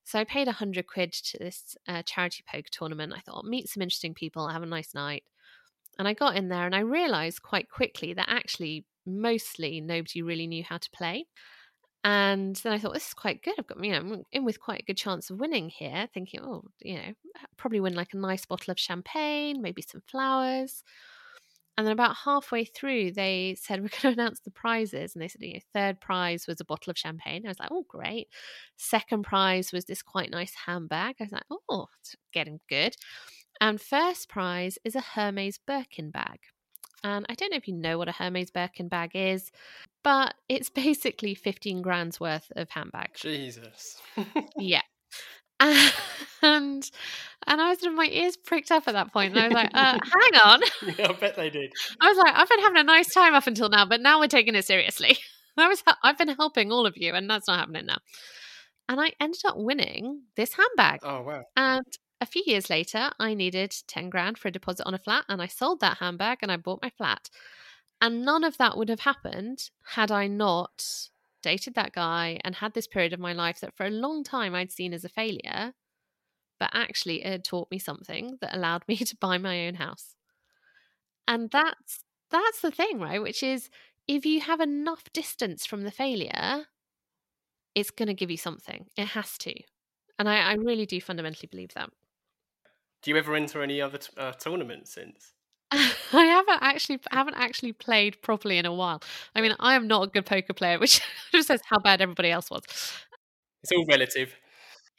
So 0.03 0.17
I 0.19 0.23
paid 0.23 0.47
a 0.47 0.57
100 0.57 0.87
quid 0.87 1.13
to 1.13 1.37
this 1.37 1.75
uh, 1.87 2.01
charity 2.01 2.43
poker 2.51 2.67
tournament. 2.71 3.13
I 3.15 3.19
thought, 3.19 3.45
meet 3.45 3.69
some 3.69 3.83
interesting 3.83 4.15
people, 4.15 4.47
have 4.47 4.63
a 4.63 4.67
nice 4.67 4.95
night. 4.95 5.23
And 5.97 6.07
I 6.07 6.13
got 6.13 6.35
in 6.35 6.49
there 6.49 6.65
and 6.65 6.75
I 6.75 6.79
realized 6.79 7.41
quite 7.41 7.69
quickly 7.69 8.13
that 8.13 8.27
actually 8.29 8.85
mostly 9.05 9.81
nobody 9.81 10.21
really 10.21 10.47
knew 10.47 10.63
how 10.63 10.77
to 10.77 10.89
play. 10.91 11.25
And 12.03 12.55
then 12.57 12.71
I 12.71 12.77
thought, 12.77 12.93
this 12.93 13.07
is 13.07 13.13
quite 13.15 13.41
good. 13.41 13.55
I've 13.57 13.65
got, 13.65 13.83
you 13.83 13.91
know, 13.91 13.97
I'm 13.97 14.23
in 14.31 14.45
with 14.45 14.59
quite 14.59 14.81
a 14.81 14.85
good 14.85 14.97
chance 14.97 15.31
of 15.31 15.39
winning 15.39 15.69
here, 15.69 16.07
thinking, 16.13 16.39
oh, 16.43 16.63
you 16.79 16.95
know, 16.97 17.13
probably 17.57 17.79
win 17.79 17.95
like 17.95 18.13
a 18.13 18.17
nice 18.17 18.45
bottle 18.45 18.71
of 18.71 18.79
champagne, 18.79 19.59
maybe 19.59 19.81
some 19.81 20.03
flowers. 20.07 20.83
And 21.77 21.85
then 21.85 21.91
about 21.91 22.15
halfway 22.23 22.63
through, 22.63 23.11
they 23.13 23.55
said, 23.59 23.79
We're 23.81 23.89
going 23.89 24.15
to 24.15 24.21
announce 24.21 24.39
the 24.41 24.51
prizes. 24.51 25.15
And 25.15 25.21
they 25.21 25.27
said, 25.27 25.41
you 25.41 25.53
know, 25.55 25.59
third 25.73 25.99
prize 25.99 26.45
was 26.47 26.61
a 26.61 26.65
bottle 26.65 26.91
of 26.91 26.97
champagne. 26.97 27.45
I 27.45 27.49
was 27.49 27.59
like, 27.59 27.71
Oh, 27.71 27.85
great. 27.87 28.27
Second 28.77 29.23
prize 29.23 29.71
was 29.73 29.85
this 29.85 30.01
quite 30.01 30.31
nice 30.31 30.53
handbag. 30.65 31.15
I 31.19 31.23
was 31.23 31.31
like, 31.31 31.43
Oh, 31.69 31.87
it's 32.01 32.15
getting 32.33 32.59
good. 32.69 32.95
And 33.61 33.79
first 33.79 34.29
prize 34.29 34.77
is 34.83 34.95
a 34.95 35.01
Hermes 35.01 35.57
Birkin 35.57 36.11
bag. 36.11 36.39
And 37.03 37.25
I 37.29 37.35
don't 37.35 37.51
know 37.51 37.57
if 37.57 37.67
you 37.67 37.75
know 37.75 37.97
what 37.97 38.07
a 38.07 38.13
Hermes 38.13 38.51
Birkin 38.51 38.87
bag 38.87 39.11
is, 39.13 39.51
but 40.03 40.33
it's 40.49 40.69
basically 40.85 41.35
15 41.35 41.81
grand's 41.81 42.19
worth 42.19 42.51
of 42.55 42.69
handbag. 42.69 43.09
jesus 43.15 44.01
Yeah. 44.57 44.81
And 46.41 46.87
and 47.47 47.61
I 47.61 47.69
was 47.69 47.79
sort 47.79 47.93
of 47.93 47.97
my 47.97 48.07
ears 48.11 48.37
pricked 48.37 48.71
up 48.71 48.87
at 48.87 48.93
that 48.93 49.11
point, 49.11 49.31
and 49.31 49.39
I 49.39 49.47
was 49.47 49.53
like, 49.53 49.71
uh, 49.73 49.97
"Hang 50.03 50.41
on!" 50.43 50.61
yeah, 50.97 51.07
i 51.09 51.13
bet 51.13 51.35
they 51.35 51.49
did 51.49 51.71
I 51.99 52.09
was 52.09 52.17
like, 52.17 52.33
"I've 52.35 52.49
been 52.49 52.59
having 52.59 52.77
a 52.77 52.83
nice 52.83 53.11
time 53.11 53.33
up 53.33 53.47
until 53.47 53.69
now, 53.69 53.85
but 53.85 53.99
now 54.01 54.19
we're 54.19 54.27
taking 54.27 54.53
it 54.53 54.65
seriously." 54.65 55.17
I 55.57 55.67
was, 55.67 55.81
I've 56.03 56.17
been 56.17 56.27
helping 56.27 56.71
all 56.71 56.85
of 56.85 56.97
you, 56.97 57.13
and 57.13 57.27
that's 57.29 57.47
not 57.47 57.57
happening 57.57 57.85
now. 57.87 57.97
And 58.89 58.99
I 59.01 59.13
ended 59.19 59.41
up 59.45 59.55
winning 59.57 60.23
this 60.35 60.53
handbag. 60.53 60.99
oh 61.03 61.23
wow 61.23 61.43
And 61.55 61.85
a 62.21 62.25
few 62.25 62.43
years 62.45 62.69
later, 62.69 63.11
I 63.19 63.33
needed 63.33 63.75
ten 63.87 64.09
grand 64.09 64.37
for 64.37 64.47
a 64.47 64.51
deposit 64.51 64.85
on 64.85 64.93
a 64.93 64.99
flat, 64.99 65.25
and 65.29 65.41
I 65.41 65.47
sold 65.47 65.79
that 65.81 65.97
handbag 65.97 66.39
and 66.41 66.51
I 66.51 66.57
bought 66.57 66.81
my 66.81 66.89
flat. 66.89 67.29
And 68.01 68.23
none 68.25 68.43
of 68.43 68.57
that 68.57 68.77
would 68.77 68.89
have 68.89 69.01
happened 69.01 69.69
had 69.93 70.11
I 70.11 70.27
not 70.27 71.09
dated 71.41 71.75
that 71.75 71.93
guy 71.93 72.39
and 72.43 72.55
had 72.55 72.73
this 72.73 72.87
period 72.87 73.13
of 73.13 73.19
my 73.19 73.33
life 73.33 73.59
that 73.59 73.75
for 73.75 73.85
a 73.85 73.91
long 73.91 74.23
time 74.23 74.55
I'd 74.55 74.71
seen 74.71 74.93
as 74.93 75.05
a 75.05 75.09
failure, 75.09 75.73
but 76.59 76.71
actually 76.73 77.23
it 77.23 77.31
had 77.31 77.43
taught 77.43 77.71
me 77.71 77.79
something 77.79 78.37
that 78.41 78.55
allowed 78.55 78.83
me 78.87 78.97
to 78.97 79.17
buy 79.17 79.37
my 79.37 79.67
own 79.67 79.75
house. 79.75 80.15
And 81.27 81.49
that's 81.51 82.03
that's 82.31 82.61
the 82.61 82.71
thing, 82.71 82.99
right? 82.99 83.21
Which 83.21 83.43
is 83.43 83.69
if 84.07 84.25
you 84.25 84.41
have 84.41 84.59
enough 84.59 85.03
distance 85.13 85.65
from 85.65 85.83
the 85.83 85.91
failure, 85.91 86.65
it's 87.73 87.91
going 87.91 88.07
to 88.07 88.13
give 88.13 88.31
you 88.31 88.37
something. 88.37 88.87
It 88.97 89.07
has 89.07 89.37
to. 89.39 89.53
And 90.17 90.29
I, 90.29 90.37
I 90.37 90.53
really 90.53 90.85
do 90.85 90.99
fundamentally 91.01 91.47
believe 91.51 91.73
that. 91.75 91.89
Do 93.05 93.11
you 93.11 93.17
ever 93.17 93.35
enter 93.35 93.61
any 93.61 93.79
other 93.79 93.99
t- 93.99 94.11
uh, 94.17 94.31
tournaments 94.33 94.95
since 94.95 95.33
I 95.71 96.25
haven't 96.25 96.59
actually 96.61 96.99
haven't 97.11 97.35
actually 97.35 97.73
played 97.73 98.21
properly 98.21 98.57
in 98.57 98.65
a 98.65 98.73
while. 98.73 99.01
I 99.35 99.41
mean, 99.41 99.55
I 99.59 99.75
am 99.75 99.87
not 99.87 100.07
a 100.07 100.07
good 100.07 100.25
poker 100.25 100.53
player, 100.53 100.79
which 100.79 101.01
just 101.31 101.47
says 101.47 101.61
how 101.69 101.79
bad 101.79 102.01
everybody 102.01 102.31
else 102.31 102.49
was. 102.49 102.63
it's 103.63 103.71
all 103.75 103.85
relative 103.89 104.33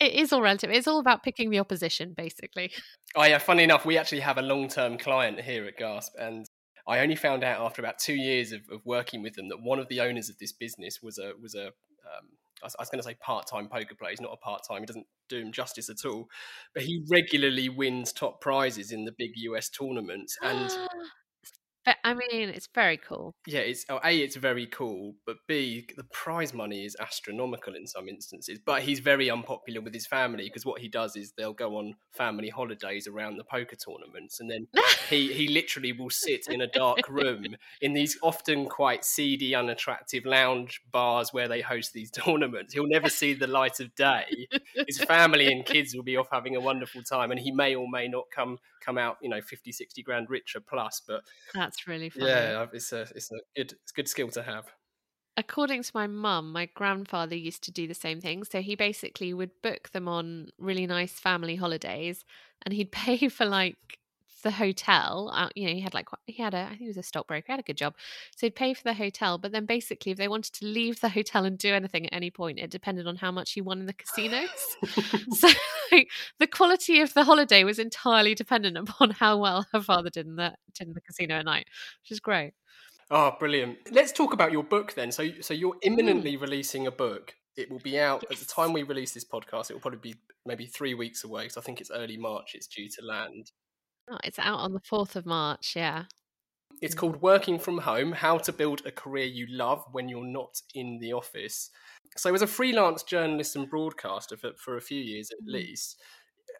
It 0.00 0.12
is 0.12 0.32
all 0.32 0.42
relative. 0.42 0.70
It's 0.70 0.86
all 0.86 0.98
about 0.98 1.22
picking 1.22 1.50
the 1.50 1.58
opposition, 1.58 2.14
basically. 2.16 2.72
Oh 3.14 3.24
yeah, 3.24 3.38
funny 3.38 3.64
enough, 3.64 3.84
we 3.84 3.98
actually 3.98 4.20
have 4.20 4.38
a 4.38 4.42
long-term 4.42 4.98
client 4.98 5.40
here 5.40 5.64
at 5.66 5.76
Gasp, 5.76 6.14
and 6.18 6.46
I 6.86 7.00
only 7.00 7.16
found 7.16 7.42
out 7.42 7.60
after 7.60 7.82
about 7.82 7.98
two 7.98 8.14
years 8.14 8.52
of, 8.52 8.60
of 8.70 8.84
working 8.84 9.22
with 9.22 9.34
them 9.34 9.48
that 9.48 9.62
one 9.62 9.78
of 9.78 9.88
the 9.88 10.00
owners 10.00 10.28
of 10.28 10.38
this 10.38 10.52
business 10.52 11.02
was 11.02 11.18
a 11.18 11.32
was 11.40 11.54
a 11.54 11.66
um, 11.66 12.28
I 12.62 12.66
was, 12.66 12.76
was 12.78 12.90
going 12.90 13.02
to 13.02 13.08
say 13.08 13.14
part-time 13.14 13.68
poker 13.68 13.94
player. 13.94 14.10
He's 14.10 14.20
not 14.20 14.32
a 14.32 14.36
part-time. 14.36 14.80
He 14.80 14.86
doesn't 14.86 15.06
do 15.28 15.38
him 15.38 15.52
justice 15.52 15.88
at 15.88 16.04
all, 16.04 16.28
but 16.74 16.84
he 16.84 17.04
regularly 17.10 17.68
wins 17.68 18.12
top 18.12 18.40
prizes 18.40 18.92
in 18.92 19.04
the 19.04 19.14
big 19.16 19.32
US 19.36 19.68
tournaments, 19.68 20.36
and 20.42 20.70
I 22.04 22.14
mean, 22.14 22.48
it's 22.48 22.68
very 22.74 22.96
cool. 22.96 23.34
yeah, 23.46 23.60
it's 23.60 23.84
oh, 23.88 24.00
a 24.04 24.16
it's 24.16 24.36
very 24.36 24.66
cool, 24.66 25.14
but 25.24 25.36
b 25.46 25.86
the 25.96 26.04
prize 26.04 26.52
money 26.52 26.84
is 26.84 26.96
astronomical 27.00 27.74
in 27.74 27.86
some 27.86 28.08
instances. 28.08 28.58
But 28.64 28.82
he's 28.82 29.00
very 29.00 29.30
unpopular 29.30 29.80
with 29.80 29.94
his 29.94 30.06
family 30.06 30.44
because 30.44 30.64
what 30.64 30.80
he 30.80 30.88
does 30.88 31.16
is 31.16 31.32
they'll 31.36 31.52
go 31.52 31.76
on 31.76 31.94
family 32.12 32.48
holidays 32.48 33.06
around 33.06 33.36
the 33.36 33.44
poker 33.44 33.76
tournaments, 33.76 34.40
and 34.40 34.50
then 34.50 34.66
he 35.08 35.32
he 35.32 35.48
literally 35.48 35.92
will 35.92 36.10
sit 36.10 36.46
in 36.48 36.60
a 36.60 36.66
dark 36.66 37.08
room 37.08 37.56
in 37.80 37.92
these 37.92 38.18
often 38.22 38.66
quite 38.66 39.04
seedy, 39.04 39.54
unattractive 39.54 40.24
lounge 40.24 40.80
bars 40.90 41.32
where 41.32 41.48
they 41.48 41.60
host 41.60 41.92
these 41.92 42.10
tournaments. 42.24 42.74
He'll 42.74 42.88
never 42.88 43.08
see 43.08 43.34
the 43.34 43.46
light 43.46 43.80
of 43.80 43.94
day. 43.94 44.48
His 44.86 44.98
family 44.98 45.46
and 45.46 45.64
kids 45.64 45.94
will 45.94 46.02
be 46.02 46.16
off 46.16 46.28
having 46.32 46.56
a 46.56 46.60
wonderful 46.60 47.02
time, 47.02 47.30
and 47.30 47.40
he 47.40 47.52
may 47.52 47.74
or 47.74 47.88
may 47.88 48.08
not 48.08 48.24
come 48.34 48.58
come 48.86 48.98
out, 48.98 49.16
you 49.20 49.28
know, 49.28 49.40
50, 49.40 49.72
60 49.72 50.02
grand 50.02 50.30
richer 50.30 50.60
plus. 50.60 51.02
But 51.06 51.22
That's 51.54 51.75
really 51.86 52.10
funny. 52.10 52.30
yeah, 52.30 52.66
it's 52.72 52.92
a 52.92 53.02
it's 53.14 53.30
a 53.30 53.36
good 53.56 53.72
it's 53.72 53.92
a 53.92 53.94
good 53.94 54.08
skill 54.08 54.28
to 54.28 54.42
have. 54.42 54.66
According 55.36 55.82
to 55.82 55.90
my 55.94 56.06
mum, 56.06 56.50
my 56.50 56.66
grandfather 56.74 57.36
used 57.36 57.62
to 57.64 57.70
do 57.70 57.86
the 57.86 57.94
same 57.94 58.20
thing. 58.22 58.42
So 58.44 58.62
he 58.62 58.74
basically 58.74 59.34
would 59.34 59.50
book 59.62 59.90
them 59.90 60.08
on 60.08 60.48
really 60.58 60.86
nice 60.86 61.12
family 61.20 61.56
holidays 61.56 62.24
and 62.62 62.72
he'd 62.72 62.92
pay 63.04 63.28
for 63.28 63.44
like 63.44 63.98
the 64.42 64.50
hotel. 64.50 65.30
Uh, 65.32 65.48
you 65.54 65.66
know, 65.66 65.74
he 65.74 65.80
had 65.80 65.94
like, 65.94 66.08
he 66.26 66.42
had 66.42 66.54
a, 66.54 66.64
I 66.64 66.68
think 66.70 66.80
he 66.80 66.86
was 66.86 66.96
a 66.96 67.02
stockbroker, 67.02 67.44
he 67.46 67.52
had 67.52 67.60
a 67.60 67.64
good 67.64 67.76
job. 67.76 67.94
So 68.36 68.46
he'd 68.46 68.54
pay 68.54 68.74
for 68.74 68.82
the 68.82 68.94
hotel. 68.94 69.38
But 69.38 69.52
then 69.52 69.66
basically, 69.66 70.12
if 70.12 70.18
they 70.18 70.28
wanted 70.28 70.54
to 70.54 70.66
leave 70.66 71.00
the 71.00 71.08
hotel 71.16 71.44
and 71.44 71.58
do 71.58 71.74
anything 71.74 72.06
at 72.06 72.14
any 72.14 72.30
point, 72.30 72.58
it 72.58 72.70
depended 72.70 73.06
on 73.06 73.16
how 73.16 73.30
much 73.30 73.52
he 73.52 73.60
won 73.60 73.80
in 73.80 73.86
the 73.86 73.92
casinos. 73.92 74.76
so 75.32 75.48
like, 75.92 76.08
the 76.38 76.46
quality 76.46 77.00
of 77.00 77.14
the 77.14 77.24
holiday 77.24 77.64
was 77.64 77.78
entirely 77.78 78.34
dependent 78.34 78.76
upon 78.76 79.10
how 79.10 79.38
well 79.38 79.66
her 79.72 79.80
father 79.80 80.10
did 80.10 80.26
in 80.26 80.36
the, 80.36 80.54
did 80.74 80.88
in 80.88 80.94
the 80.94 81.00
casino 81.00 81.36
at 81.36 81.44
night, 81.44 81.66
which 82.02 82.12
is 82.12 82.20
great. 82.20 82.52
Oh, 83.08 83.36
brilliant! 83.38 83.78
Let's 83.92 84.10
talk 84.10 84.32
about 84.32 84.50
your 84.50 84.64
book 84.64 84.94
then. 84.94 85.12
So, 85.12 85.28
so 85.40 85.54
you're 85.54 85.76
imminently 85.82 86.36
releasing 86.36 86.88
a 86.88 86.90
book. 86.90 87.36
it 87.56 87.70
will 87.70 87.78
be 87.78 87.98
out 87.98 88.24
at 88.30 88.36
the 88.38 88.44
time 88.44 88.72
we 88.72 88.82
release 88.82 89.12
this 89.12 89.24
podcast. 89.24 89.70
It 89.70 89.74
will 89.74 89.80
probably 89.80 90.00
be 90.00 90.16
maybe 90.44 90.66
three 90.66 90.94
weeks 90.94 91.22
away 91.22 91.44
because 91.44 91.56
I 91.56 91.60
think 91.60 91.80
it's 91.80 91.90
early 91.92 92.16
March. 92.16 92.56
It's 92.56 92.66
due 92.66 92.88
to 92.88 93.04
land. 93.04 93.52
Oh, 94.08 94.18
it's 94.22 94.38
out 94.38 94.60
on 94.60 94.72
the 94.72 94.80
4th 94.80 95.16
of 95.16 95.26
March, 95.26 95.74
yeah. 95.74 96.04
It's 96.82 96.94
called 96.94 97.22
Working 97.22 97.58
from 97.58 97.78
Home 97.78 98.12
How 98.12 98.38
to 98.38 98.52
Build 98.52 98.84
a 98.86 98.92
Career 98.92 99.24
You 99.24 99.46
Love 99.48 99.84
When 99.92 100.08
You're 100.08 100.26
Not 100.26 100.60
in 100.74 100.98
the 101.00 101.12
Office. 101.12 101.70
So, 102.16 102.34
as 102.34 102.42
a 102.42 102.46
freelance 102.46 103.02
journalist 103.02 103.56
and 103.56 103.68
broadcaster 103.68 104.36
for, 104.36 104.52
for 104.58 104.76
a 104.76 104.80
few 104.82 105.00
years 105.00 105.30
at 105.30 105.38
Mhm. 105.42 105.52
least, 105.52 106.00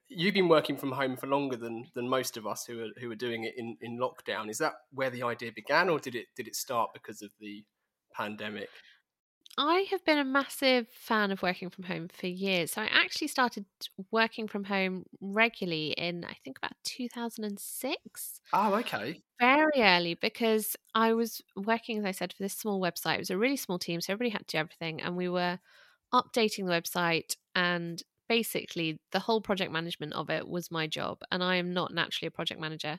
you've 0.09 0.35
been 0.35 0.49
working 0.49 0.77
from 0.77 0.93
home 0.93 1.17
for 1.17 1.27
longer 1.27 1.57
than, 1.57 1.87
than 1.95 2.09
most 2.09 2.37
of 2.37 2.47
us 2.47 2.65
who 2.67 2.83
are, 2.85 2.91
who 3.01 3.11
are 3.11 3.17
doing 3.17 3.45
it 3.45 3.55
in, 3.57 3.77
in 3.81 3.99
lockdown. 3.99 4.51
Is 4.51 4.59
that 4.59 4.75
where 4.93 5.11
the 5.11 5.23
idea 5.23 5.53
began, 5.53 5.89
or 5.89 5.99
did 5.99 6.15
it, 6.15 6.27
did 6.37 6.49
it 6.49 6.57
start 6.57 6.91
because 6.95 7.23
of 7.23 7.31
the 7.41 7.65
pandemic? 8.15 8.71
I 9.59 9.87
have 9.91 10.05
been 10.05 10.19
a 10.19 10.25
massive 10.25 10.89
fan 10.89 11.31
of 11.31 11.43
working 11.43 11.71
from 11.71 11.85
home 11.85 12.09
for 12.09 12.27
years. 12.27 12.73
So 12.73 12.83
I 12.83 12.87
actually 12.87 13.29
started 13.29 13.65
working 14.11 14.49
from 14.49 14.65
home 14.65 15.05
regularly 15.21 15.93
in, 15.93 16.25
I 16.25 16.35
think, 16.45 16.59
about 16.59 16.73
2006. 16.85 18.41
Oh, 18.53 18.75
okay. 18.81 19.23
very 19.41 19.83
early 19.83 20.15
because 20.15 20.77
I 20.95 21.15
was 21.15 21.43
working, 21.57 21.99
as 21.99 22.05
I 22.07 22.13
said, 22.13 22.33
for 22.33 22.43
this 22.43 22.55
small 22.55 22.81
website. 22.81 23.17
It 23.17 23.21
was 23.21 23.31
a 23.31 23.39
really 23.39 23.57
small 23.57 23.79
team, 23.79 24.01
so 24.01 24.13
everybody 24.13 24.31
had 24.31 24.49
to 24.49 24.57
do 24.57 24.61
everything. 24.61 25.03
And 25.03 25.17
we 25.17 25.29
were 25.29 25.59
updating 26.15 26.67
the 26.67 26.73
website, 26.73 27.37
and 27.55 28.03
basically, 28.29 29.01
the 29.13 29.21
whole 29.21 29.41
project 29.43 29.73
management 29.73 30.15
of 30.15 30.31
it 30.31 30.49
was 30.49 30.71
my 30.71 30.87
job. 30.87 31.21
And 31.33 31.45
I 31.45 31.57
am 31.57 31.73
not 31.75 31.95
naturally 31.95 32.29
a 32.29 32.33
project 32.33 32.61
manager. 32.61 32.99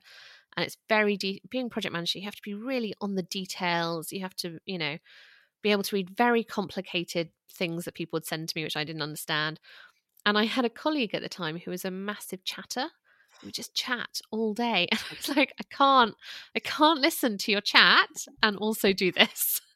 And 0.57 0.65
it's 0.65 0.77
very 0.89 1.17
de- 1.17 1.41
being 1.49 1.69
project 1.69 1.93
manager, 1.93 2.19
you 2.19 2.25
have 2.25 2.35
to 2.35 2.41
be 2.43 2.53
really 2.55 2.93
on 3.01 3.15
the 3.15 3.23
details. 3.23 4.11
You 4.13 4.21
have 4.21 4.35
to, 4.37 4.59
you 4.65 4.77
know, 4.79 4.97
be 5.61 5.71
able 5.71 5.83
to 5.83 5.95
read 5.95 6.09
very 6.09 6.43
complicated 6.43 7.29
things 7.51 7.85
that 7.85 7.95
people 7.95 8.17
would 8.17 8.25
send 8.25 8.49
to 8.49 8.53
me, 8.55 8.63
which 8.63 8.77
I 8.77 8.83
didn't 8.83 9.01
understand. 9.01 9.59
And 10.25 10.37
I 10.37 10.45
had 10.45 10.65
a 10.65 10.69
colleague 10.69 11.15
at 11.15 11.21
the 11.21 11.29
time 11.29 11.57
who 11.57 11.71
was 11.71 11.85
a 11.85 11.91
massive 11.91 12.43
chatter. 12.43 12.87
Would 13.43 13.53
just 13.53 13.75
chat 13.75 14.19
all 14.31 14.53
day. 14.53 14.87
And 14.91 14.99
I 15.11 15.15
was 15.15 15.37
like, 15.37 15.53
I 15.59 15.63
can't, 15.69 16.15
I 16.55 16.59
can't 16.59 16.99
listen 16.99 17.37
to 17.39 17.51
your 17.51 17.61
chat 17.61 18.09
and 18.41 18.57
also 18.57 18.93
do 18.93 19.11
this. 19.11 19.61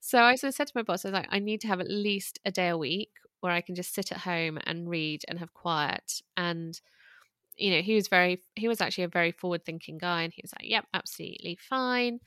So 0.00 0.20
I 0.20 0.34
sort 0.34 0.48
of 0.48 0.56
said 0.56 0.66
to 0.66 0.72
my 0.74 0.82
boss, 0.82 1.04
I 1.04 1.08
was 1.08 1.14
like, 1.14 1.28
I 1.30 1.38
need 1.38 1.60
to 1.60 1.68
have 1.68 1.80
at 1.80 1.88
least 1.88 2.40
a 2.44 2.50
day 2.50 2.68
a 2.68 2.76
week 2.76 3.10
where 3.40 3.52
I 3.52 3.60
can 3.60 3.76
just 3.76 3.94
sit 3.94 4.10
at 4.10 4.18
home 4.18 4.58
and 4.64 4.90
read 4.90 5.22
and 5.28 5.38
have 5.38 5.54
quiet. 5.54 6.20
And, 6.36 6.78
you 7.56 7.70
know, 7.70 7.80
he 7.80 7.94
was 7.94 8.08
very, 8.08 8.42
he 8.56 8.66
was 8.66 8.80
actually 8.80 9.04
a 9.04 9.08
very 9.08 9.30
forward 9.30 9.64
thinking 9.64 9.96
guy. 9.96 10.22
And 10.22 10.32
he 10.32 10.42
was 10.42 10.52
like, 10.58 10.68
yep, 10.68 10.86
absolutely 10.92 11.56
fine. 11.68 12.18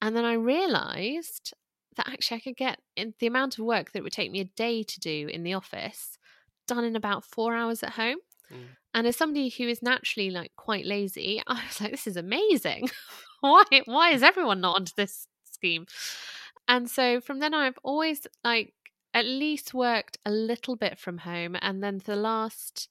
And 0.00 0.16
then 0.16 0.24
I 0.24 0.32
realized 0.32 1.52
that 2.00 2.12
actually 2.12 2.38
I 2.38 2.40
could 2.40 2.56
get 2.56 2.80
in 2.96 3.14
the 3.18 3.26
amount 3.26 3.58
of 3.58 3.64
work 3.64 3.92
that 3.92 3.98
it 3.98 4.02
would 4.02 4.12
take 4.12 4.30
me 4.30 4.40
a 4.40 4.44
day 4.44 4.82
to 4.82 5.00
do 5.00 5.28
in 5.32 5.42
the 5.42 5.54
office 5.54 6.18
done 6.66 6.84
in 6.84 6.96
about 6.96 7.24
four 7.24 7.54
hours 7.54 7.82
at 7.82 7.90
home. 7.90 8.18
Mm. 8.50 8.68
And 8.94 9.06
as 9.06 9.16
somebody 9.16 9.50
who 9.50 9.68
is 9.68 9.82
naturally 9.82 10.30
like 10.30 10.52
quite 10.56 10.86
lazy, 10.86 11.42
I 11.46 11.62
was 11.66 11.80
like, 11.80 11.90
this 11.90 12.06
is 12.06 12.16
amazing. 12.16 12.88
why 13.40 13.64
why 13.84 14.10
is 14.10 14.22
everyone 14.22 14.60
not 14.60 14.76
onto 14.76 14.92
this 14.96 15.26
scheme? 15.44 15.86
And 16.68 16.88
so 16.88 17.20
from 17.20 17.40
then 17.40 17.54
on, 17.54 17.62
I've 17.62 17.78
always 17.82 18.26
like 18.44 18.72
at 19.12 19.26
least 19.26 19.74
worked 19.74 20.18
a 20.24 20.30
little 20.30 20.76
bit 20.76 20.98
from 20.98 21.18
home. 21.18 21.56
And 21.60 21.82
then 21.82 22.00
for 22.00 22.12
the 22.12 22.20
last 22.20 22.88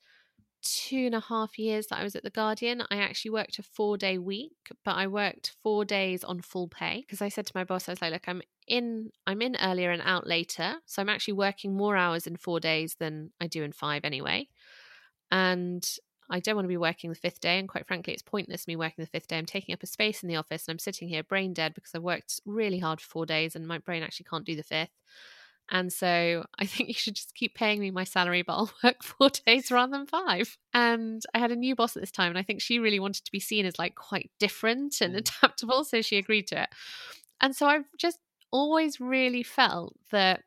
two 0.61 1.05
and 1.05 1.15
a 1.15 1.19
half 1.19 1.57
years 1.57 1.87
that 1.87 1.99
I 1.99 2.03
was 2.03 2.15
at 2.15 2.23
the 2.23 2.29
Guardian, 2.29 2.83
I 2.91 2.97
actually 2.97 3.31
worked 3.31 3.59
a 3.59 3.63
four 3.63 3.97
day 3.97 4.17
week, 4.17 4.71
but 4.83 4.95
I 4.95 5.07
worked 5.07 5.55
four 5.61 5.85
days 5.85 6.23
on 6.23 6.41
full 6.41 6.67
pay 6.67 7.01
because 7.01 7.21
I 7.21 7.29
said 7.29 7.45
to 7.47 7.53
my 7.55 7.63
boss, 7.63 7.87
I 7.87 7.93
was 7.93 8.01
like, 8.01 8.13
look, 8.13 8.27
I'm 8.27 8.41
in 8.67 9.11
I'm 9.25 9.41
in 9.41 9.55
earlier 9.61 9.91
and 9.91 10.01
out 10.03 10.27
later. 10.27 10.75
So 10.85 11.01
I'm 11.01 11.09
actually 11.09 11.33
working 11.33 11.75
more 11.75 11.95
hours 11.95 12.27
in 12.27 12.35
four 12.37 12.59
days 12.59 12.95
than 12.99 13.31
I 13.41 13.47
do 13.47 13.63
in 13.63 13.71
five 13.71 14.05
anyway. 14.05 14.47
And 15.31 15.87
I 16.31 16.39
don't 16.39 16.55
want 16.55 16.65
to 16.65 16.69
be 16.69 16.77
working 16.77 17.09
the 17.09 17.15
fifth 17.15 17.39
day. 17.39 17.57
And 17.57 17.67
quite 17.67 17.87
frankly, 17.87 18.13
it's 18.13 18.21
pointless 18.21 18.67
me 18.67 18.75
working 18.75 19.03
the 19.03 19.09
fifth 19.09 19.27
day. 19.27 19.37
I'm 19.37 19.45
taking 19.45 19.73
up 19.73 19.83
a 19.83 19.87
space 19.87 20.21
in 20.21 20.29
the 20.29 20.35
office 20.35 20.67
and 20.67 20.73
I'm 20.73 20.79
sitting 20.79 21.07
here 21.07 21.23
brain 21.23 21.53
dead 21.53 21.73
because 21.73 21.91
I've 21.95 22.03
worked 22.03 22.39
really 22.45 22.79
hard 22.79 23.01
for 23.01 23.07
four 23.07 23.25
days 23.25 23.55
and 23.55 23.67
my 23.67 23.79
brain 23.79 24.03
actually 24.03 24.27
can't 24.29 24.45
do 24.45 24.55
the 24.55 24.63
fifth. 24.63 24.91
And 25.71 25.93
so 25.93 26.45
I 26.57 26.65
think 26.65 26.89
you 26.89 26.95
should 26.95 27.15
just 27.15 27.35
keep 27.35 27.55
paying 27.55 27.79
me 27.79 27.91
my 27.91 28.03
salary, 28.03 28.41
but 28.41 28.53
I'll 28.53 28.71
work 28.83 29.03
four 29.03 29.29
days 29.29 29.71
rather 29.71 29.91
than 29.91 30.07
five. 30.07 30.57
And 30.73 31.21
I 31.33 31.39
had 31.39 31.51
a 31.51 31.55
new 31.55 31.75
boss 31.75 31.95
at 31.95 32.01
this 32.01 32.11
time, 32.11 32.29
and 32.29 32.37
I 32.37 32.43
think 32.43 32.61
she 32.61 32.79
really 32.79 32.99
wanted 32.99 33.25
to 33.25 33.31
be 33.31 33.39
seen 33.39 33.65
as 33.65 33.77
like 33.79 33.95
quite 33.95 34.31
different 34.39 35.01
and 35.01 35.15
Mm. 35.15 35.19
adaptable. 35.19 35.83
So 35.83 36.01
she 36.01 36.17
agreed 36.17 36.47
to 36.47 36.63
it. 36.63 36.69
And 37.41 37.55
so 37.55 37.67
I've 37.67 37.85
just 37.97 38.19
always 38.51 38.99
really 38.99 39.43
felt 39.43 39.95
that 40.11 40.43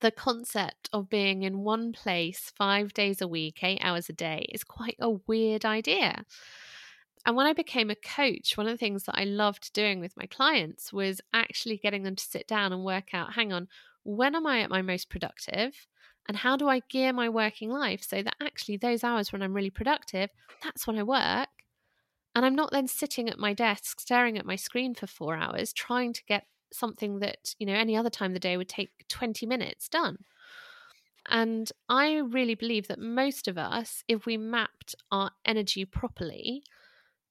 the 0.00 0.10
concept 0.12 0.88
of 0.92 1.08
being 1.10 1.42
in 1.42 1.60
one 1.64 1.92
place 1.92 2.52
five 2.56 2.94
days 2.94 3.20
a 3.20 3.28
week, 3.28 3.58
eight 3.64 3.80
hours 3.82 4.08
a 4.08 4.12
day, 4.12 4.46
is 4.52 4.62
quite 4.62 4.96
a 5.00 5.10
weird 5.10 5.64
idea. 5.64 6.24
And 7.26 7.36
when 7.36 7.46
I 7.46 7.52
became 7.52 7.90
a 7.90 7.94
coach, 7.96 8.56
one 8.56 8.66
of 8.66 8.72
the 8.72 8.78
things 8.78 9.04
that 9.04 9.18
I 9.18 9.24
loved 9.24 9.72
doing 9.72 10.00
with 10.00 10.16
my 10.16 10.26
clients 10.26 10.92
was 10.92 11.20
actually 11.32 11.76
getting 11.76 12.02
them 12.02 12.16
to 12.16 12.24
sit 12.24 12.46
down 12.46 12.72
and 12.72 12.84
work 12.84 13.12
out 13.12 13.34
hang 13.34 13.52
on, 13.52 13.68
when 14.08 14.34
am 14.34 14.46
I 14.46 14.60
at 14.60 14.70
my 14.70 14.80
most 14.80 15.10
productive? 15.10 15.86
And 16.28 16.36
how 16.36 16.56
do 16.56 16.68
I 16.68 16.80
gear 16.88 17.12
my 17.12 17.28
working 17.28 17.70
life 17.70 18.02
so 18.02 18.22
that 18.22 18.36
actually 18.42 18.78
those 18.78 19.04
hours 19.04 19.32
when 19.32 19.42
I'm 19.42 19.52
really 19.52 19.70
productive, 19.70 20.30
that's 20.62 20.86
when 20.86 20.98
I 20.98 21.02
work? 21.02 21.48
And 22.34 22.44
I'm 22.44 22.54
not 22.54 22.70
then 22.70 22.88
sitting 22.88 23.28
at 23.28 23.38
my 23.38 23.52
desk 23.52 24.00
staring 24.00 24.38
at 24.38 24.46
my 24.46 24.56
screen 24.56 24.94
for 24.94 25.06
four 25.06 25.36
hours 25.36 25.72
trying 25.74 26.14
to 26.14 26.24
get 26.24 26.44
something 26.72 27.18
that, 27.18 27.54
you 27.58 27.66
know, 27.66 27.74
any 27.74 27.96
other 27.96 28.10
time 28.10 28.30
of 28.30 28.34
the 28.34 28.40
day 28.40 28.56
would 28.56 28.68
take 28.68 28.90
20 29.08 29.44
minutes 29.44 29.88
done. 29.88 30.18
And 31.28 31.70
I 31.90 32.16
really 32.16 32.54
believe 32.54 32.88
that 32.88 32.98
most 32.98 33.46
of 33.46 33.58
us, 33.58 34.02
if 34.08 34.24
we 34.24 34.38
mapped 34.38 34.94
our 35.10 35.32
energy 35.44 35.84
properly, 35.84 36.62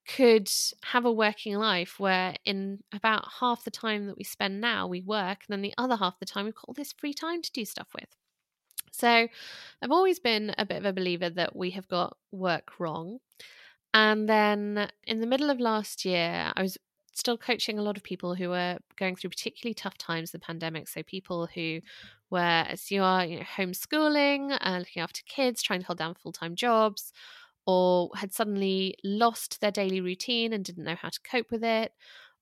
could 0.08 0.50
have 0.84 1.06
a 1.06 1.12
working 1.12 1.56
life 1.56 2.00
where 2.00 2.36
in 2.46 2.80
about 2.94 3.28
half 3.40 3.64
the 3.64 3.72
time 3.72 4.08
that 4.08 4.18
we 4.18 4.24
spend 4.24 4.62
now 4.62 4.88
we 4.88 5.02
work 5.02 5.40
and 5.48 5.50
then 5.50 5.62
the 5.62 5.74
other 5.78 5.98
half 5.98 6.20
the 6.20 6.26
time 6.26 6.46
we've 6.46 6.56
got 6.56 6.66
all 6.68 6.74
this 6.74 6.94
free 6.94 7.14
time 7.14 7.42
to 7.42 7.52
do 7.52 7.66
stuff 7.66 7.88
with. 7.94 8.10
So 8.92 9.28
i've 9.82 9.92
always 9.92 10.20
been 10.20 10.56
a 10.58 10.66
bit 10.66 10.78
of 10.78 10.86
a 10.86 10.94
believer 10.94 11.30
that 11.30 11.56
we 11.56 11.72
have 11.72 11.88
got 11.88 12.18
work 12.32 12.80
wrong. 12.80 13.20
And 13.94 14.28
then 14.30 14.90
in 15.06 15.20
the 15.20 15.28
middle 15.28 15.50
of 15.50 15.60
last 15.60 16.06
year 16.06 16.52
i 16.56 16.62
was 16.62 16.78
still 17.14 17.38
coaching 17.38 17.80
a 17.80 17.82
lot 17.82 17.98
of 17.98 18.04
people 18.04 18.36
who 18.36 18.50
were 18.50 18.78
going 18.96 19.16
through 19.16 19.32
particularly 19.32 19.74
tough 19.74 19.98
times 19.98 20.32
the 20.32 20.40
pandemic. 20.40 20.88
So 20.88 21.02
people 21.04 21.48
who 21.54 21.82
were 22.30 22.40
as 22.40 22.92
you 22.92 23.02
are 23.04 23.26
you 23.26 23.38
know 23.38 23.46
homeschooling 23.58 24.58
uh, 24.62 24.78
looking 24.80 25.02
after 25.02 25.22
kids 25.28 25.62
trying 25.62 25.80
to 25.80 25.88
hold 25.88 25.98
down 25.98 26.14
full-time 26.14 26.56
jobs 26.56 27.12
or 27.68 28.10
had 28.16 28.34
suddenly 28.34 28.96
lost 29.04 29.60
their 29.60 29.72
daily 29.72 30.00
routine 30.00 30.54
and 30.54 30.64
didn't 30.64 30.86
know 30.86 30.96
how 30.96 31.10
to 31.10 31.20
cope 31.30 31.52
with 31.52 31.64
it, 31.64 31.92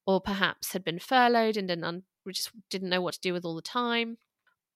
or 0.06 0.22
perhaps 0.22 0.72
had 0.72 0.84
been 0.84 1.00
furloughed 1.00 1.58
and 1.58 1.68
didn't 1.68 1.84
un- 1.84 2.04
just 2.30 2.52
didn't 2.70 2.90
know 2.90 3.02
what 3.02 3.16
to 3.16 3.20
do 3.20 3.34
with 3.34 3.44
all 3.44 3.56
the 3.56 3.62
time. 3.62 4.18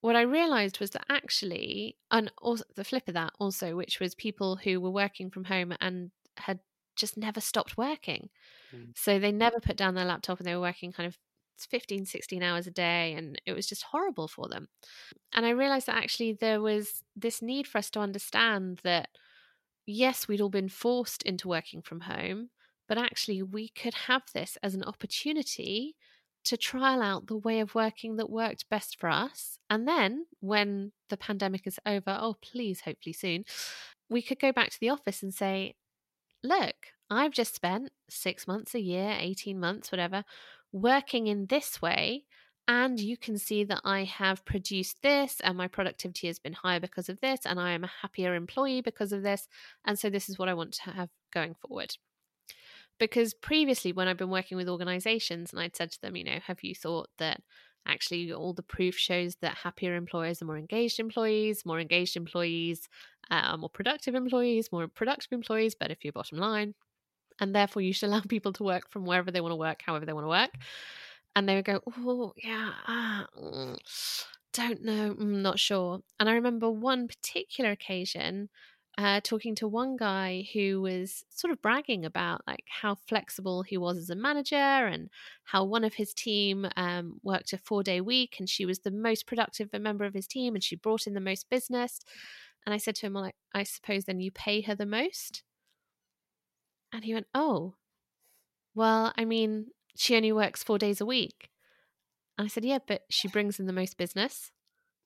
What 0.02 0.16
I 0.16 0.22
realized 0.22 0.80
was 0.80 0.92
that 0.92 1.06
actually, 1.10 1.98
and 2.10 2.32
also 2.42 2.64
the 2.76 2.84
flip 2.84 3.08
of 3.08 3.14
that 3.14 3.34
also, 3.40 3.76
which 3.76 4.00
was 4.00 4.16
people 4.16 4.56
who 4.56 4.82
were 4.82 4.90
working 4.90 5.30
from 5.30 5.46
home 5.46 5.74
and 5.80 6.12
had 6.38 6.60
just 6.96 7.16
never 7.16 7.42
stopped 7.42 7.78
working. 7.78 8.30
Mm. 8.74 8.94
So 8.96 9.20
they 9.20 9.32
never 9.32 9.60
put 9.60 9.78
down 9.78 9.94
their 9.94 10.06
laptop 10.06 10.40
and 10.40 10.48
they 10.48 10.56
were 10.56 10.62
working 10.62 10.92
kind 10.92 11.08
of 11.08 11.18
15, 11.70 12.06
16 12.06 12.42
hours 12.42 12.66
a 12.66 12.72
day, 12.72 13.14
and 13.14 13.40
it 13.46 13.54
was 13.54 13.68
just 13.68 13.84
horrible 13.84 14.28
for 14.28 14.48
them. 14.48 14.68
And 15.34 15.46
I 15.46 15.50
realized 15.50 15.88
that 15.88 15.98
actually 15.98 16.34
there 16.34 16.62
was 16.62 17.04
this 17.16 17.42
need 17.42 17.68
for 17.68 17.78
us 17.78 17.90
to 17.92 18.00
understand 18.00 18.80
that 18.84 19.10
yes, 19.92 20.28
we'd 20.28 20.42
all 20.42 20.50
been 20.50 20.70
forced 20.70 21.24
into 21.24 21.48
working 21.48 21.82
from 21.82 22.02
home, 22.02 22.50
but 22.88 22.98
actually 22.98 23.42
we 23.42 23.70
could 23.70 23.94
have 23.94 24.24
this 24.34 24.58
as 24.64 24.74
an 24.76 24.84
opportunity 24.84 25.96
to 26.46 26.58
trial 26.58 27.02
out 27.02 27.28
the 27.28 27.38
way 27.38 27.60
of 27.60 27.76
working 27.76 28.16
that 28.16 28.30
worked 28.30 28.70
best 28.70 29.00
for 29.00 29.10
us. 29.10 29.60
And 29.70 29.88
then 29.88 30.26
when 30.40 30.92
the 31.10 31.18
pandemic 31.18 31.68
is 31.68 31.80
over, 31.86 32.18
oh, 32.20 32.36
please, 32.42 32.82
hopefully 32.82 33.14
soon, 33.14 33.44
we 34.10 34.22
could 34.22 34.40
go 34.40 34.52
back 34.52 34.72
to 34.72 34.80
the 34.80 34.90
office 34.90 35.22
and 35.22 35.34
say, 35.34 35.76
look, 36.44 36.76
I've 37.10 37.34
just 37.34 37.56
spent 37.56 37.92
six 38.10 38.48
months, 38.48 38.74
a 38.74 38.80
year, 38.80 39.16
18 39.20 39.60
months, 39.60 39.92
whatever, 39.92 40.24
working 40.72 41.28
in 41.28 41.48
this 41.48 41.82
way. 41.82 42.26
And 42.70 43.00
you 43.00 43.18
can 43.18 43.40
see 43.40 43.64
that 43.64 43.82
I 43.84 44.04
have 44.04 44.46
produced 44.46 45.02
this, 45.02 45.42
and 45.42 45.58
my 45.58 45.68
productivity 45.68 46.28
has 46.28 46.38
been 46.38 46.54
higher 46.54 46.80
because 46.80 47.10
of 47.10 47.20
this, 47.20 47.40
and 47.44 47.60
I 47.60 47.72
am 47.72 47.84
a 47.84 47.92
happier 48.04 48.36
employee 48.36 48.82
because 48.82 49.12
of 49.12 49.24
this. 49.24 49.48
And 49.86 49.98
so, 49.98 50.12
this 50.12 50.30
is 50.30 50.38
what 50.38 50.50
I 50.50 50.54
want 50.54 50.74
to 50.76 50.92
have 50.92 51.10
going 51.34 51.56
forward. 51.56 51.98
Because 53.00 53.34
previously, 53.34 53.92
when 53.92 54.08
I've 54.08 54.18
been 54.18 54.30
working 54.30 54.56
with 54.56 54.70
organizations 54.70 55.52
and 55.52 55.60
I'd 55.60 55.76
said 55.76 55.92
to 55.94 56.02
them, 56.02 56.16
you 56.16 56.24
know, 56.24 56.40
have 56.46 56.64
you 56.64 56.76
thought 56.76 57.10
that 57.18 57.42
actually 57.88 58.32
all 58.32 58.54
the 58.54 58.62
proof 58.62 58.96
shows 58.96 59.38
that 59.38 59.56
happier 59.56 59.96
employers 59.96 60.40
are 60.40 60.46
more 60.46 60.58
engaged 60.58 61.00
employees, 61.00 61.66
more 61.66 61.80
engaged 61.80 62.16
employees 62.18 62.88
uh, 63.32 63.42
are 63.46 63.58
more 63.58 63.70
productive 63.70 64.14
employees, 64.14 64.72
more 64.72 64.88
productive 64.88 65.32
employees, 65.32 65.74
better 65.74 65.96
for 65.96 66.02
your 66.04 66.14
bottom 66.14 66.38
line. 66.38 66.76
And 67.40 67.56
therefore, 67.56 67.82
you 67.82 67.94
should 67.94 68.10
allow 68.10 68.22
people 68.30 68.54
to 68.54 68.64
work 68.64 68.92
from 68.92 69.06
wherever 69.06 69.32
they 69.32 69.42
want 69.42 69.54
to 69.54 69.56
work, 69.56 69.82
however 69.84 70.06
they 70.06 70.14
want 70.14 70.26
to 70.26 70.30
work. 70.30 70.52
And 71.40 71.48
they 71.48 71.56
would 71.56 71.64
go, 71.64 71.80
oh, 71.88 72.34
yeah. 72.36 72.74
Ah, 72.86 73.26
mm. 73.42 73.78
don't 74.52 74.84
know. 74.84 75.16
I'm 75.18 75.42
not 75.42 75.58
sure. 75.58 76.02
And 76.20 76.28
I 76.28 76.34
remember 76.34 76.70
one 76.70 77.08
particular 77.08 77.72
occasion 77.72 78.50
uh, 78.98 79.22
talking 79.24 79.56
to 79.56 79.66
one 79.66 79.96
guy 79.96 80.50
who 80.52 80.82
was 80.82 81.24
sort 81.30 81.54
of 81.54 81.62
bragging 81.62 82.04
about 82.04 82.42
like 82.46 82.66
how 82.68 82.96
flexible 83.08 83.64
he 83.64 83.78
was 83.78 83.98
as 83.98 84.10
a 84.10 84.16
manager 84.16 84.58
and 84.58 85.10
how 85.46 85.64
one 85.64 85.86
of 85.86 85.94
his 85.94 86.14
team 86.14 86.68
um, 86.76 87.22
worked 87.24 87.54
a 87.54 87.58
four 87.58 87.84
day 87.84 88.02
week 88.02 88.36
and 88.40 88.50
she 88.50 88.66
was 88.66 88.80
the 88.80 88.92
most 88.92 89.26
productive 89.26 89.70
member 89.72 90.04
of 90.04 90.14
his 90.14 90.28
team 90.28 90.56
and 90.56 90.64
she 90.64 90.76
brought 90.76 91.08
in 91.08 91.14
the 91.14 91.22
most 91.22 91.50
business. 91.50 92.02
And 92.66 92.74
I 92.74 92.78
said 92.80 92.96
to 92.96 93.06
him, 93.06 93.14
well, 93.14 93.24
like, 93.24 93.36
I 93.54 93.64
suppose 93.64 94.04
then 94.04 94.20
you 94.20 94.30
pay 94.30 94.60
her 94.64 94.76
the 94.76 94.86
most. 94.86 95.44
And 96.92 97.06
he 97.06 97.14
went, 97.14 97.28
oh, 97.34 97.76
well, 98.76 99.14
I 99.18 99.24
mean, 99.24 99.68
she 100.00 100.16
only 100.16 100.32
works 100.32 100.64
four 100.64 100.78
days 100.78 101.02
a 101.02 101.06
week. 101.06 101.50
And 102.38 102.46
I 102.46 102.48
said, 102.48 102.64
yeah, 102.64 102.78
but 102.88 103.02
she 103.10 103.28
brings 103.28 103.60
in 103.60 103.66
the 103.66 103.74
most 103.74 103.98
business. 103.98 104.50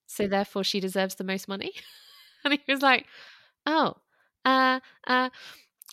So 0.05 0.27
therefore 0.27 0.63
she 0.63 0.79
deserves 0.79 1.15
the 1.15 1.23
most 1.23 1.47
money. 1.47 1.71
and 2.45 2.53
he 2.53 2.59
was 2.71 2.83
like, 2.83 3.07
oh, 3.65 3.95
uh, 4.45 4.81
uh. 5.07 5.31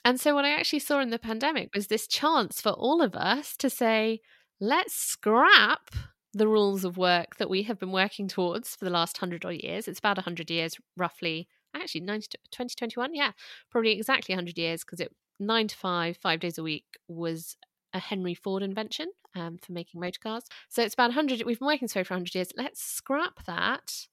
And 0.05 0.21
so 0.21 0.35
what 0.35 0.45
I 0.45 0.51
actually 0.51 0.81
saw 0.81 1.01
in 1.01 1.09
the 1.09 1.19
pandemic 1.19 1.71
was 1.75 1.87
this 1.87 2.07
chance 2.07 2.61
for 2.61 2.73
all 2.73 3.01
of 3.01 3.15
us 3.15 3.57
to 3.57 3.71
say, 3.71 4.21
let's 4.61 4.93
scrap 4.93 5.89
the 6.35 6.47
rules 6.47 6.85
of 6.85 6.99
work 6.99 7.37
that 7.39 7.49
we 7.49 7.63
have 7.63 7.79
been 7.79 7.93
working 7.93 8.29
towards 8.29 8.77
for 8.77 8.85
the 8.85 8.91
last 8.91 9.17
hundred 9.17 9.47
odd 9.47 9.63
years. 9.63 9.89
It's 9.89 9.99
about 9.99 10.19
100 10.19 10.51
years, 10.51 10.77
roughly. 10.95 11.49
Actually, 11.75 12.03
2021, 12.03 13.15
yeah, 13.15 13.33
probably 13.71 13.93
exactly 13.93 14.35
100 14.35 14.59
years 14.59 14.85
because 14.85 15.01
it 15.01 15.11
nine 15.39 15.69
to 15.69 15.77
five, 15.77 16.19
five 16.19 16.41
days 16.41 16.59
a 16.59 16.63
week 16.63 16.85
was 17.09 17.57
a 17.93 17.99
Henry 17.99 18.35
Ford 18.35 18.63
invention 18.63 19.09
um, 19.35 19.59
for 19.59 19.73
making 19.73 20.01
motor 20.01 20.21
cars. 20.23 20.45
So 20.69 20.83
it's 20.83 20.95
about 20.95 21.09
100, 21.09 21.43
we've 21.45 21.59
been 21.59 21.67
working 21.67 21.87
this 21.87 21.95
way 21.95 22.05
for 22.05 22.15
100 22.15 22.35
years. 22.35 22.53
Let's 22.57 22.83
scrap 22.83 23.45
that 23.47 24.07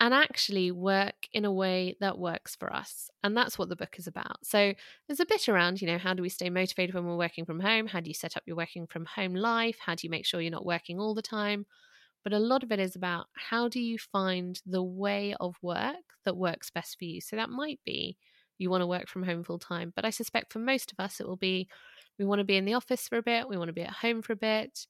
and 0.00 0.14
actually 0.14 0.70
work 0.70 1.26
in 1.32 1.44
a 1.44 1.52
way 1.52 1.96
that 2.00 2.18
works 2.18 2.54
for 2.54 2.72
us. 2.72 3.10
And 3.24 3.36
that's 3.36 3.58
what 3.58 3.68
the 3.68 3.76
book 3.76 3.96
is 3.98 4.06
about. 4.06 4.44
So 4.44 4.72
there's 5.06 5.20
a 5.20 5.26
bit 5.26 5.48
around, 5.48 5.80
you 5.80 5.88
know, 5.88 5.98
how 5.98 6.14
do 6.14 6.22
we 6.22 6.28
stay 6.28 6.50
motivated 6.50 6.94
when 6.94 7.04
we're 7.04 7.16
working 7.16 7.44
from 7.44 7.60
home? 7.60 7.88
How 7.88 8.00
do 8.00 8.08
you 8.08 8.14
set 8.14 8.36
up 8.36 8.44
your 8.46 8.56
working 8.56 8.86
from 8.86 9.06
home 9.06 9.34
life? 9.34 9.78
How 9.84 9.94
do 9.94 10.06
you 10.06 10.10
make 10.10 10.24
sure 10.24 10.40
you're 10.40 10.52
not 10.52 10.66
working 10.66 11.00
all 11.00 11.14
the 11.14 11.22
time? 11.22 11.66
But 12.22 12.32
a 12.32 12.38
lot 12.38 12.62
of 12.62 12.70
it 12.70 12.78
is 12.78 12.94
about 12.94 13.26
how 13.34 13.68
do 13.68 13.80
you 13.80 13.98
find 13.98 14.60
the 14.66 14.82
way 14.82 15.34
of 15.40 15.56
work 15.62 15.96
that 16.24 16.36
works 16.36 16.70
best 16.70 16.98
for 16.98 17.04
you? 17.04 17.20
So 17.20 17.36
that 17.36 17.50
might 17.50 17.80
be 17.84 18.16
you 18.58 18.70
want 18.70 18.82
to 18.82 18.86
work 18.86 19.08
from 19.08 19.22
home 19.22 19.44
full 19.44 19.58
time. 19.58 19.92
But 19.94 20.04
I 20.04 20.10
suspect 20.10 20.52
for 20.52 20.58
most 20.58 20.92
of 20.92 21.00
us, 21.00 21.20
it 21.20 21.28
will 21.28 21.36
be 21.36 21.68
we 22.18 22.24
want 22.24 22.40
to 22.40 22.44
be 22.44 22.56
in 22.56 22.64
the 22.64 22.74
office 22.74 23.08
for 23.08 23.18
a 23.18 23.22
bit, 23.22 23.48
we 23.48 23.56
want 23.56 23.68
to 23.68 23.72
be 23.74 23.82
at 23.82 23.90
home 23.90 24.22
for 24.22 24.32
a 24.32 24.36
bit. 24.36 24.86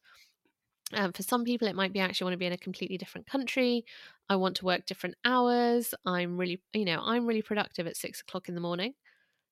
Um, 0.95 1.13
for 1.13 1.23
some 1.23 1.45
people, 1.45 1.69
it 1.69 1.75
might 1.77 1.93
be 1.93 2.01
actually 2.01 2.27
want 2.27 2.35
to 2.35 2.39
be 2.39 2.47
in 2.47 2.53
a 2.53 2.59
completely 2.59 2.97
different 2.97 3.27
country. 3.27 3.85
I 4.31 4.37
want 4.37 4.57
to 4.57 4.65
work 4.65 4.87
different 4.87 5.17
hours. 5.25 5.95
I'm 6.07 6.39
really, 6.39 6.63
you 6.73 6.87
know, 6.87 7.01
I'm 7.05 7.27
really 7.27 7.43
productive 7.43 7.87
at 7.87 7.97
six 7.97 8.23
o'clock 8.23 8.49
in 8.49 8.55
the 8.55 8.61
morning. 8.61 8.95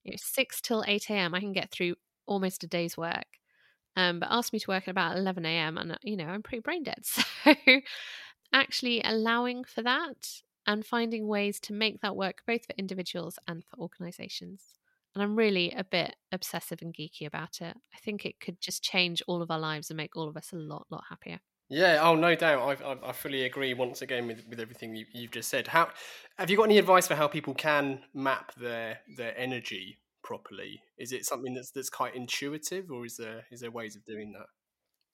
You 0.04 0.12
know, 0.12 0.18
six 0.20 0.60
till 0.60 0.84
eight 0.86 1.10
a.m. 1.10 1.34
I 1.34 1.40
can 1.40 1.52
get 1.52 1.70
through 1.70 1.96
almost 2.26 2.64
a 2.64 2.66
day's 2.68 2.96
work. 2.96 3.26
Um, 3.96 4.20
but 4.20 4.28
ask 4.30 4.52
me 4.52 4.60
to 4.60 4.70
work 4.70 4.84
at 4.88 4.92
about 4.92 5.16
eleven 5.18 5.46
a.m. 5.46 5.78
and 5.78 5.98
you 6.02 6.16
know 6.16 6.26
I'm 6.26 6.42
pretty 6.42 6.62
brain 6.62 6.84
dead. 6.84 7.04
So 7.44 7.54
actually 8.52 9.02
allowing 9.04 9.64
for 9.64 9.82
that 9.82 10.42
and 10.66 10.86
finding 10.86 11.28
ways 11.28 11.60
to 11.60 11.72
make 11.72 12.00
that 12.00 12.16
work 12.16 12.42
both 12.46 12.66
for 12.66 12.74
individuals 12.78 13.38
and 13.48 13.64
for 13.64 13.78
organizations. 13.78 14.75
And 15.16 15.22
I'm 15.22 15.34
really 15.34 15.72
a 15.72 15.82
bit 15.82 16.14
obsessive 16.30 16.82
and 16.82 16.92
geeky 16.92 17.26
about 17.26 17.62
it. 17.62 17.74
I 17.94 17.98
think 18.04 18.26
it 18.26 18.38
could 18.38 18.60
just 18.60 18.84
change 18.84 19.22
all 19.26 19.40
of 19.40 19.50
our 19.50 19.58
lives 19.58 19.88
and 19.88 19.96
make 19.96 20.14
all 20.14 20.28
of 20.28 20.36
us 20.36 20.52
a 20.52 20.56
lot, 20.56 20.84
lot 20.90 21.04
happier. 21.08 21.40
Yeah, 21.70 22.00
oh 22.02 22.16
no 22.16 22.34
doubt. 22.34 22.82
I, 22.82 22.84
I, 22.84 23.08
I 23.08 23.12
fully 23.12 23.44
agree. 23.44 23.72
Once 23.72 24.02
again, 24.02 24.26
with, 24.26 24.44
with 24.46 24.60
everything 24.60 24.94
you, 24.94 25.06
you've 25.14 25.30
just 25.30 25.48
said, 25.48 25.68
how 25.68 25.88
have 26.36 26.50
you 26.50 26.58
got 26.58 26.64
any 26.64 26.76
advice 26.76 27.08
for 27.08 27.14
how 27.14 27.28
people 27.28 27.54
can 27.54 28.00
map 28.12 28.54
their 28.56 28.98
their 29.16 29.36
energy 29.38 30.00
properly? 30.22 30.82
Is 30.98 31.12
it 31.12 31.24
something 31.24 31.54
that's 31.54 31.70
that's 31.70 31.88
quite 31.88 32.14
intuitive, 32.14 32.90
or 32.90 33.06
is 33.06 33.16
there 33.16 33.46
is 33.50 33.62
there 33.62 33.70
ways 33.70 33.96
of 33.96 34.04
doing 34.04 34.32
that? 34.32 34.46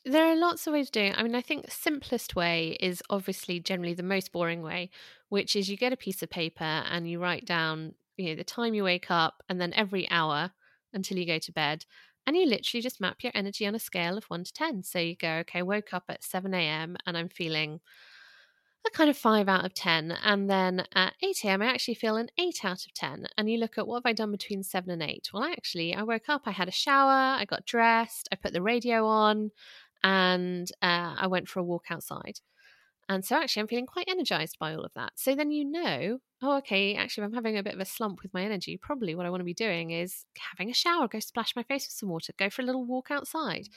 There 0.04 0.26
are 0.26 0.36
lots 0.36 0.66
of 0.66 0.72
ways 0.72 0.88
of 0.88 0.92
doing 0.92 1.12
it. 1.12 1.18
I 1.18 1.22
mean, 1.22 1.36
I 1.36 1.42
think 1.42 1.64
the 1.64 1.70
simplest 1.70 2.34
way 2.34 2.76
is 2.80 3.04
obviously 3.08 3.60
generally 3.60 3.94
the 3.94 4.02
most 4.02 4.32
boring 4.32 4.60
way, 4.60 4.90
which 5.28 5.54
is 5.54 5.70
you 5.70 5.76
get 5.76 5.92
a 5.92 5.96
piece 5.96 6.24
of 6.24 6.28
paper 6.28 6.64
and 6.64 7.08
you 7.08 7.20
write 7.20 7.46
down, 7.46 7.94
you 8.16 8.30
know, 8.30 8.36
the 8.36 8.44
time 8.44 8.74
you 8.74 8.84
wake 8.84 9.10
up 9.10 9.42
and 9.48 9.60
then 9.60 9.72
every 9.74 10.08
hour 10.10 10.52
until 10.92 11.18
you 11.18 11.26
go 11.26 11.38
to 11.38 11.52
bed. 11.52 11.84
And 12.26 12.36
you 12.36 12.46
literally 12.46 12.82
just 12.82 13.00
map 13.00 13.22
your 13.22 13.32
energy 13.34 13.66
on 13.66 13.74
a 13.74 13.80
scale 13.80 14.16
of 14.16 14.24
one 14.24 14.44
to 14.44 14.52
10. 14.52 14.84
So 14.84 14.98
you 15.00 15.16
go, 15.16 15.38
okay, 15.38 15.62
woke 15.62 15.92
up 15.92 16.04
at 16.08 16.22
7 16.22 16.54
a.m. 16.54 16.96
and 17.06 17.16
I'm 17.16 17.28
feeling 17.28 17.80
a 18.86 18.90
kind 18.90 19.08
of 19.10 19.16
five 19.16 19.48
out 19.48 19.64
of 19.64 19.74
10. 19.74 20.12
And 20.24 20.50
then 20.50 20.86
at 20.94 21.14
8 21.22 21.44
a.m., 21.44 21.62
I 21.62 21.66
actually 21.66 21.94
feel 21.94 22.16
an 22.16 22.28
eight 22.38 22.64
out 22.64 22.84
of 22.84 22.94
10. 22.94 23.26
And 23.36 23.50
you 23.50 23.58
look 23.58 23.78
at 23.78 23.86
what 23.86 23.96
have 23.98 24.10
I 24.10 24.12
done 24.12 24.30
between 24.30 24.62
seven 24.62 24.90
and 24.90 25.02
eight? 25.02 25.30
Well, 25.32 25.44
actually, 25.44 25.94
I 25.94 26.02
woke 26.02 26.28
up, 26.28 26.42
I 26.46 26.50
had 26.50 26.68
a 26.68 26.72
shower, 26.72 27.36
I 27.38 27.44
got 27.44 27.66
dressed, 27.66 28.28
I 28.32 28.36
put 28.36 28.52
the 28.52 28.62
radio 28.62 29.06
on, 29.06 29.50
and 30.02 30.70
uh, 30.82 31.14
I 31.18 31.26
went 31.28 31.48
for 31.48 31.60
a 31.60 31.64
walk 31.64 31.86
outside. 31.90 32.40
And 33.08 33.24
so 33.24 33.36
actually, 33.36 33.62
I'm 33.62 33.68
feeling 33.68 33.86
quite 33.86 34.08
energized 34.08 34.58
by 34.58 34.74
all 34.74 34.84
of 34.84 34.94
that. 34.94 35.12
So 35.16 35.34
then 35.34 35.50
you 35.50 35.64
know, 35.64 36.18
oh, 36.42 36.58
okay, 36.58 36.94
actually, 36.96 37.24
if 37.24 37.28
I'm 37.28 37.34
having 37.34 37.58
a 37.58 37.62
bit 37.62 37.74
of 37.74 37.80
a 37.80 37.84
slump 37.84 38.22
with 38.22 38.34
my 38.34 38.42
energy, 38.42 38.76
probably 38.76 39.14
what 39.14 39.26
I 39.26 39.30
want 39.30 39.40
to 39.40 39.44
be 39.44 39.54
doing 39.54 39.90
is 39.90 40.24
having 40.38 40.70
a 40.70 40.74
shower, 40.74 41.08
go 41.08 41.20
splash 41.20 41.54
my 41.56 41.62
face 41.62 41.86
with 41.86 41.92
some 41.92 42.08
water, 42.08 42.32
go 42.38 42.50
for 42.50 42.62
a 42.62 42.64
little 42.64 42.84
walk 42.84 43.10
outside. 43.10 43.68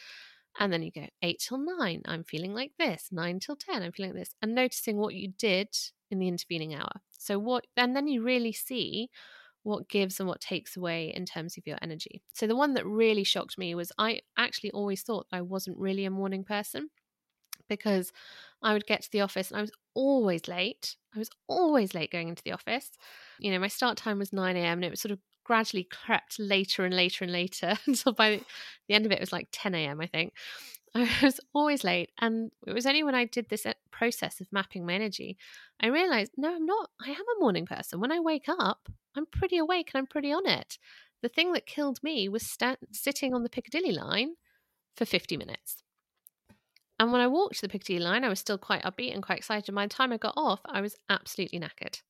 And 0.60 0.72
then 0.72 0.84
you 0.84 0.92
go 0.92 1.08
eight 1.22 1.44
till 1.46 1.58
nine, 1.58 2.02
I'm 2.06 2.24
feeling 2.24 2.54
like 2.54 2.72
this, 2.80 3.10
nine 3.12 3.40
till 3.40 3.58
10, 3.58 3.84
I'm 3.84 3.92
feeling 3.92 4.12
like 4.12 4.22
this, 4.22 4.36
and 4.42 4.56
noticing 4.56 4.98
what 4.98 5.14
you 5.14 5.34
did 5.38 5.68
in 6.10 6.20
the 6.20 6.28
intervening 6.28 6.74
hour. 6.74 7.02
So, 7.12 7.38
what, 7.38 7.66
and 7.76 7.96
then 7.96 8.08
you 8.08 8.24
really 8.24 8.54
see 8.54 9.10
what 9.64 9.90
gives 9.90 10.20
and 10.20 10.30
what 10.30 10.40
takes 10.40 10.78
away 10.78 11.12
in 11.14 11.26
terms 11.26 11.58
of 11.58 11.66
your 11.66 11.78
energy. 11.82 12.22
So 12.34 12.46
the 12.46 12.56
one 12.56 12.76
that 12.76 12.86
really 12.86 13.24
shocked 13.24 13.58
me 13.58 13.74
was 13.74 13.92
I 13.98 14.22
actually 14.38 14.70
always 14.72 15.02
thought 15.02 15.26
I 15.32 15.42
wasn't 15.42 15.80
really 15.80 16.06
a 16.06 16.12
morning 16.12 16.44
person 16.44 16.90
because 17.68 18.12
I 18.62 18.74
would 18.74 18.86
get 18.88 19.02
to 19.04 19.12
the 19.12 19.22
office 19.22 19.52
and 19.52 19.58
I 19.58 19.62
was 19.62 19.72
always 19.94 20.48
late. 20.48 20.96
I 21.16 21.20
was 21.20 21.30
always 21.48 21.94
late 21.94 22.12
going 22.12 22.30
into 22.30 22.44
the 22.44 22.52
office. 22.52 22.92
You 23.40 23.52
know, 23.52 23.60
my 23.60 23.68
start 23.68 23.98
time 23.98 24.20
was 24.20 24.34
9 24.34 24.56
a.m. 24.56 24.78
and 24.80 24.86
it 24.86 24.92
was 24.92 25.02
sort 25.02 25.12
of 25.12 25.20
gradually 25.44 25.84
crept 25.84 26.40
later 26.40 26.84
and 26.84 26.96
later 26.96 27.24
and 27.24 27.32
later 27.32 27.78
until 27.86 28.14
by 28.14 28.42
the 28.88 28.96
end 28.96 29.06
of 29.06 29.12
it, 29.12 29.16
it 29.16 29.22
was 29.22 29.32
like 29.32 29.48
10 29.52 29.76
a.m., 29.76 30.02
I 30.02 30.08
think. 30.08 30.34
I 30.96 31.08
was 31.24 31.40
always 31.54 31.84
late. 31.84 32.12
And 32.20 32.52
it 32.66 32.74
was 32.74 32.86
only 32.86 33.04
when 33.04 33.16
I 33.16 33.26
did 33.26 33.50
this 33.50 33.66
uh, 33.66 33.74
process 33.92 34.40
of 34.42 34.52
mapping 34.52 34.86
my 34.86 34.94
energy, 34.94 35.38
I 35.82 35.88
realized, 35.88 36.32
no, 36.38 36.56
I'm 36.56 36.66
not. 36.66 36.90
I 37.06 37.10
am 37.10 37.16
a 37.16 37.40
morning 37.40 37.66
person. 37.66 38.00
When 38.00 38.12
I 38.12 38.20
wake 38.20 38.48
up, 38.48 38.90
I'm 39.16 39.26
pretty 39.26 39.58
awake 39.58 39.92
and 39.94 40.00
I'm 40.00 40.08
pretty 40.08 40.32
on 40.32 40.48
it. 40.48 40.78
The 41.22 41.30
thing 41.30 41.54
that 41.54 41.66
killed 41.66 42.00
me 42.04 42.30
was 42.30 42.44
sta- 42.46 42.78
sitting 42.92 43.34
on 43.34 43.44
the 43.44 43.50
Piccadilly 43.50 43.92
line 43.92 44.36
for 44.96 45.06
50 45.06 45.38
minutes. 45.38 45.84
And 47.00 47.12
when 47.12 47.22
I 47.22 47.28
walked 47.28 47.62
the 47.62 47.68
Piccadilly 47.68 48.00
line, 48.00 48.24
I 48.24 48.30
was 48.30 48.40
still 48.40 48.58
quite 48.58 48.84
upbeat 48.84 49.14
and 49.14 49.22
quite 49.22 49.40
excited. 49.40 49.76
By 49.76 49.86
the 49.86 49.94
time 49.94 50.14
I 50.14 50.18
got 50.18 50.34
off, 50.38 50.62
I 50.66 50.82
was 50.82 50.96
absolutely 51.10 51.60
knackered. 51.60 52.02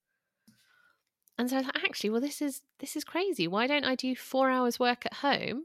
And 1.37 1.49
so 1.49 1.57
I 1.57 1.63
thought, 1.63 1.77
actually, 1.77 2.11
well, 2.11 2.21
this 2.21 2.41
is 2.41 2.61
this 2.79 2.95
is 2.95 3.03
crazy. 3.03 3.47
Why 3.47 3.67
don't 3.67 3.83
I 3.83 3.95
do 3.95 4.15
four 4.15 4.49
hours 4.49 4.79
work 4.79 5.05
at 5.05 5.15
home, 5.15 5.63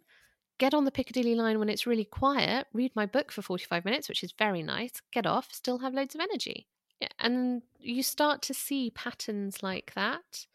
get 0.58 0.74
on 0.74 0.84
the 0.84 0.90
Piccadilly 0.90 1.34
line 1.34 1.58
when 1.58 1.68
it's 1.68 1.86
really 1.86 2.04
quiet, 2.04 2.66
read 2.72 2.92
my 2.96 3.06
book 3.06 3.30
for 3.30 3.42
45 3.42 3.84
minutes, 3.84 4.08
which 4.08 4.24
is 4.24 4.32
very 4.32 4.62
nice, 4.62 5.00
get 5.12 5.26
off, 5.26 5.48
still 5.52 5.78
have 5.78 5.94
loads 5.94 6.14
of 6.14 6.20
energy. 6.20 6.66
Yeah. 7.00 7.08
And 7.18 7.62
you 7.78 8.02
start 8.02 8.42
to 8.42 8.54
see 8.54 8.90
patterns 8.90 9.62
like 9.62 9.92
that 9.94 10.46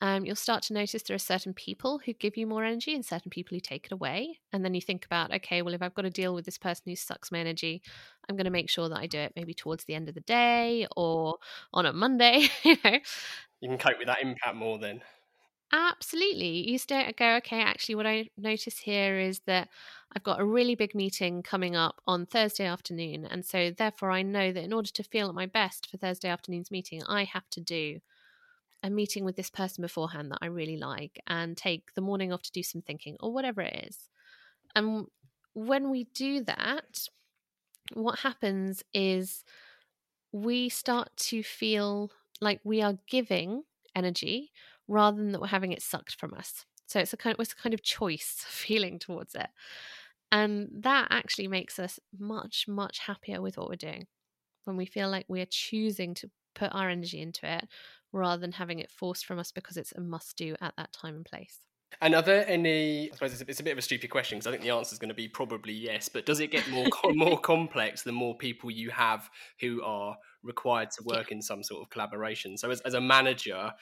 um, 0.00 0.26
you'll 0.26 0.36
start 0.36 0.62
to 0.64 0.74
notice 0.74 1.02
there 1.02 1.14
are 1.14 1.18
certain 1.18 1.54
people 1.54 2.00
who 2.04 2.12
give 2.12 2.36
you 2.36 2.46
more 2.46 2.64
energy 2.64 2.94
and 2.94 3.04
certain 3.04 3.30
people 3.30 3.56
who 3.56 3.60
take 3.60 3.86
it 3.86 3.92
away. 3.92 4.38
And 4.52 4.64
then 4.64 4.74
you 4.74 4.80
think 4.80 5.06
about, 5.06 5.34
okay, 5.34 5.62
well, 5.62 5.72
if 5.72 5.80
I've 5.80 5.94
got 5.94 6.02
to 6.02 6.10
deal 6.10 6.34
with 6.34 6.44
this 6.44 6.58
person 6.58 6.84
who 6.86 6.96
sucks 6.96 7.32
my 7.32 7.38
energy, 7.38 7.82
I'm 8.28 8.36
going 8.36 8.44
to 8.44 8.50
make 8.50 8.68
sure 8.68 8.88
that 8.90 8.98
I 8.98 9.06
do 9.06 9.18
it 9.18 9.32
maybe 9.36 9.54
towards 9.54 9.84
the 9.84 9.94
end 9.94 10.08
of 10.08 10.14
the 10.14 10.20
day 10.20 10.86
or 10.96 11.38
on 11.72 11.86
a 11.86 11.92
Monday. 11.94 12.48
you 12.62 12.76
know, 12.84 12.98
you 13.60 13.68
can 13.70 13.78
cope 13.78 13.98
with 13.98 14.08
that 14.08 14.20
impact 14.20 14.56
more 14.56 14.78
then. 14.78 15.00
Absolutely. 15.72 16.70
You 16.70 16.78
start 16.78 17.06
to 17.06 17.12
go, 17.12 17.36
okay, 17.36 17.60
actually, 17.60 17.96
what 17.96 18.06
I 18.06 18.28
notice 18.36 18.78
here 18.78 19.18
is 19.18 19.40
that 19.46 19.68
I've 20.14 20.22
got 20.22 20.40
a 20.40 20.44
really 20.44 20.74
big 20.74 20.94
meeting 20.94 21.42
coming 21.42 21.74
up 21.74 22.00
on 22.06 22.26
Thursday 22.26 22.66
afternoon. 22.66 23.24
And 23.24 23.44
so, 23.44 23.70
therefore, 23.70 24.10
I 24.12 24.22
know 24.22 24.52
that 24.52 24.62
in 24.62 24.72
order 24.72 24.90
to 24.90 25.02
feel 25.02 25.28
at 25.28 25.34
my 25.34 25.46
best 25.46 25.90
for 25.90 25.96
Thursday 25.96 26.28
afternoon's 26.28 26.70
meeting, 26.70 27.02
I 27.08 27.24
have 27.24 27.48
to 27.50 27.60
do 27.60 28.00
a 28.82 28.90
meeting 28.90 29.24
with 29.24 29.36
this 29.36 29.50
person 29.50 29.82
beforehand 29.82 30.30
that 30.30 30.38
I 30.42 30.46
really 30.46 30.76
like 30.76 31.20
and 31.26 31.56
take 31.56 31.94
the 31.94 32.00
morning 32.00 32.32
off 32.32 32.42
to 32.42 32.52
do 32.52 32.62
some 32.62 32.82
thinking 32.82 33.16
or 33.20 33.32
whatever 33.32 33.62
it 33.62 33.86
is. 33.88 34.08
And 34.74 35.06
when 35.54 35.90
we 35.90 36.04
do 36.14 36.44
that, 36.44 37.08
what 37.94 38.20
happens 38.20 38.82
is 38.92 39.44
we 40.32 40.68
start 40.68 41.08
to 41.16 41.42
feel 41.42 42.10
like 42.40 42.60
we 42.64 42.82
are 42.82 42.98
giving 43.08 43.62
energy 43.94 44.52
rather 44.88 45.16
than 45.16 45.32
that 45.32 45.40
we're 45.40 45.46
having 45.46 45.72
it 45.72 45.82
sucked 45.82 46.14
from 46.14 46.34
us. 46.34 46.66
So 46.86 47.00
it's 47.00 47.12
a 47.12 47.16
kind 47.16 47.34
of 47.34 47.40
it's 47.40 47.52
a 47.52 47.56
kind 47.56 47.74
of 47.74 47.82
choice 47.82 48.44
feeling 48.46 48.98
towards 48.98 49.34
it. 49.34 49.48
And 50.32 50.68
that 50.80 51.08
actually 51.10 51.48
makes 51.48 51.78
us 51.78 52.00
much, 52.18 52.66
much 52.68 52.98
happier 52.98 53.40
with 53.40 53.56
what 53.56 53.68
we're 53.68 53.76
doing 53.76 54.06
when 54.64 54.76
we 54.76 54.84
feel 54.84 55.08
like 55.08 55.24
we're 55.28 55.46
choosing 55.48 56.14
to 56.14 56.30
put 56.54 56.74
our 56.74 56.88
energy 56.90 57.20
into 57.20 57.50
it 57.50 57.68
rather 58.16 58.40
than 58.40 58.52
having 58.52 58.78
it 58.78 58.90
forced 58.90 59.26
from 59.26 59.38
us 59.38 59.52
because 59.52 59.76
it's 59.76 59.92
a 59.92 60.00
must 60.00 60.36
do 60.36 60.56
at 60.60 60.74
that 60.76 60.92
time 60.92 61.16
and 61.16 61.24
place. 61.24 61.60
And 62.00 62.14
are 62.14 62.22
there 62.22 62.44
any? 62.46 63.10
I 63.10 63.14
suppose 63.14 63.32
it's 63.32 63.42
a, 63.42 63.46
it's 63.48 63.60
a 63.60 63.62
bit 63.62 63.72
of 63.72 63.78
a 63.78 63.82
stupid 63.82 64.10
question 64.10 64.38
because 64.38 64.48
I 64.48 64.50
think 64.50 64.62
the 64.62 64.70
answer 64.70 64.92
is 64.92 64.98
going 64.98 65.08
to 65.08 65.14
be 65.14 65.28
probably 65.28 65.72
yes. 65.72 66.08
But 66.08 66.26
does 66.26 66.40
it 66.40 66.50
get 66.50 66.68
more 66.70 66.86
more 67.14 67.38
complex 67.38 68.02
the 68.02 68.12
more 68.12 68.36
people 68.36 68.70
you 68.70 68.90
have 68.90 69.30
who 69.60 69.82
are 69.82 70.16
required 70.42 70.90
to 70.92 71.02
work 71.04 71.30
yeah. 71.30 71.36
in 71.36 71.42
some 71.42 71.62
sort 71.62 71.82
of 71.82 71.90
collaboration? 71.90 72.58
So 72.58 72.70
as, 72.70 72.80
as 72.82 72.94
a 72.94 73.00
manager, 73.00 73.72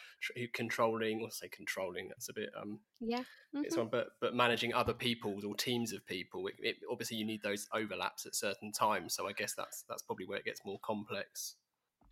controlling, 0.53 1.23
or 1.23 1.31
say 1.31 1.49
controlling, 1.49 2.09
that's 2.09 2.29
a 2.29 2.35
bit 2.35 2.51
um 2.61 2.79
yeah, 3.01 3.21
mm-hmm. 3.21 3.63
it's 3.65 3.77
one, 3.77 3.89
but 3.91 4.09
but 4.21 4.35
managing 4.35 4.75
other 4.75 4.95
people's 4.95 5.45
or 5.45 5.57
teams 5.57 5.93
of 5.93 6.07
people, 6.07 6.47
it, 6.47 6.55
it, 6.61 6.77
obviously 6.93 7.17
you 7.17 7.27
need 7.27 7.43
those 7.43 7.67
overlaps 7.75 8.27
at 8.27 8.37
certain 8.37 8.71
times. 8.71 9.15
So 9.15 9.27
I 9.27 9.33
guess 9.33 9.55
that's 9.55 9.85
that's 9.89 10.03
probably 10.03 10.27
where 10.27 10.39
it 10.39 10.45
gets 10.45 10.61
more 10.65 10.79
complex. 10.85 11.57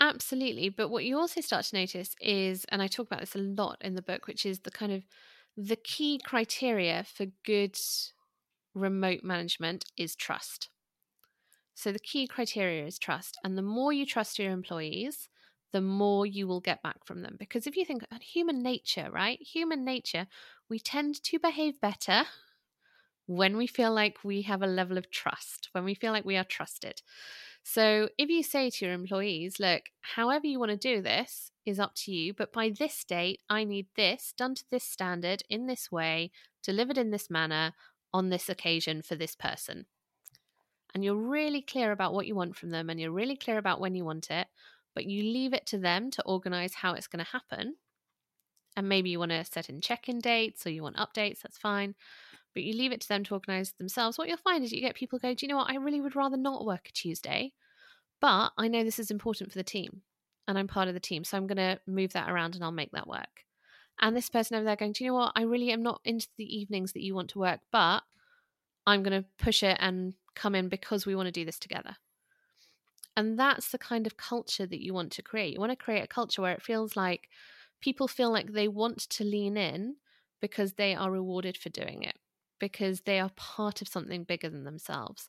Absolutely, 0.03 0.69
but 0.69 0.89
what 0.91 1.05
you 1.07 1.17
also 1.19 1.41
start 1.41 1.65
to 1.67 1.77
notice 1.77 2.15
is, 2.21 2.67
and 2.67 2.83
I 2.83 2.89
talk 2.89 3.07
about 3.07 3.21
this 3.21 3.35
a 3.35 3.39
lot 3.39 3.79
in 3.81 3.95
the 3.95 4.03
book, 4.03 4.27
which 4.27 4.45
is 4.45 4.61
the 4.61 4.71
kind 4.71 4.93
of 4.93 5.05
the 5.57 5.77
key 5.77 6.19
criteria 6.23 7.05
for 7.05 7.27
good 7.45 7.79
remote 8.75 9.25
management 9.25 9.87
is 9.97 10.15
trust. 10.17 10.69
So 11.75 11.93
the 11.93 11.99
key 11.99 12.27
criteria 12.27 12.87
is 12.87 12.99
trust. 12.99 13.39
And 13.45 13.57
the 13.59 13.63
more 13.63 13.93
you 13.93 14.07
trust 14.07 14.39
your 14.39 14.53
employees, 14.53 15.29
the 15.73 15.81
more 15.81 16.27
you 16.27 16.47
will 16.47 16.61
get 16.61 16.83
back 16.83 17.05
from 17.05 17.23
them. 17.23 17.37
Because 17.39 17.67
if 17.67 17.77
you 17.77 17.85
think 17.85 18.05
oh, 18.13 18.17
human 18.21 18.63
nature, 18.63 19.11
right? 19.11 19.41
Human 19.41 19.85
nature, 19.85 20.27
we 20.69 20.79
tend 20.79 21.23
to 21.25 21.39
behave 21.39 21.81
better 21.81 22.25
when 23.27 23.57
we 23.57 23.67
feel 23.67 23.93
like 23.93 24.25
we 24.25 24.43
have 24.43 24.63
a 24.63 24.67
level 24.67 24.99
of 24.99 25.11
trust, 25.11 25.69
when 25.73 25.85
we 25.85 25.95
feel 25.95 26.13
like 26.13 26.25
we 26.25 26.37
are 26.37 26.45
trusted. 26.45 27.03
So 27.63 28.09
if 28.19 28.29
you 28.29 28.43
say 28.43 28.71
to 28.71 28.85
your 28.85 28.95
employees, 28.95 29.61
look, 29.61 29.83
however 30.01 30.47
you 30.47 30.59
want 30.59 30.73
to 30.73 30.77
do 30.77 31.01
this 31.01 31.53
is 31.65 31.79
up 31.79 31.95
to 31.95 32.13
you, 32.13 32.35
but 32.35 32.53
by 32.53 32.71
this 32.71 33.05
date, 33.05 33.41
I 33.49 33.65
need 33.65 33.87
this 33.97 34.35
done 34.37 34.55
to 34.57 34.65
this 34.71 34.85
standard 34.85 35.43
in 35.49 35.67
this 35.67 35.91
way, 35.91 36.33
delivered 36.63 36.99
in 36.99 37.11
this 37.11 37.31
manner 37.31 37.73
on 38.13 38.29
this 38.29 38.49
occasion 38.49 39.01
for 39.01 39.15
this 39.15 39.37
person. 39.37 39.87
And 40.95 41.05
you're 41.05 41.15
really 41.15 41.63
clear 41.63 41.93
about 41.93 42.13
what 42.13 42.27
you 42.27 42.35
want 42.35 42.57
from 42.57 42.71
them 42.71 42.91
and 42.91 43.01
you're 43.01 43.13
really 43.13 43.37
clear 43.37 43.59
about 43.59 43.81
when 43.81 43.95
you 43.95 44.05
want 44.05 44.31
it, 44.31 44.49
but 44.95 45.07
you 45.07 45.23
leave 45.23 45.55
it 45.55 45.65
to 45.67 45.79
them 45.79 46.11
to 46.11 46.25
organize 46.25 46.75
how 46.75 46.93
it's 46.95 47.07
going 47.07 47.25
to 47.25 47.31
happen. 47.31 47.77
And 48.77 48.89
maybe 48.89 49.11
you 49.11 49.19
want 49.19 49.31
to 49.31 49.45
set 49.45 49.71
in 49.71 49.81
check 49.81 50.09
in 50.09 50.19
dates 50.19 50.67
or 50.67 50.71
you 50.71 50.83
want 50.83 50.97
updates, 50.97 51.41
that's 51.43 51.59
fine 51.59 51.95
but 52.55 52.63
you 52.63 52.75
leave 52.75 52.93
it 52.93 53.01
to 53.03 53.09
them 53.09 53.25
to 53.25 53.35
organize 53.35 53.73
themselves, 53.73 54.19
what 54.19 54.29
you'll 54.29 54.37
find 54.37 54.63
is 54.63 54.73
you 54.73 54.81
get 54.81 54.95
people 54.95 55.19
go, 55.19 55.35
Do 55.35 55.47
you 55.47 55.49
know 55.49 55.59
what? 55.59 55.71
I 55.71 55.77
really 55.77 56.01
would 56.01 56.17
rather 56.17 56.37
not 56.37 56.65
work 56.65 56.89
a 56.89 56.93
Tuesday, 56.93 57.53
but 58.21 58.53
I 58.57 58.69
know 58.69 58.85
this 58.85 58.99
is 58.99 59.11
important 59.11 59.51
for 59.51 59.59
the 59.59 59.65
team 59.65 60.03
and 60.47 60.59
I'm 60.59 60.69
part 60.69 60.89
of 60.89 60.95
the 60.95 61.01
team. 61.01 61.25
So 61.25 61.37
I'm 61.37 61.47
going 61.47 61.57
to 61.57 61.81
move 61.87 62.13
that 62.13 62.31
around 62.31 62.55
and 62.55 62.65
I'll 62.65 62.73
make 62.73 62.93
that 62.93 63.09
work. 63.09 63.45
And 64.01 64.17
this 64.17 64.31
person 64.31 64.57
over 64.57 64.65
there 64.65 64.77
going, 64.77 64.93
Do 64.93 65.05
you 65.05 65.11
know 65.11 65.17
what? 65.17 65.33
I 65.37 65.43
really 65.43 65.71
am 65.71 65.83
not 65.83 66.01
into 66.05 66.29
the 66.37 66.57
evenings 66.57 66.93
that 66.93 67.03
you 67.03 67.15
want 67.15 67.31
to 67.31 67.39
work, 67.39 67.61
but 67.71 68.03
I'm 68.87 69.03
going 69.03 69.23
to 69.23 69.29
push 69.39 69.63
it 69.63 69.77
and 69.81 70.15
come 70.35 70.55
in 70.55 70.69
because 70.69 71.07
we 71.07 71.15
want 71.15 71.27
to 71.27 71.33
do 71.33 71.45
this 71.45 71.59
together. 71.59 71.97
And 73.17 73.39
that's 73.39 73.69
the 73.71 73.79
kind 73.79 74.07
of 74.07 74.17
culture 74.17 74.67
that 74.67 74.83
you 74.83 74.95
want 74.95 75.13
to 75.13 75.23
create. 75.23 75.53
You 75.53 75.61
want 75.61 75.73
to 75.73 75.85
create 75.85 76.03
a 76.03 76.09
culture 76.09 76.43
where 76.43 76.55
it 76.55 76.63
feels 76.63 76.97
like 76.97 77.29
people 77.81 78.09
feel 78.09 78.33
like 78.33 78.53
they 78.53 78.69
want 78.69 78.99
to 79.11 79.25
lean 79.25 79.57
in 79.57 79.97
because 80.41 80.73
they 80.73 80.95
are 80.95 81.11
rewarded 81.11 81.57
for 81.57 81.69
doing 81.69 82.03
it 82.03 82.17
because 82.63 83.03
they 83.03 83.21
are 83.21 83.31
part 83.37 83.83
of 83.83 83.89
something 83.89 84.25
bigger 84.25 84.51
than 84.51 84.65
themselves. 84.65 85.29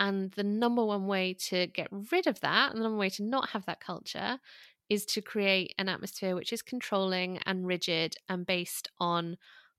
And 0.00 0.32
the 0.32 0.44
number 0.44 0.84
one 0.84 1.06
way 1.06 1.34
to 1.50 1.68
get 1.68 1.88
rid 1.92 2.26
of 2.26 2.40
that, 2.40 2.70
and 2.72 2.80
the 2.80 2.84
number 2.84 2.96
one 2.96 3.06
way 3.06 3.10
to 3.10 3.22
not 3.24 3.50
have 3.50 3.66
that 3.66 3.80
culture, 3.80 4.40
is 4.88 5.06
to 5.06 5.22
create 5.22 5.74
an 5.78 5.88
atmosphere 5.88 6.34
which 6.34 6.52
is 6.52 6.62
controlling 6.62 7.38
and 7.46 7.66
rigid 7.66 8.16
and 8.28 8.46
based 8.46 8.88
on 8.98 9.36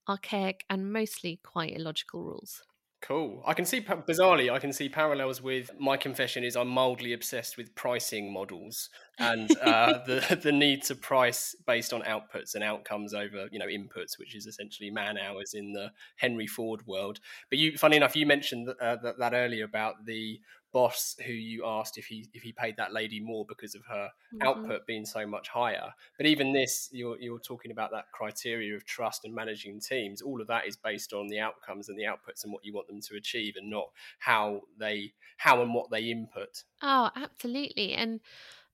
archaic 0.08 0.66
and 0.70 0.94
mostly 0.94 1.42
quite 1.44 1.76
illogical 1.76 2.24
rules. 2.24 2.64
Cool. 3.02 3.42
I 3.48 3.56
can 3.56 3.66
see, 3.66 3.82
bizarrely, 3.82 4.52
I 4.54 4.60
can 4.60 4.72
see 4.72 4.88
parallels 4.88 5.42
with 5.42 5.72
my 5.80 5.98
confession 5.98 6.44
is 6.44 6.56
I'm 6.56 6.68
mildly 6.68 7.14
obsessed 7.14 7.58
with 7.58 7.74
pricing 7.74 8.32
models 8.32 8.90
and 9.18 9.50
uh, 9.58 10.00
the 10.06 10.40
the 10.44 10.52
need 10.52 10.84
to 10.84 10.96
price 10.96 11.56
based 11.66 11.94
on 11.94 12.04
outputs 12.04 12.54
and 12.54 12.64
outcomes 12.64 13.16
over 13.16 13.48
you 13.52 13.58
know 13.58 13.66
inputs, 13.66 14.20
which 14.20 14.36
is 14.36 14.46
essentially 14.46 14.92
man 14.92 15.18
hours 15.18 15.56
in 15.56 15.74
the 15.74 15.92
Henry 16.18 16.46
Ford 16.46 16.86
world. 16.86 17.20
But 17.50 17.58
you, 17.58 17.76
funny 17.76 17.98
enough, 17.98 18.16
you 18.16 18.28
mentioned 18.28 18.70
uh, 18.70 18.98
that, 18.98 19.18
that 19.18 19.34
earlier 19.34 19.66
about 19.66 20.06
the 20.06 20.40
boss 20.72 21.16
who 21.26 21.34
you 21.34 21.66
asked 21.66 21.98
if 21.98 22.06
he 22.06 22.28
if 22.34 22.44
he 22.44 22.52
paid 22.52 22.78
that 22.78 22.94
lady 22.94 23.20
more 23.20 23.46
because 23.46 23.76
of 23.76 23.84
her 23.86 24.10
mm-hmm. 24.34 24.48
output 24.48 24.86
being 24.86 25.06
so 25.06 25.26
much 25.26 25.50
higher. 25.50 25.94
But 26.18 26.26
even 26.26 26.54
this, 26.54 26.90
you're 26.92 27.20
you're 27.20 27.40
talking 27.40 27.72
about 27.72 27.92
that 27.92 28.12
criteria 28.14 28.76
of 28.76 28.86
trust 28.86 29.26
and 29.26 29.34
managing 29.34 29.80
teams. 29.80 30.22
All 30.22 30.42
of 30.42 30.48
that 30.48 30.68
is 30.68 30.78
based 30.78 31.14
on 31.14 31.28
the 31.28 31.40
outcomes 31.40 31.90
and 31.90 31.98
the 31.98 32.04
outputs 32.04 32.44
and 32.44 32.54
what 32.54 32.66
you 32.66 32.74
want 32.74 32.88
them 32.88 33.02
to 33.02 33.16
achieve, 33.16 33.56
and 33.58 33.70
not 33.70 33.90
how 34.20 34.62
they 34.80 35.14
how 35.38 35.62
and 35.62 35.74
what 35.74 35.90
they 35.92 36.04
input. 36.04 36.64
Oh, 36.82 37.10
absolutely. 37.16 37.94
And 37.94 38.20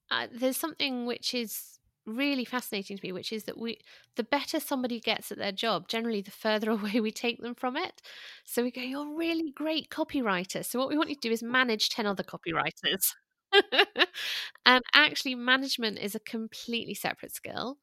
uh, 0.10 0.28
there's 0.32 0.58
something 0.58 1.06
which 1.06 1.34
is 1.34 1.77
really 2.08 2.46
fascinating 2.46 2.98
to 2.98 3.06
me, 3.06 3.12
which 3.12 3.32
is 3.34 3.44
that 3.46 3.58
we 3.58 3.80
the 4.16 4.24
better 4.24 4.60
somebody 4.60 5.00
gets 5.00 5.32
at 5.32 5.38
their 5.38 5.52
job, 5.52 5.88
generally 5.88 6.22
the 6.22 6.32
further 6.32 6.72
away 6.78 7.00
we 7.00 7.12
take 7.12 7.42
them 7.42 7.56
from 7.56 7.78
it. 7.78 8.02
So 8.46 8.64
we 8.64 8.72
go, 8.72 8.82
You're 8.82 9.16
really 9.16 9.52
great 9.52 9.90
copywriter. 9.90 10.66
So 10.66 10.80
what 10.80 10.90
we 10.90 10.98
want 10.98 11.10
you 11.10 11.16
to 11.16 11.22
do 11.30 11.32
is 11.32 11.44
manage 11.44 11.90
10 11.90 12.06
other 12.08 12.24
copywriters. 12.24 13.14
and 13.54 14.08
um, 14.66 14.82
actually 14.94 15.36
management 15.36 16.00
is 16.00 16.16
a 16.16 16.20
completely 16.20 16.94
separate 16.94 17.34
skill. 17.34 17.78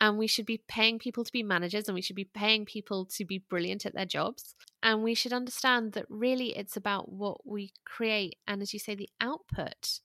And 0.00 0.18
we 0.18 0.26
should 0.26 0.44
be 0.44 0.62
paying 0.68 0.98
people 0.98 1.24
to 1.24 1.32
be 1.32 1.42
managers 1.42 1.88
and 1.88 1.94
we 1.94 2.02
should 2.02 2.16
be 2.16 2.28
paying 2.34 2.66
people 2.66 3.06
to 3.06 3.24
be 3.24 3.38
brilliant 3.38 3.86
at 3.86 3.94
their 3.94 4.04
jobs. 4.04 4.54
And 4.82 5.02
we 5.02 5.14
should 5.14 5.32
understand 5.32 5.92
that 5.92 6.04
really 6.10 6.56
it's 6.56 6.76
about 6.76 7.10
what 7.10 7.46
we 7.46 7.72
create 7.86 8.36
and, 8.46 8.60
as 8.60 8.74
you 8.74 8.78
say, 8.78 8.94
the 8.94 9.08
output 9.22 10.00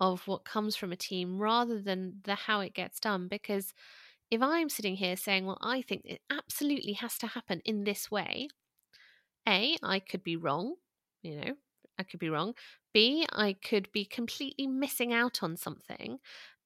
of 0.00 0.26
what 0.28 0.44
comes 0.44 0.76
from 0.76 0.92
a 0.92 0.96
team 0.96 1.38
rather 1.38 1.80
than 1.80 2.20
the 2.24 2.34
how 2.34 2.60
it 2.60 2.74
gets 2.74 3.00
done 3.00 3.28
because 3.28 3.72
if 4.30 4.42
i'm 4.42 4.68
sitting 4.68 4.96
here 4.96 5.16
saying 5.16 5.46
well 5.46 5.58
i 5.62 5.82
think 5.82 6.02
it 6.04 6.22
absolutely 6.30 6.94
has 6.94 7.18
to 7.18 7.26
happen 7.28 7.60
in 7.64 7.84
this 7.84 8.10
way 8.10 8.48
a 9.48 9.76
i 9.82 9.98
could 9.98 10.22
be 10.22 10.36
wrong 10.36 10.74
you 11.22 11.36
know 11.36 11.54
i 11.98 12.02
could 12.02 12.20
be 12.20 12.28
wrong. 12.28 12.54
B 12.92 13.26
i 13.32 13.52
could 13.54 13.90
be 13.92 14.04
completely 14.04 14.66
missing 14.66 15.12
out 15.12 15.42
on 15.42 15.56
something. 15.56 16.18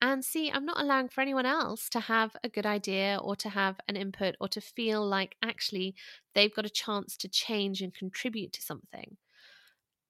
And 0.03 0.24
c 0.24 0.51
i'm 0.51 0.64
not 0.66 0.81
allowing 0.81 1.09
for 1.09 1.20
anyone 1.20 1.47
else 1.47 1.89
to 1.91 2.01
have 2.01 2.37
a 2.43 2.49
good 2.49 2.66
idea 2.66 3.18
or 3.22 3.37
to 3.37 3.49
have 3.51 3.81
an 3.89 3.97
input 3.97 4.35
or 4.41 4.49
to 4.49 4.61
feel 4.61 5.07
like 5.07 5.37
actually 5.43 5.95
they've 6.35 6.55
got 6.55 6.66
a 6.66 6.70
chance 6.85 7.16
to 7.18 7.28
change 7.28 7.81
and 7.83 7.95
contribute 7.95 8.53
to 8.55 8.62
something. 8.62 9.16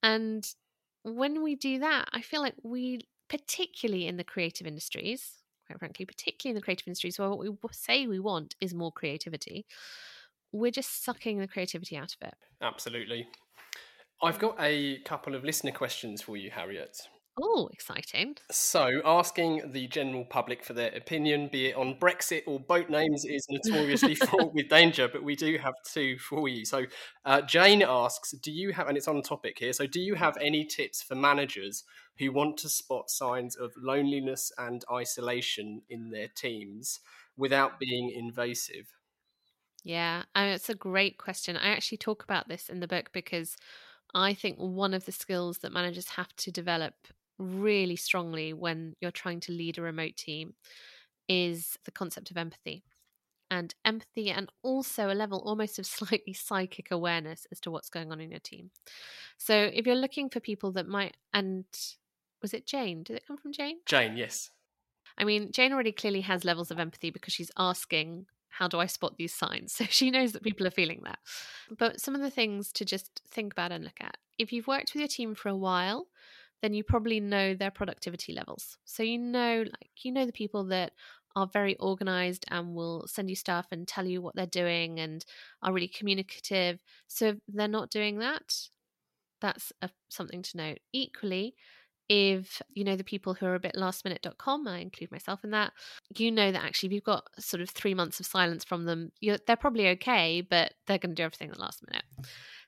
And 0.03 0.47
when 1.03 1.43
we 1.43 1.55
do 1.55 1.79
that, 1.79 2.09
I 2.13 2.21
feel 2.21 2.41
like 2.41 2.55
we, 2.63 3.01
particularly 3.31 4.07
in 4.07 4.17
the 4.17 4.25
creative 4.25 4.67
industries, 4.67 5.37
quite 5.65 5.79
frankly, 5.79 6.05
particularly 6.05 6.51
in 6.51 6.55
the 6.55 6.61
creative 6.61 6.85
industries, 6.85 7.17
where 7.17 7.29
what 7.29 7.39
we 7.39 7.49
say 7.71 8.05
we 8.05 8.19
want 8.19 8.55
is 8.59 8.73
more 8.73 8.91
creativity, 8.91 9.65
we're 10.51 10.69
just 10.69 11.05
sucking 11.05 11.39
the 11.39 11.47
creativity 11.47 11.95
out 11.95 12.13
of 12.13 12.27
it. 12.27 12.33
Absolutely. 12.61 13.25
I've 14.21 14.37
got 14.37 14.57
a 14.59 14.99
couple 15.05 15.33
of 15.33 15.45
listener 15.45 15.71
questions 15.71 16.21
for 16.21 16.35
you, 16.35 16.51
Harriet. 16.51 16.97
Oh, 17.43 17.69
exciting. 17.73 18.37
So, 18.51 19.01
asking 19.03 19.71
the 19.71 19.87
general 19.87 20.25
public 20.25 20.63
for 20.63 20.73
their 20.73 20.93
opinion, 20.93 21.49
be 21.51 21.67
it 21.67 21.75
on 21.75 21.95
Brexit 21.95 22.43
or 22.45 22.59
boat 22.59 22.89
names, 22.89 23.25
is 23.25 23.47
notoriously 23.49 24.15
fraught 24.15 24.53
with 24.53 24.69
danger, 24.69 25.07
but 25.07 25.23
we 25.23 25.35
do 25.35 25.57
have 25.57 25.73
two 25.91 26.19
for 26.19 26.47
you. 26.47 26.65
So, 26.65 26.85
uh, 27.25 27.41
Jane 27.41 27.81
asks 27.81 28.31
Do 28.31 28.51
you 28.51 28.73
have, 28.73 28.87
and 28.87 28.97
it's 28.97 29.07
on 29.07 29.21
topic 29.23 29.57
here, 29.57 29.73
so 29.73 29.87
do 29.87 29.99
you 29.99 30.13
have 30.15 30.37
any 30.37 30.65
tips 30.65 31.01
for 31.01 31.15
managers 31.15 31.83
who 32.19 32.31
want 32.31 32.57
to 32.57 32.69
spot 32.69 33.09
signs 33.09 33.55
of 33.55 33.71
loneliness 33.81 34.51
and 34.59 34.85
isolation 34.91 35.81
in 35.89 36.11
their 36.11 36.27
teams 36.27 36.99
without 37.37 37.79
being 37.79 38.11
invasive? 38.11 38.93
Yeah, 39.83 40.23
I 40.35 40.43
mean, 40.45 40.53
it's 40.53 40.69
a 40.69 40.75
great 40.75 41.17
question. 41.17 41.57
I 41.57 41.69
actually 41.69 41.97
talk 41.97 42.23
about 42.23 42.47
this 42.47 42.69
in 42.69 42.81
the 42.81 42.87
book 42.87 43.09
because 43.13 43.57
I 44.13 44.33
think 44.33 44.57
one 44.57 44.93
of 44.93 45.05
the 45.05 45.11
skills 45.11 45.59
that 45.59 45.71
managers 45.71 46.09
have 46.09 46.35
to 46.37 46.51
develop 46.51 46.93
really 47.41 47.95
strongly 47.95 48.53
when 48.53 48.95
you're 49.01 49.11
trying 49.11 49.39
to 49.41 49.51
lead 49.51 49.77
a 49.77 49.81
remote 49.81 50.15
team 50.15 50.53
is 51.27 51.77
the 51.85 51.91
concept 51.91 52.31
of 52.31 52.37
empathy 52.37 52.83
and 53.49 53.75
empathy 53.83 54.29
and 54.29 54.49
also 54.63 55.11
a 55.11 55.13
level 55.13 55.41
almost 55.45 55.77
of 55.79 55.85
slightly 55.97 56.33
psychic 56.33 56.91
awareness 56.91 57.45
as 57.51 57.59
to 57.61 57.71
what's 57.71 57.89
going 57.89 58.11
on 58.11 58.21
in 58.21 58.31
your 58.31 58.39
team. 58.39 58.71
So 59.37 59.55
if 59.55 59.85
you're 59.85 59.95
looking 59.95 60.29
for 60.29 60.39
people 60.39 60.71
that 60.73 60.87
might 60.87 61.17
and 61.33 61.65
was 62.41 62.53
it 62.53 62.65
Jane? 62.65 63.03
Did 63.03 63.17
it 63.17 63.27
come 63.27 63.37
from 63.37 63.53
Jane? 63.53 63.77
Jane, 63.85 64.17
yes. 64.17 64.49
I 65.17 65.23
mean, 65.23 65.51
Jane 65.51 65.73
already 65.73 65.91
clearly 65.91 66.21
has 66.21 66.43
levels 66.43 66.71
of 66.71 66.79
empathy 66.79 67.11
because 67.11 67.33
she's 67.33 67.51
asking, 67.57 68.25
How 68.49 68.67
do 68.67 68.79
I 68.79 68.87
spot 68.87 69.17
these 69.17 69.33
signs? 69.33 69.73
So 69.77 69.85
she 69.89 70.09
knows 70.09 70.31
that 70.31 70.41
people 70.43 70.65
are 70.65 70.71
feeling 70.71 71.01
that. 71.03 71.19
But 71.77 72.01
some 72.01 72.15
of 72.15 72.21
the 72.21 72.31
things 72.31 72.71
to 72.73 72.85
just 72.85 73.21
think 73.29 73.53
about 73.53 73.71
and 73.71 73.83
look 73.83 74.01
at 74.01 74.17
if 74.39 74.51
you've 74.51 74.67
worked 74.67 74.93
with 74.93 75.01
your 75.01 75.07
team 75.07 75.35
for 75.35 75.49
a 75.49 75.55
while, 75.55 76.07
then 76.61 76.73
you 76.73 76.83
probably 76.83 77.19
know 77.19 77.53
their 77.53 77.71
productivity 77.71 78.33
levels. 78.33 78.77
So 78.85 79.03
you 79.03 79.17
know, 79.17 79.63
like, 79.65 79.91
you 80.03 80.11
know, 80.11 80.25
the 80.25 80.31
people 80.31 80.65
that 80.65 80.93
are 81.35 81.47
very 81.47 81.75
organized 81.77 82.45
and 82.49 82.75
will 82.75 83.05
send 83.07 83.29
you 83.29 83.35
stuff 83.35 83.67
and 83.71 83.87
tell 83.87 84.05
you 84.05 84.21
what 84.21 84.35
they're 84.35 84.45
doing 84.45 84.99
and 84.99 85.25
are 85.63 85.73
really 85.73 85.87
communicative. 85.87 86.81
So 87.07 87.29
if 87.29 87.35
they're 87.47 87.67
not 87.67 87.89
doing 87.89 88.19
that, 88.19 88.67
that's 89.39 89.71
a, 89.81 89.89
something 90.09 90.41
to 90.43 90.57
note. 90.57 90.79
Equally, 90.93 91.55
if 92.09 92.61
you 92.73 92.83
know 92.83 92.97
the 92.97 93.05
people 93.05 93.33
who 93.33 93.45
are 93.45 93.55
a 93.55 93.59
bit 93.59 93.75
lastminute.com, 93.75 94.67
I 94.67 94.79
include 94.79 95.11
myself 95.11 95.43
in 95.45 95.51
that, 95.51 95.71
you 96.17 96.31
know 96.31 96.51
that 96.51 96.63
actually 96.63 96.87
if 96.87 96.93
you've 96.93 97.03
got 97.05 97.23
sort 97.39 97.61
of 97.61 97.69
three 97.69 97.93
months 97.93 98.19
of 98.19 98.25
silence 98.25 98.65
from 98.65 98.83
them, 98.83 99.11
they're 99.21 99.55
probably 99.55 99.87
okay, 99.89 100.41
but 100.41 100.73
they're 100.85 100.97
going 100.97 101.15
to 101.15 101.15
do 101.15 101.23
everything 101.23 101.49
at 101.49 101.55
the 101.55 101.61
last 101.61 101.81
minute. 101.87 102.03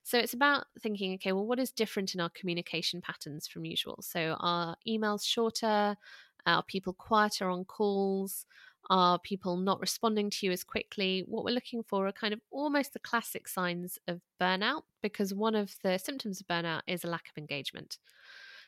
So 0.04 0.18
it's 0.18 0.34
about 0.34 0.66
thinking, 0.80 1.14
okay, 1.16 1.32
well, 1.32 1.45
what 1.45 1.60
is 1.60 1.72
different 1.72 2.14
in 2.14 2.20
our 2.22 2.30
communication 2.30 3.01
patterns 3.01 3.47
from 3.47 3.66
usual? 3.66 3.99
So 4.01 4.36
are 4.39 4.76
emails 4.88 5.26
shorter? 5.26 5.97
Are 6.45 6.64
people 6.64 6.93
quieter 6.93 7.49
on 7.49 7.64
calls? 7.64 8.45
Are 8.89 9.18
people 9.18 9.56
not 9.56 9.80
responding 9.80 10.30
to 10.30 10.45
you 10.45 10.51
as 10.51 10.66
quickly? 10.66 11.22
What 11.26 11.45
we're 11.45 11.54
looking 11.54 11.84
for 11.84 12.06
are 12.06 12.12
kind 12.12 12.34
of 12.34 12.41
almost 12.51 12.91
the 12.91 12.99
classic 12.99 13.47
signs 13.47 13.97
of 14.08 14.22
burnout 14.41 14.84
because 15.01 15.34
one 15.34 15.56
of 15.56 15.76
the 15.84 15.97
symptoms 15.97 16.41
of 16.41 16.47
burnout 16.47 16.82
is 16.86 17.06
a 17.06 17.08
lack 17.10 17.30
of 17.30 17.38
engagement. 17.38 17.97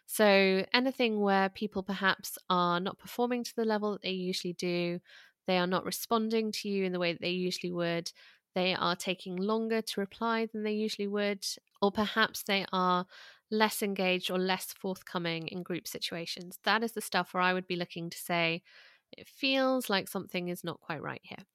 So, 0.05 0.65
anything 0.73 1.19
where 1.19 1.49
people 1.49 1.83
perhaps 1.83 2.37
are 2.49 2.79
not 2.79 2.97
performing 2.99 3.43
to 3.43 3.55
the 3.55 3.65
level 3.65 3.93
that 3.93 4.01
they 4.01 4.11
usually 4.11 4.53
do, 4.53 4.99
they 5.47 5.57
are 5.57 5.67
not 5.67 5.85
responding 5.85 6.51
to 6.53 6.69
you 6.69 6.85
in 6.85 6.91
the 6.91 6.99
way 6.99 7.13
that 7.13 7.21
they 7.21 7.31
usually 7.31 7.71
would, 7.71 8.11
they 8.55 8.73
are 8.73 8.95
taking 8.95 9.35
longer 9.35 9.81
to 9.81 9.99
reply 9.99 10.47
than 10.47 10.63
they 10.63 10.71
usually 10.71 11.07
would, 11.07 11.45
or 11.81 11.91
perhaps 11.91 12.43
they 12.43 12.65
are 12.71 13.05
less 13.51 13.83
engaged 13.83 14.31
or 14.31 14.39
less 14.39 14.73
forthcoming 14.73 15.47
in 15.49 15.61
group 15.61 15.87
situations. 15.87 16.59
That 16.63 16.83
is 16.83 16.93
the 16.93 17.01
stuff 17.01 17.33
where 17.33 17.43
I 17.43 17.53
would 17.53 17.67
be 17.67 17.75
looking 17.75 18.09
to 18.09 18.17
say, 18.17 18.63
it 19.11 19.27
feels 19.27 19.89
like 19.89 20.07
something 20.07 20.47
is 20.47 20.63
not 20.63 20.81
quite 20.81 21.01
right 21.01 21.21
here. 21.23 21.45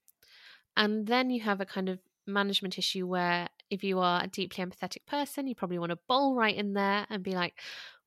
And 0.76 1.06
then 1.06 1.30
you 1.30 1.40
have 1.40 1.60
a 1.60 1.66
kind 1.66 1.88
of 1.88 1.98
management 2.26 2.78
issue 2.78 3.06
where 3.06 3.48
if 3.70 3.82
you 3.82 3.98
are 3.98 4.22
a 4.22 4.28
deeply 4.28 4.64
empathetic 4.64 5.06
person, 5.06 5.46
you 5.46 5.54
probably 5.54 5.78
want 5.78 5.90
to 5.90 5.98
bowl 6.08 6.34
right 6.34 6.54
in 6.54 6.74
there 6.74 7.06
and 7.10 7.22
be 7.22 7.32
like, 7.32 7.54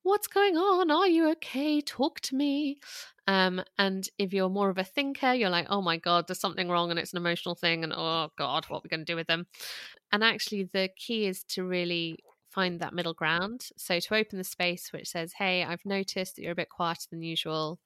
What's 0.03 0.27
going 0.27 0.57
on? 0.57 0.91
Are 0.91 1.07
you 1.07 1.29
okay? 1.31 1.79
Talk 1.79 2.19
to 2.21 2.35
me. 2.35 2.79
Um, 3.25 3.63
and 3.77 4.07
if 4.17 4.33
you're 4.33 4.49
more 4.49 4.69
of 4.69 4.77
a 4.77 4.83
thinker, 4.83 5.31
you're 5.33 5.49
like, 5.49 5.67
oh 5.69 5.81
my 5.81 5.95
God, 5.95 6.27
there's 6.27 6.41
something 6.41 6.67
wrong 6.67 6.89
and 6.89 6.99
it's 6.99 7.13
an 7.13 7.17
emotional 7.17 7.55
thing. 7.55 7.85
And 7.85 7.93
oh 7.95 8.29
God, 8.37 8.65
what 8.65 8.79
are 8.79 8.81
we 8.83 8.89
going 8.89 9.05
to 9.05 9.11
do 9.11 9.15
with 9.15 9.27
them? 9.27 9.47
And 10.11 10.21
actually, 10.21 10.69
the 10.73 10.89
key 10.97 11.25
is 11.25 11.45
to 11.45 11.63
really 11.63 12.19
find 12.51 12.81
that 12.81 12.93
middle 12.93 13.13
ground. 13.13 13.69
So 13.77 13.97
to 14.01 14.15
open 14.15 14.37
the 14.37 14.43
space 14.43 14.91
which 14.91 15.07
says, 15.07 15.31
hey, 15.31 15.63
I've 15.63 15.85
noticed 15.85 16.35
that 16.35 16.41
you're 16.41 16.51
a 16.51 16.55
bit 16.55 16.69
quieter 16.69 17.07
than 17.09 17.21
usual. 17.21 17.79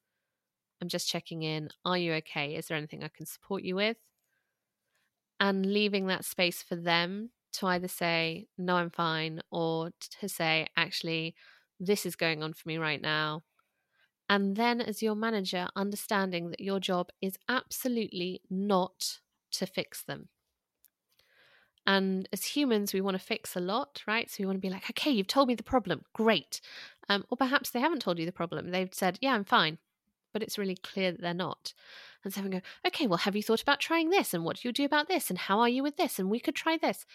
I'm 0.82 0.88
just 0.88 1.08
checking 1.08 1.44
in. 1.44 1.68
Are 1.84 1.96
you 1.96 2.14
okay? 2.14 2.56
Is 2.56 2.66
there 2.66 2.76
anything 2.76 3.04
I 3.04 3.08
can 3.16 3.26
support 3.26 3.62
you 3.62 3.76
with? 3.76 3.96
And 5.38 5.64
leaving 5.64 6.08
that 6.08 6.24
space 6.24 6.64
for 6.64 6.74
them 6.74 7.30
to 7.54 7.66
either 7.68 7.88
say, 7.88 8.48
no, 8.58 8.74
I'm 8.74 8.90
fine, 8.90 9.40
or 9.52 9.90
to 10.20 10.28
say, 10.28 10.66
actually, 10.76 11.36
this 11.80 12.06
is 12.06 12.16
going 12.16 12.42
on 12.42 12.52
for 12.52 12.68
me 12.68 12.78
right 12.78 13.00
now. 13.00 13.42
And 14.28 14.56
then, 14.56 14.80
as 14.80 15.02
your 15.02 15.14
manager, 15.14 15.68
understanding 15.74 16.50
that 16.50 16.60
your 16.60 16.80
job 16.80 17.08
is 17.22 17.38
absolutely 17.48 18.42
not 18.50 19.20
to 19.52 19.66
fix 19.66 20.02
them. 20.02 20.28
And 21.86 22.28
as 22.34 22.44
humans, 22.44 22.92
we 22.92 23.00
want 23.00 23.18
to 23.18 23.24
fix 23.24 23.56
a 23.56 23.60
lot, 23.60 24.02
right? 24.06 24.30
So 24.30 24.36
we 24.40 24.46
want 24.46 24.56
to 24.56 24.60
be 24.60 24.68
like, 24.68 24.90
okay, 24.90 25.10
you've 25.10 25.26
told 25.26 25.48
me 25.48 25.54
the 25.54 25.62
problem. 25.62 26.02
Great. 26.12 26.60
Um, 27.08 27.24
or 27.30 27.38
perhaps 27.38 27.70
they 27.70 27.80
haven't 27.80 28.02
told 28.02 28.18
you 28.18 28.26
the 28.26 28.32
problem. 28.32 28.70
They've 28.70 28.92
said, 28.92 29.18
yeah, 29.22 29.32
I'm 29.32 29.44
fine. 29.44 29.78
But 30.34 30.42
it's 30.42 30.58
really 30.58 30.76
clear 30.76 31.12
that 31.12 31.22
they're 31.22 31.32
not. 31.32 31.72
And 32.22 32.34
so 32.34 32.42
we 32.42 32.50
go, 32.50 32.60
okay, 32.86 33.06
well, 33.06 33.16
have 33.16 33.34
you 33.34 33.42
thought 33.42 33.62
about 33.62 33.80
trying 33.80 34.10
this? 34.10 34.34
And 34.34 34.44
what 34.44 34.56
do 34.56 34.68
you 34.68 34.72
do 34.72 34.84
about 34.84 35.08
this? 35.08 35.30
And 35.30 35.38
how 35.38 35.60
are 35.60 35.68
you 35.68 35.82
with 35.82 35.96
this? 35.96 36.18
And 36.18 36.28
we 36.28 36.40
could 36.40 36.54
try 36.54 36.76
this. 36.76 37.06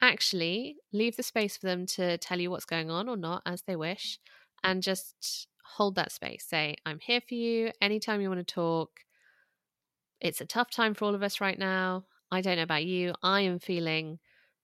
Actually, 0.00 0.76
leave 0.92 1.16
the 1.16 1.22
space 1.22 1.56
for 1.56 1.66
them 1.66 1.86
to 1.86 2.18
tell 2.18 2.40
you 2.40 2.50
what's 2.50 2.64
going 2.64 2.90
on 2.90 3.08
or 3.08 3.16
not 3.16 3.42
as 3.44 3.62
they 3.62 3.76
wish. 3.76 4.18
And 4.62 4.82
just 4.82 5.48
hold 5.64 5.94
that 5.96 6.12
space. 6.12 6.44
Say, 6.48 6.76
I'm 6.86 6.98
here 7.00 7.20
for 7.20 7.34
you 7.34 7.70
anytime 7.80 8.20
you 8.20 8.28
want 8.28 8.46
to 8.46 8.54
talk. 8.54 9.00
It's 10.20 10.40
a 10.40 10.46
tough 10.46 10.70
time 10.70 10.94
for 10.94 11.04
all 11.04 11.14
of 11.14 11.22
us 11.22 11.40
right 11.40 11.58
now. 11.58 12.04
I 12.30 12.40
don't 12.40 12.56
know 12.56 12.62
about 12.62 12.84
you. 12.84 13.14
I 13.22 13.42
am 13.42 13.58
feeling 13.58 14.18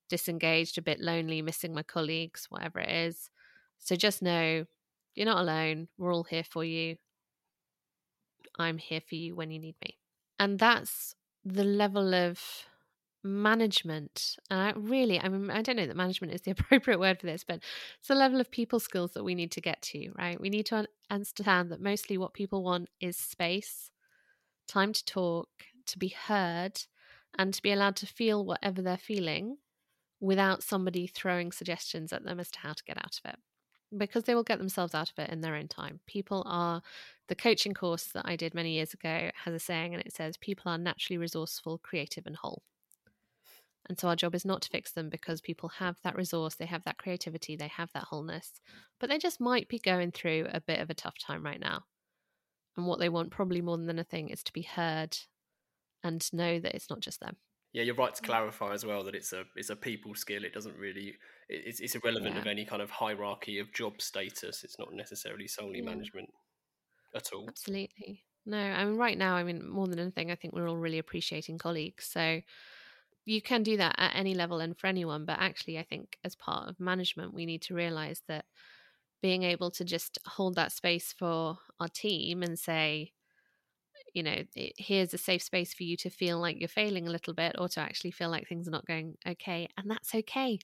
disengaged, 0.09 0.79
a 0.79 0.83
bit 0.83 1.01
lonely, 1.01 1.43
missing 1.43 1.75
my 1.75 1.83
colleagues, 1.83 2.47
whatever 2.49 2.81
it 2.81 2.91
is. 2.91 3.31
So 3.79 3.97
just 3.97 4.23
know 4.23 4.67
you're 5.15 5.27
not 5.27 5.41
alone. 5.41 5.89
We're 5.99 6.13
all 6.13 6.25
here 6.25 6.45
for 6.45 6.65
you. 6.65 6.97
I'm 8.59 8.79
here 8.79 9.01
for 9.01 9.15
you 9.15 9.35
when 9.35 9.51
you 9.51 9.59
need 9.59 9.77
me. 9.83 9.99
And 10.39 10.59
that's 10.59 11.15
the 11.45 11.65
level 11.65 12.15
of 12.15 12.41
management. 13.25 14.37
I 14.51 14.73
really, 14.77 15.19
I 15.19 15.29
mean, 15.29 15.51
I 15.51 15.63
don't 15.63 15.77
know 15.77 15.87
that 15.87 15.97
management 15.97 16.35
is 16.35 16.43
the 16.43 16.51
appropriate 16.53 17.01
word 17.01 17.19
for 17.19 17.27
this, 17.27 17.43
but 17.43 17.61
it's 17.99 18.09
the 18.09 18.15
level 18.15 18.41
of 18.41 18.51
people 18.51 18.79
skills 18.79 19.13
that 19.13 19.25
we 19.25 19.35
need 19.35 19.51
to 19.53 19.61
get 19.61 19.81
to, 19.83 20.13
right? 20.17 20.41
We 20.41 20.51
need 20.51 20.67
to 20.67 20.87
understand 21.11 21.71
that 21.71 21.81
mostly 21.81 22.19
what 22.19 22.35
people 22.35 22.63
want 22.63 22.89
is 23.01 23.17
space, 23.17 23.91
time 24.69 24.93
to 24.93 25.05
talk, 25.05 25.49
to 25.87 25.99
be 25.99 26.09
heard, 26.09 26.83
and 27.37 27.53
to 27.55 27.63
be 27.63 27.73
allowed 27.73 27.97
to 27.97 28.07
feel 28.07 28.45
whatever 28.45 28.83
they're 28.83 28.97
feeling 28.97 29.57
without 30.21 30.63
somebody 30.63 31.07
throwing 31.07 31.51
suggestions 31.51 32.13
at 32.13 32.25
them 32.25 32.39
as 32.39 32.51
to 32.51 32.59
how 32.61 32.73
to 32.73 32.85
get 32.85 32.99
out 32.99 33.19
of 33.25 33.31
it. 33.33 33.39
Because 33.97 34.25
they 34.25 34.35
will 34.35 34.43
get 34.43 34.59
themselves 34.59 34.95
out 34.95 35.11
of 35.11 35.19
it 35.19 35.31
in 35.31 35.41
their 35.41 35.55
own 35.55 35.69
time. 35.69 36.01
People 36.07 36.43
are, 36.47 36.83
the 37.29 37.35
coaching 37.35 37.75
course 37.75 38.07
that 38.07 38.25
I 38.27 38.35
did 38.35 38.55
many 38.55 38.73
years 38.73 38.93
ago 38.93 39.31
has 39.45 39.55
a 39.55 39.59
saying, 39.59 39.95
and 39.95 40.03
it 40.05 40.13
says, 40.13 40.37
people 40.37 40.71
are 40.71 40.79
naturally 40.79 41.19
resourceful, 41.19 41.79
creative, 41.79 42.27
and 42.27 42.37
whole. 42.37 42.63
And 43.89 43.99
so 43.99 44.09
our 44.09 44.17
job 44.17 44.35
is 44.35 44.45
not 44.45 44.63
to 44.63 44.71
fix 44.71 44.93
them 44.93 45.11
because 45.11 45.41
people 45.41 45.69
have 45.69 45.97
that 46.03 46.17
resource, 46.17 46.55
they 46.55 46.67
have 46.67 46.85
that 46.85 46.99
creativity, 46.99 47.55
they 47.55 47.69
have 47.69 47.91
that 47.93 48.05
wholeness, 48.05 48.61
but 48.99 49.11
they 49.11 49.19
just 49.19 49.41
might 49.41 49.69
be 49.69 49.79
going 49.79 50.11
through 50.11 50.47
a 50.51 50.61
bit 50.61 50.81
of 50.81 50.89
a 50.89 50.95
tough 50.95 51.19
time 51.19 51.45
right 51.45 51.61
now. 51.61 51.85
And 52.77 52.87
what 52.87 52.99
they 52.99 53.09
want, 53.09 53.31
probably 53.31 53.61
more 53.61 53.77
than 53.77 53.91
anything, 53.91 54.31
is 54.31 54.43
to 54.45 54.53
be 54.53 54.63
heard 54.63 55.17
and 56.03 56.27
know 56.33 56.59
that 56.59 56.75
it's 56.75 56.91
not 56.91 57.01
just 57.01 57.21
them. 57.21 57.37
Yeah, 57.73 57.83
you're 57.83 57.95
right 57.95 58.15
to 58.15 58.23
mm. 58.23 58.27
clarify 58.27 58.73
as 58.73 58.87
well 58.87 59.03
that 59.05 59.15
it's 59.15 59.33
a 59.33 59.45
it's 59.57 59.71
a 59.71 59.77
people 59.77 60.15
skill. 60.15 60.45
It 60.45 60.55
doesn't 60.55 60.77
really 60.77 61.15
it's 61.49 61.81
it's 61.81 61.95
irrelevant 61.95 62.35
yeah. 62.35 62.41
of 62.41 62.47
any 62.47 62.65
kind 62.65 62.81
of 62.81 62.91
hierarchy 62.91 63.59
of 63.59 63.73
job 63.73 64.01
status. 64.01 64.65
It's 64.65 64.79
not 64.79 64.93
necessarily 64.93 65.49
solely 65.49 65.81
yeah. 65.81 65.91
management 65.91 66.31
at 67.15 67.31
all. 67.35 67.47
Absolutely. 67.49 68.23
No, 68.47 68.59
I 68.59 68.85
mean 68.85 68.97
right 68.97 69.19
now, 69.19 69.35
I 69.35 69.43
mean 69.43 69.69
more 69.69 69.89
than 69.89 69.99
anything, 69.99 70.31
I 70.31 70.37
think 70.37 70.55
we're 70.55 70.69
all 70.69 70.77
really 70.77 70.99
appreciating 70.99 71.59
colleagues. 71.59 72.07
So 72.07 72.41
you 73.25 73.41
can 73.43 73.63
do 73.63 73.77
that 73.77 73.95
at 73.99 74.15
any 74.15 74.35
level 74.35 74.61
and 74.61 74.77
for 74.79 74.87
anyone, 74.87 75.25
but 75.25 75.39
actually 75.39 75.79
I 75.79 75.83
think 75.83 76.19
as 76.25 76.35
part 76.35 76.69
of 76.69 76.81
management 76.81 77.35
we 77.35 77.47
need 77.47 77.63
to 77.63 77.75
realize 77.75 78.23
that 78.29 78.45
being 79.23 79.43
able 79.43 79.71
to 79.71 79.85
just 79.85 80.19
hold 80.27 80.55
that 80.57 80.73
space 80.73 81.15
for 81.17 81.59
our 81.81 81.89
team 81.89 82.43
and 82.43 82.59
say 82.59 83.13
you 84.13 84.23
know, 84.23 84.37
here's 84.55 85.13
a 85.13 85.19
safe 85.19 85.43
space 85.43 85.75
for 85.75 85.83
you 85.83 85.97
to 85.97 86.09
feel 86.09 86.39
like 86.39 86.59
you're 86.59 86.69
failing 86.69 87.09
a 87.09 87.11
little 87.11 87.35
bit 87.35 87.57
or 87.59 87.69
to 87.69 87.81
actually 87.81 88.13
feel 88.13 88.31
like 88.31 88.47
things 88.47 88.69
are 88.69 88.73
not 88.73 88.87
going 88.87 89.17
okay. 89.27 89.69
And 89.77 89.91
that's 89.91 90.15
okay. 90.15 90.59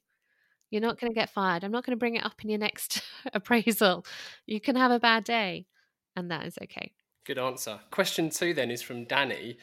You're 0.71 0.81
not 0.81 1.01
going 1.01 1.11
to 1.11 1.19
get 1.19 1.31
fired. 1.31 1.65
I'm 1.65 1.73
not 1.73 1.85
going 1.85 1.97
to 1.97 2.01
bring 2.01 2.15
it 2.15 2.25
up 2.25 2.45
in 2.45 2.51
your 2.51 2.61
next 2.61 3.03
appraisal. 3.35 4.07
You 4.47 4.61
can 4.61 4.77
have 4.77 4.93
a 4.93 5.01
bad 5.01 5.25
day, 5.25 5.67
and 6.15 6.31
that 6.31 6.47
is 6.47 6.57
okay. 6.63 6.93
Good 7.27 7.39
answer. 7.39 7.81
Question 7.91 8.31
two 8.31 8.55
then 8.55 8.71
is 8.71 8.83
from 8.83 9.05
Danny. 9.05 9.59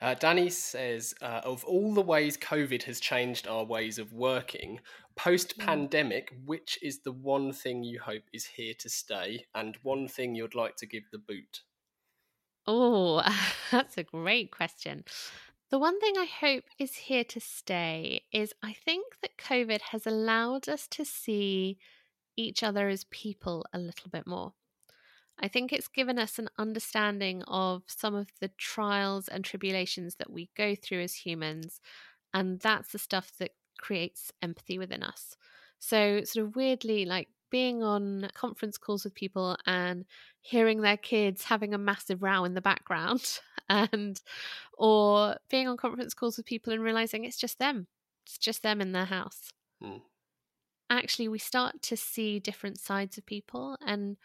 Uh, 0.00 0.14
Danny 0.14 0.48
says, 0.48 1.14
uh, 1.20 1.42
of 1.44 1.62
all 1.64 1.92
the 1.92 2.00
ways 2.00 2.36
COVID 2.38 2.84
has 2.84 3.00
changed 3.00 3.46
our 3.46 3.64
ways 3.64 3.98
of 3.98 4.12
working, 4.14 4.80
post 5.14 5.58
pandemic, 5.58 6.32
mm. 6.32 6.46
which 6.46 6.78
is 6.82 7.00
the 7.00 7.12
one 7.12 7.52
thing 7.52 7.84
you 7.84 8.00
hope 8.00 8.22
is 8.32 8.46
here 8.46 8.72
to 8.78 8.88
stay 8.88 9.44
and 9.54 9.76
one 9.82 10.08
thing 10.08 10.34
you'd 10.34 10.54
like 10.54 10.76
to 10.76 10.86
give 10.86 11.04
the 11.12 11.18
boot? 11.18 11.60
Oh, 12.66 13.22
that's 13.70 13.98
a 13.98 14.02
great 14.02 14.50
question. 14.50 15.04
The 15.70 15.78
one 15.78 16.00
thing 16.00 16.14
I 16.16 16.24
hope 16.24 16.64
is 16.78 16.94
here 16.94 17.24
to 17.24 17.38
stay 17.38 18.22
is 18.32 18.54
I 18.62 18.72
think 18.72 19.20
that 19.20 19.36
COVID 19.36 19.80
has 19.92 20.06
allowed 20.06 20.68
us 20.68 20.88
to 20.88 21.04
see 21.04 21.78
each 22.36 22.62
other 22.62 22.88
as 22.88 23.04
people 23.04 23.66
a 23.72 23.78
little 23.78 24.10
bit 24.10 24.26
more. 24.26 24.54
I 25.40 25.48
think 25.48 25.72
it's 25.72 25.88
given 25.88 26.18
us 26.18 26.38
an 26.38 26.48
understanding 26.58 27.42
of 27.48 27.82
some 27.86 28.14
of 28.14 28.28
the 28.40 28.50
trials 28.58 29.26
and 29.28 29.44
tribulations 29.44 30.16
that 30.16 30.30
we 30.30 30.50
go 30.56 30.74
through 30.74 31.00
as 31.02 31.14
humans. 31.14 31.80
And 32.34 32.60
that's 32.60 32.92
the 32.92 32.98
stuff 32.98 33.32
that 33.38 33.52
creates 33.78 34.30
empathy 34.42 34.78
within 34.78 35.02
us. 35.02 35.36
So, 35.78 36.22
sort 36.24 36.46
of 36.46 36.56
weirdly, 36.56 37.06
like 37.06 37.28
being 37.50 37.82
on 37.82 38.28
conference 38.34 38.78
calls 38.78 39.04
with 39.04 39.14
people 39.14 39.56
and 39.66 40.04
hearing 40.40 40.80
their 40.80 40.96
kids 40.96 41.44
having 41.44 41.74
a 41.74 41.78
massive 41.78 42.22
row 42.22 42.44
in 42.44 42.54
the 42.54 42.60
background 42.60 43.40
and 43.68 44.20
or 44.78 45.36
being 45.50 45.68
on 45.68 45.76
conference 45.76 46.14
calls 46.14 46.36
with 46.36 46.46
people 46.46 46.72
and 46.72 46.82
realizing 46.82 47.24
it's 47.24 47.36
just 47.36 47.58
them 47.58 47.86
it's 48.24 48.38
just 48.38 48.62
them 48.62 48.80
in 48.80 48.92
their 48.92 49.04
house 49.04 49.50
mm. 49.82 50.00
actually 50.88 51.28
we 51.28 51.38
start 51.38 51.82
to 51.82 51.96
see 51.96 52.38
different 52.38 52.78
sides 52.78 53.18
of 53.18 53.26
people 53.26 53.76
and 53.84 54.16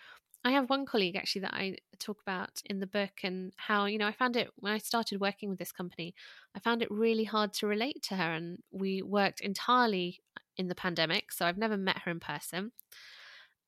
I 0.46 0.52
have 0.52 0.70
one 0.70 0.86
colleague 0.86 1.16
actually 1.16 1.42
that 1.42 1.56
I 1.56 1.78
talk 2.00 2.22
about 2.22 2.62
in 2.66 2.80
the 2.80 2.88
book 2.88 3.22
and 3.24 3.52
how, 3.58 3.86
you 3.86 3.98
know, 3.98 4.08
I 4.08 4.12
found 4.12 4.38
it 4.38 4.52
when 4.58 4.72
I 4.72 4.78
started 4.78 5.20
working 5.20 5.50
with 5.50 5.58
this 5.58 5.72
company, 5.72 6.14
I 6.56 6.60
found 6.60 6.84
it 6.84 6.92
really 6.92 7.24
hard 7.24 7.52
to 7.54 7.68
relate 7.68 8.04
to 8.04 8.16
her. 8.16 8.32
And 8.32 8.60
we 8.72 9.02
worked 9.02 9.42
entirely 9.42 10.22
in 10.56 10.68
the 10.68 10.76
pandemic. 10.76 11.32
So 11.32 11.48
I've 11.48 11.58
never 11.58 11.78
met 11.78 12.04
her 12.06 12.12
in 12.12 12.20
person. 12.20 12.72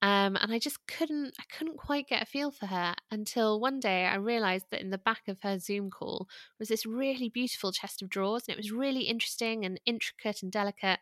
Um, 0.03 0.37
and 0.39 0.53
I 0.53 0.59
just 0.59 0.85
couldn't, 0.85 1.33
I 1.39 1.43
couldn't 1.51 1.77
quite 1.77 2.07
get 2.07 2.21
a 2.21 2.25
feel 2.27 2.51
for 2.51 2.67
her 2.67 2.93
until 3.09 3.59
one 3.59 3.79
day 3.79 4.05
I 4.05 4.15
realized 4.17 4.67
that 4.69 4.81
in 4.81 4.91
the 4.91 4.99
back 4.99 5.27
of 5.27 5.41
her 5.41 5.57
Zoom 5.57 5.89
call 5.89 6.27
was 6.59 6.67
this 6.67 6.85
really 6.85 7.29
beautiful 7.29 7.71
chest 7.71 8.03
of 8.03 8.09
drawers, 8.09 8.43
and 8.47 8.53
it 8.53 8.59
was 8.59 8.71
really 8.71 9.05
interesting 9.05 9.65
and 9.65 9.81
intricate 9.87 10.43
and 10.43 10.51
delicate. 10.51 10.99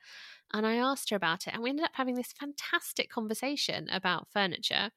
And 0.54 0.66
I 0.66 0.76
asked 0.76 1.10
her 1.10 1.18
about 1.18 1.46
it, 1.46 1.54
and 1.54 1.62
we 1.62 1.72
ended 1.72 1.84
up 1.84 1.92
having 1.96 2.16
this 2.16 2.32
fantastic 2.40 3.10
conversation 3.10 3.90
about 3.90 4.30
furniture. 4.32 4.92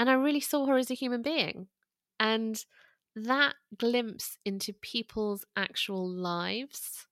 And 0.00 0.08
I 0.08 0.14
really 0.14 0.40
saw 0.40 0.64
her 0.64 0.78
as 0.78 0.90
a 0.90 0.94
human 0.94 1.20
being. 1.20 1.66
And 2.18 2.64
that 3.14 3.56
glimpse 3.76 4.38
into 4.46 4.72
people's 4.72 5.44
actual 5.56 6.08
lives 6.08 7.06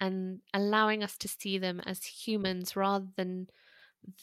and 0.00 0.40
allowing 0.54 1.04
us 1.04 1.18
to 1.18 1.28
see 1.28 1.58
them 1.58 1.82
as 1.84 2.02
humans 2.02 2.76
rather 2.76 3.08
than 3.18 3.48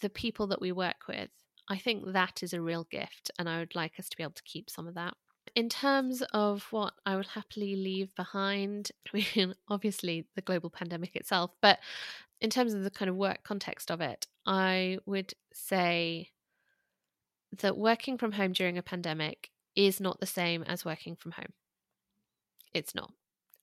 the 0.01 0.09
people 0.09 0.47
that 0.47 0.59
we 0.59 0.71
work 0.71 1.07
with, 1.07 1.29
I 1.69 1.77
think 1.77 2.11
that 2.11 2.41
is 2.41 2.53
a 2.53 2.61
real 2.61 2.87
gift. 2.89 3.29
And 3.37 3.47
I 3.47 3.59
would 3.59 3.75
like 3.75 3.99
us 3.99 4.09
to 4.09 4.17
be 4.17 4.23
able 4.23 4.33
to 4.33 4.43
keep 4.45 4.71
some 4.71 4.87
of 4.87 4.95
that. 4.95 5.13
In 5.55 5.69
terms 5.69 6.23
of 6.33 6.65
what 6.71 6.95
I 7.05 7.17
would 7.17 7.27
happily 7.27 7.75
leave 7.75 8.15
behind, 8.15 8.89
I 9.13 9.23
mean, 9.35 9.53
obviously 9.69 10.25
the 10.33 10.41
global 10.41 10.71
pandemic 10.71 11.15
itself, 11.15 11.51
but 11.61 11.77
in 12.41 12.49
terms 12.49 12.73
of 12.73 12.83
the 12.83 12.89
kind 12.89 13.09
of 13.09 13.15
work 13.15 13.43
context 13.43 13.91
of 13.91 14.01
it, 14.01 14.25
I 14.47 14.97
would 15.05 15.35
say 15.53 16.31
that 17.59 17.77
working 17.77 18.17
from 18.17 18.33
home 18.33 18.53
during 18.53 18.77
a 18.77 18.83
pandemic 18.83 19.49
is 19.75 19.99
not 19.99 20.19
the 20.19 20.25
same 20.25 20.63
as 20.63 20.85
working 20.85 21.15
from 21.15 21.31
home. 21.31 21.53
It's 22.73 22.93
not, 22.93 23.11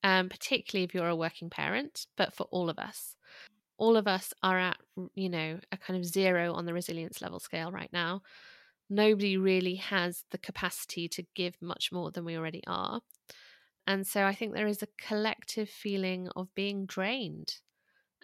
um, 0.03 0.28
particularly 0.28 0.85
if 0.85 0.95
you're 0.95 1.09
a 1.09 1.16
working 1.16 1.51
parent, 1.51 2.07
but 2.16 2.35
for 2.35 2.45
all 2.51 2.70
of 2.70 2.78
us. 2.78 3.16
All 3.76 3.97
of 3.97 4.07
us 4.07 4.32
are 4.43 4.59
at, 4.59 4.78
you 5.14 5.28
know, 5.28 5.59
a 5.72 5.76
kind 5.76 5.99
of 5.99 6.07
zero 6.07 6.55
on 6.55 6.64
the 6.64 6.72
resilience 6.72 7.20
level 7.20 7.41
scale 7.41 7.72
right 7.72 7.93
now. 7.93 8.22
Nobody 8.89 9.37
really 9.37 9.76
has 9.76 10.24
the 10.30 10.39
capacity 10.39 11.09
to 11.09 11.26
give 11.35 11.61
much 11.61 11.91
more 11.91 12.11
than 12.11 12.24
we 12.24 12.37
already 12.37 12.62
are. 12.66 13.01
And 13.87 14.07
so 14.07 14.24
I 14.24 14.35
think 14.35 14.55
there 14.55 14.66
is 14.66 14.82
a 14.82 14.89
collective 14.99 15.68
feeling 15.68 16.28
of 16.37 16.55
being 16.55 16.87
drained 16.87 17.57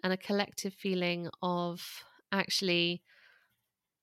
and 0.03 0.11
a 0.11 0.17
collective 0.17 0.73
feeling 0.73 1.29
of 1.41 2.03
actually 2.31 3.03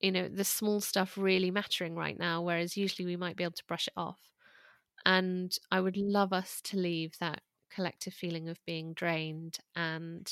you 0.01 0.13
know 0.13 0.29
the 0.29 0.45
small 0.45 0.81
stuff 0.81 1.19
really 1.19 1.51
mattering 1.51 1.95
right 1.95 2.19
now 2.19 2.41
whereas 2.43 2.77
usually 2.77 3.07
we 3.07 3.17
might 3.17 3.37
be 3.37 3.45
able 3.45 3.53
to 3.53 3.67
brush 3.67 3.89
it 3.89 3.95
off. 3.97 4.21
And 5.05 5.57
i 5.71 5.81
would 5.81 5.97
love 5.97 6.33
us 6.33 6.61
to 6.65 6.77
leave 6.77 7.19
that 7.21 7.41
collective 7.75 8.15
feeling 8.15 8.49
of 8.49 8.59
being 8.67 8.93
drained 8.95 9.59
and 9.77 10.31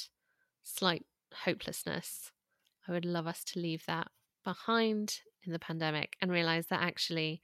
slight 0.64 1.04
hopelessness. 1.44 2.32
I 2.88 2.92
would 2.92 3.04
love 3.04 3.26
us 3.26 3.44
to 3.44 3.60
leave 3.60 3.84
that 3.86 4.08
behind 4.44 5.20
in 5.44 5.52
the 5.52 5.58
pandemic 5.58 6.16
and 6.20 6.30
realize 6.30 6.66
that 6.68 6.82
actually 6.82 7.40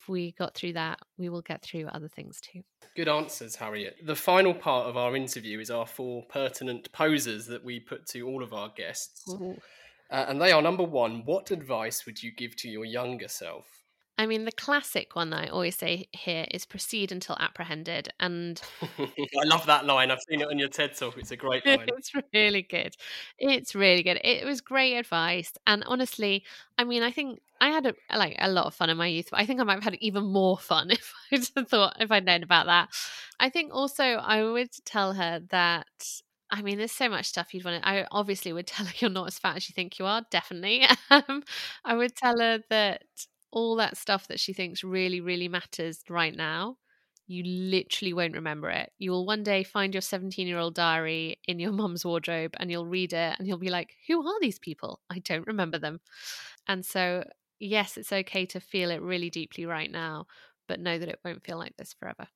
if 0.00 0.08
we 0.08 0.32
got 0.32 0.54
through 0.54 0.72
that 0.72 0.98
we 1.18 1.28
will 1.28 1.42
get 1.42 1.62
through 1.62 1.86
other 1.88 2.08
things 2.08 2.40
too. 2.40 2.62
Good 2.96 3.08
answers 3.08 3.56
harriet. 3.56 3.96
The 4.04 4.16
final 4.16 4.54
part 4.54 4.86
of 4.86 4.96
our 4.96 5.14
interview 5.14 5.60
is 5.60 5.70
our 5.70 5.86
four 5.86 6.24
pertinent 6.28 6.90
poses 6.92 7.46
that 7.46 7.64
we 7.64 7.80
put 7.80 8.06
to 8.08 8.22
all 8.22 8.42
of 8.42 8.52
our 8.52 8.70
guests. 8.74 9.24
Ooh. 9.28 9.56
Uh, 10.10 10.26
and 10.28 10.40
they 10.40 10.52
are 10.52 10.60
number 10.60 10.82
one, 10.82 11.22
what 11.24 11.50
advice 11.50 12.04
would 12.04 12.22
you 12.22 12.32
give 12.32 12.56
to 12.56 12.68
your 12.68 12.84
younger 12.84 13.28
self? 13.28 13.66
I 14.20 14.26
mean, 14.26 14.44
the 14.44 14.52
classic 14.52 15.16
one 15.16 15.30
that 15.30 15.44
I 15.44 15.46
always 15.46 15.76
say 15.76 16.06
here 16.12 16.44
is 16.50 16.66
proceed 16.66 17.10
until 17.10 17.38
apprehended. 17.40 18.10
And 18.20 18.60
I 18.98 19.44
love 19.46 19.64
that 19.64 19.86
line. 19.86 20.10
I've 20.10 20.20
seen 20.28 20.42
it 20.42 20.48
on 20.48 20.58
your 20.58 20.68
TED 20.68 20.94
talk. 20.94 21.16
It's 21.16 21.30
a 21.30 21.36
great 21.36 21.64
line. 21.66 21.88
it's 21.96 22.12
really 22.34 22.60
good. 22.60 22.96
It's 23.38 23.74
really 23.74 24.02
good. 24.02 24.20
It 24.22 24.44
was 24.44 24.60
great 24.60 24.96
advice. 24.96 25.52
And 25.66 25.82
honestly, 25.86 26.44
I 26.76 26.84
mean, 26.84 27.02
I 27.02 27.10
think 27.12 27.40
I 27.62 27.70
had 27.70 27.86
a, 27.86 27.94
like 28.14 28.36
a 28.38 28.50
lot 28.50 28.66
of 28.66 28.74
fun 28.74 28.90
in 28.90 28.98
my 28.98 29.06
youth, 29.06 29.28
but 29.30 29.40
I 29.40 29.46
think 29.46 29.58
I 29.58 29.64
might 29.64 29.74
have 29.74 29.84
had 29.84 29.94
even 30.00 30.24
more 30.24 30.58
fun 30.58 30.90
if 30.90 31.14
I'd 31.32 31.68
thought 31.68 31.96
if 31.98 32.12
I'd 32.12 32.26
known 32.26 32.42
about 32.42 32.66
that. 32.66 32.90
I 33.38 33.48
think 33.48 33.72
also 33.72 34.04
I 34.04 34.44
would 34.44 34.72
tell 34.84 35.14
her 35.14 35.40
that 35.48 35.86
I 36.50 36.62
mean, 36.62 36.78
there's 36.78 36.92
so 36.92 37.08
much 37.08 37.26
stuff 37.26 37.54
you'd 37.54 37.64
want 37.64 37.82
to. 37.82 37.88
I 37.88 38.06
obviously 38.10 38.52
would 38.52 38.66
tell 38.66 38.86
her 38.86 38.92
you're 38.98 39.10
not 39.10 39.28
as 39.28 39.38
fat 39.38 39.56
as 39.56 39.68
you 39.68 39.72
think 39.74 39.98
you 39.98 40.06
are. 40.06 40.22
Definitely. 40.30 40.86
Um, 41.10 41.42
I 41.84 41.94
would 41.94 42.14
tell 42.14 42.38
her 42.38 42.60
that 42.70 43.02
all 43.50 43.74
that 43.76 43.96
stuff 43.96 44.28
that 44.28 44.38
she 44.38 44.52
thinks 44.52 44.84
really, 44.84 45.20
really 45.20 45.48
matters 45.48 46.02
right 46.08 46.34
now, 46.34 46.76
you 47.26 47.42
literally 47.44 48.12
won't 48.12 48.34
remember 48.34 48.70
it. 48.70 48.92
You 48.98 49.10
will 49.10 49.26
one 49.26 49.42
day 49.42 49.64
find 49.64 49.92
your 49.94 50.00
17 50.00 50.46
year 50.46 50.58
old 50.58 50.74
diary 50.74 51.38
in 51.48 51.58
your 51.58 51.72
mum's 51.80 52.04
wardrobe 52.04 52.54
and 52.58 52.70
you'll 52.70 52.86
read 52.86 53.12
it 53.12 53.36
and 53.38 53.48
you'll 53.48 53.58
be 53.58 53.70
like, 53.70 53.94
who 54.06 54.24
are 54.26 54.40
these 54.40 54.58
people? 54.60 55.00
I 55.10 55.18
don't 55.20 55.46
remember 55.46 55.78
them. 55.78 56.00
And 56.68 56.84
so, 56.86 57.24
yes, 57.58 57.96
it's 57.96 58.12
okay 58.12 58.46
to 58.46 58.60
feel 58.60 58.90
it 58.90 59.02
really 59.02 59.30
deeply 59.30 59.66
right 59.66 59.90
now, 59.90 60.26
but 60.68 60.80
know 60.80 60.98
that 60.98 61.08
it 61.08 61.20
won't 61.24 61.44
feel 61.44 61.58
like 61.58 61.76
this 61.76 61.94
forever. 61.94 62.28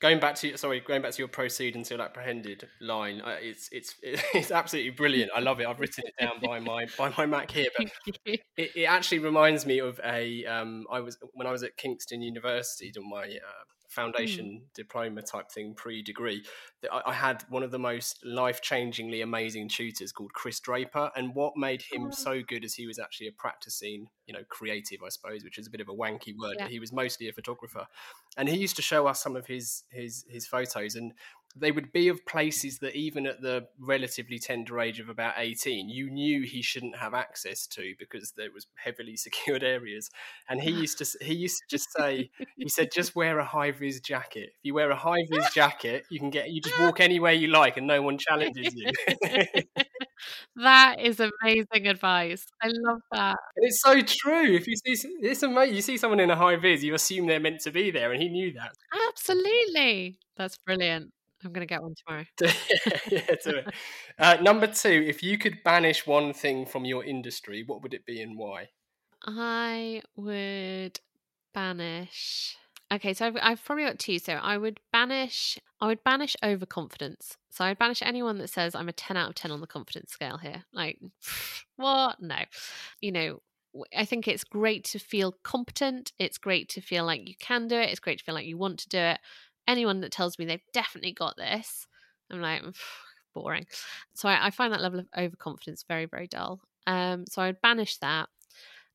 Going 0.00 0.20
back 0.20 0.34
to 0.36 0.56
sorry, 0.56 0.80
going 0.80 1.02
back 1.02 1.12
to 1.12 1.18
your 1.18 1.28
proceed 1.28 1.76
until 1.76 2.00
apprehended 2.00 2.68
line, 2.80 3.20
uh, 3.20 3.36
it's 3.40 3.68
it's 3.72 3.94
it's 4.02 4.50
absolutely 4.50 4.90
brilliant. 4.90 5.30
I 5.34 5.40
love 5.40 5.60
it. 5.60 5.66
I've 5.66 5.80
written 5.80 6.04
it 6.06 6.14
down 6.20 6.40
by 6.42 6.60
my 6.60 6.86
by 6.98 7.12
my 7.16 7.26
Mac 7.26 7.50
here, 7.50 7.68
but 7.76 7.88
it, 8.24 8.40
it 8.56 8.84
actually 8.84 9.18
reminds 9.18 9.66
me 9.66 9.80
of 9.80 10.00
a 10.04 10.44
um, 10.46 10.86
I 10.90 11.00
was 11.00 11.18
when 11.32 11.46
I 11.46 11.52
was 11.52 11.62
at 11.62 11.76
Kingston 11.76 12.22
University 12.22 12.90
doing 12.90 13.08
my 13.08 13.24
uh, 13.24 13.64
foundation 13.96 14.46
mm. 14.46 14.74
diploma 14.74 15.22
type 15.22 15.50
thing 15.50 15.72
pre-degree 15.74 16.44
I, 16.92 17.14
had 17.14 17.42
one 17.48 17.62
of 17.62 17.70
the 17.70 17.78
most 17.78 18.20
life-changingly 18.24 19.22
amazing 19.22 19.70
tutors 19.70 20.12
called 20.12 20.34
chris 20.34 20.60
draper 20.60 21.10
and 21.16 21.34
what 21.34 21.56
made 21.56 21.82
him 21.82 22.08
oh. 22.08 22.10
so 22.10 22.42
good 22.46 22.62
is 22.62 22.74
he 22.74 22.86
was 22.86 22.98
actually 22.98 23.28
a 23.28 23.32
practicing 23.32 24.08
you 24.26 24.34
know 24.34 24.42
creative 24.50 24.98
i 25.04 25.08
suppose 25.08 25.42
which 25.42 25.56
is 25.56 25.66
a 25.66 25.70
bit 25.70 25.80
of 25.80 25.88
a 25.88 25.94
wanky 25.94 26.34
word 26.38 26.56
yeah. 26.58 26.64
but 26.64 26.70
he 26.70 26.78
was 26.78 26.92
mostly 26.92 27.28
a 27.28 27.32
photographer 27.32 27.86
and 28.36 28.50
he 28.50 28.56
used 28.56 28.76
to 28.76 28.82
show 28.82 29.06
us 29.06 29.22
some 29.22 29.34
of 29.34 29.46
his 29.46 29.84
his 29.90 30.26
his 30.28 30.46
photos 30.46 30.94
and 30.94 31.12
they 31.58 31.72
would 31.72 31.92
be 31.92 32.08
of 32.08 32.24
places 32.26 32.78
that 32.78 32.94
even 32.94 33.26
at 33.26 33.40
the 33.40 33.66
relatively 33.80 34.38
tender 34.38 34.78
age 34.80 35.00
of 35.00 35.08
about 35.08 35.34
18 35.36 35.88
you 35.88 36.10
knew 36.10 36.42
he 36.42 36.62
shouldn't 36.62 36.96
have 36.96 37.14
access 37.14 37.66
to 37.66 37.94
because 37.98 38.32
there 38.36 38.52
was 38.52 38.66
heavily 38.76 39.16
secured 39.26 39.62
areas 39.62 40.10
and 40.48 40.60
he 40.60 40.70
used 40.70 40.98
to 40.98 41.24
he 41.24 41.34
used 41.34 41.58
to 41.58 41.76
just 41.76 41.92
say 41.96 42.30
he 42.56 42.68
said 42.68 42.88
just 42.92 43.16
wear 43.16 43.38
a 43.38 43.44
high 43.44 43.70
vis 43.70 44.00
jacket 44.00 44.50
if 44.58 44.64
you 44.64 44.74
wear 44.74 44.90
a 44.90 44.96
high 44.96 45.24
vis 45.30 45.52
jacket 45.52 46.04
you 46.10 46.18
can 46.18 46.30
get 46.30 46.50
you 46.50 46.60
just 46.60 46.78
walk 46.80 47.00
anywhere 47.00 47.32
you 47.32 47.48
like 47.48 47.76
and 47.76 47.86
no 47.86 48.02
one 48.02 48.18
challenges 48.18 48.74
you 48.74 48.90
that 50.56 51.00
is 51.00 51.20
amazing 51.20 51.86
advice. 51.86 52.46
I 52.62 52.68
love 52.68 53.00
that. 53.12 53.36
It's 53.56 53.80
so 53.82 54.00
true. 54.00 54.54
If 54.54 54.66
you 54.66 54.76
see 54.76 55.08
it's 55.20 55.42
amazing. 55.42 55.74
You 55.74 55.82
see 55.82 55.96
someone 55.96 56.20
in 56.20 56.30
a 56.30 56.36
high 56.36 56.56
vis, 56.56 56.82
you 56.82 56.94
assume 56.94 57.26
they're 57.26 57.40
meant 57.40 57.60
to 57.62 57.70
be 57.70 57.90
there, 57.90 58.12
and 58.12 58.22
he 58.22 58.28
knew 58.28 58.52
that. 58.54 58.72
Absolutely, 59.08 60.18
that's 60.36 60.58
brilliant. 60.58 61.12
I'm 61.46 61.52
going 61.52 61.66
to 61.66 61.72
get 61.72 61.82
one 61.82 61.94
tomorrow. 61.94 62.24
yeah, 63.08 63.34
do 63.44 63.50
it. 63.58 63.74
Uh, 64.18 64.36
number 64.42 64.66
two, 64.66 65.04
if 65.06 65.22
you 65.22 65.38
could 65.38 65.62
banish 65.62 66.06
one 66.06 66.32
thing 66.32 66.66
from 66.66 66.84
your 66.84 67.04
industry, 67.04 67.62
what 67.64 67.82
would 67.82 67.94
it 67.94 68.04
be 68.04 68.20
and 68.20 68.36
why? 68.36 68.68
I 69.24 70.02
would 70.16 70.98
banish. 71.54 72.56
Okay, 72.92 73.14
so 73.14 73.26
I've, 73.26 73.36
I've 73.40 73.64
probably 73.64 73.84
got 73.84 74.00
two. 74.00 74.18
So 74.18 74.34
I 74.34 74.58
would 74.58 74.80
banish. 74.92 75.56
I 75.80 75.86
would 75.86 76.02
banish 76.02 76.34
overconfidence. 76.42 77.36
So 77.50 77.64
I'd 77.64 77.78
banish 77.78 78.02
anyone 78.02 78.38
that 78.38 78.50
says 78.50 78.74
I'm 78.74 78.88
a 78.88 78.92
ten 78.92 79.16
out 79.16 79.30
of 79.30 79.34
ten 79.36 79.52
on 79.52 79.60
the 79.60 79.66
confidence 79.68 80.10
scale 80.10 80.38
here. 80.38 80.64
Like, 80.72 80.98
what? 81.76 82.20
No. 82.20 82.38
You 83.00 83.12
know, 83.12 83.42
I 83.96 84.04
think 84.04 84.26
it's 84.26 84.44
great 84.44 84.84
to 84.86 84.98
feel 84.98 85.36
competent. 85.44 86.12
It's 86.18 86.38
great 86.38 86.68
to 86.70 86.80
feel 86.80 87.04
like 87.04 87.28
you 87.28 87.34
can 87.38 87.68
do 87.68 87.76
it. 87.76 87.90
It's 87.90 88.00
great 88.00 88.18
to 88.18 88.24
feel 88.24 88.34
like 88.34 88.46
you 88.46 88.58
want 88.58 88.80
to 88.80 88.88
do 88.88 88.98
it 88.98 89.20
anyone 89.66 90.00
that 90.00 90.12
tells 90.12 90.38
me 90.38 90.44
they've 90.44 90.60
definitely 90.72 91.12
got 91.12 91.36
this, 91.36 91.86
I'm 92.30 92.40
like, 92.40 92.62
boring. 93.34 93.66
So 94.14 94.28
I, 94.28 94.46
I, 94.46 94.50
find 94.50 94.72
that 94.72 94.80
level 94.80 95.00
of 95.00 95.08
overconfidence 95.16 95.84
very, 95.86 96.06
very 96.06 96.26
dull. 96.26 96.60
Um, 96.86 97.24
so 97.28 97.42
I 97.42 97.46
would 97.48 97.60
banish 97.60 97.98
that. 97.98 98.28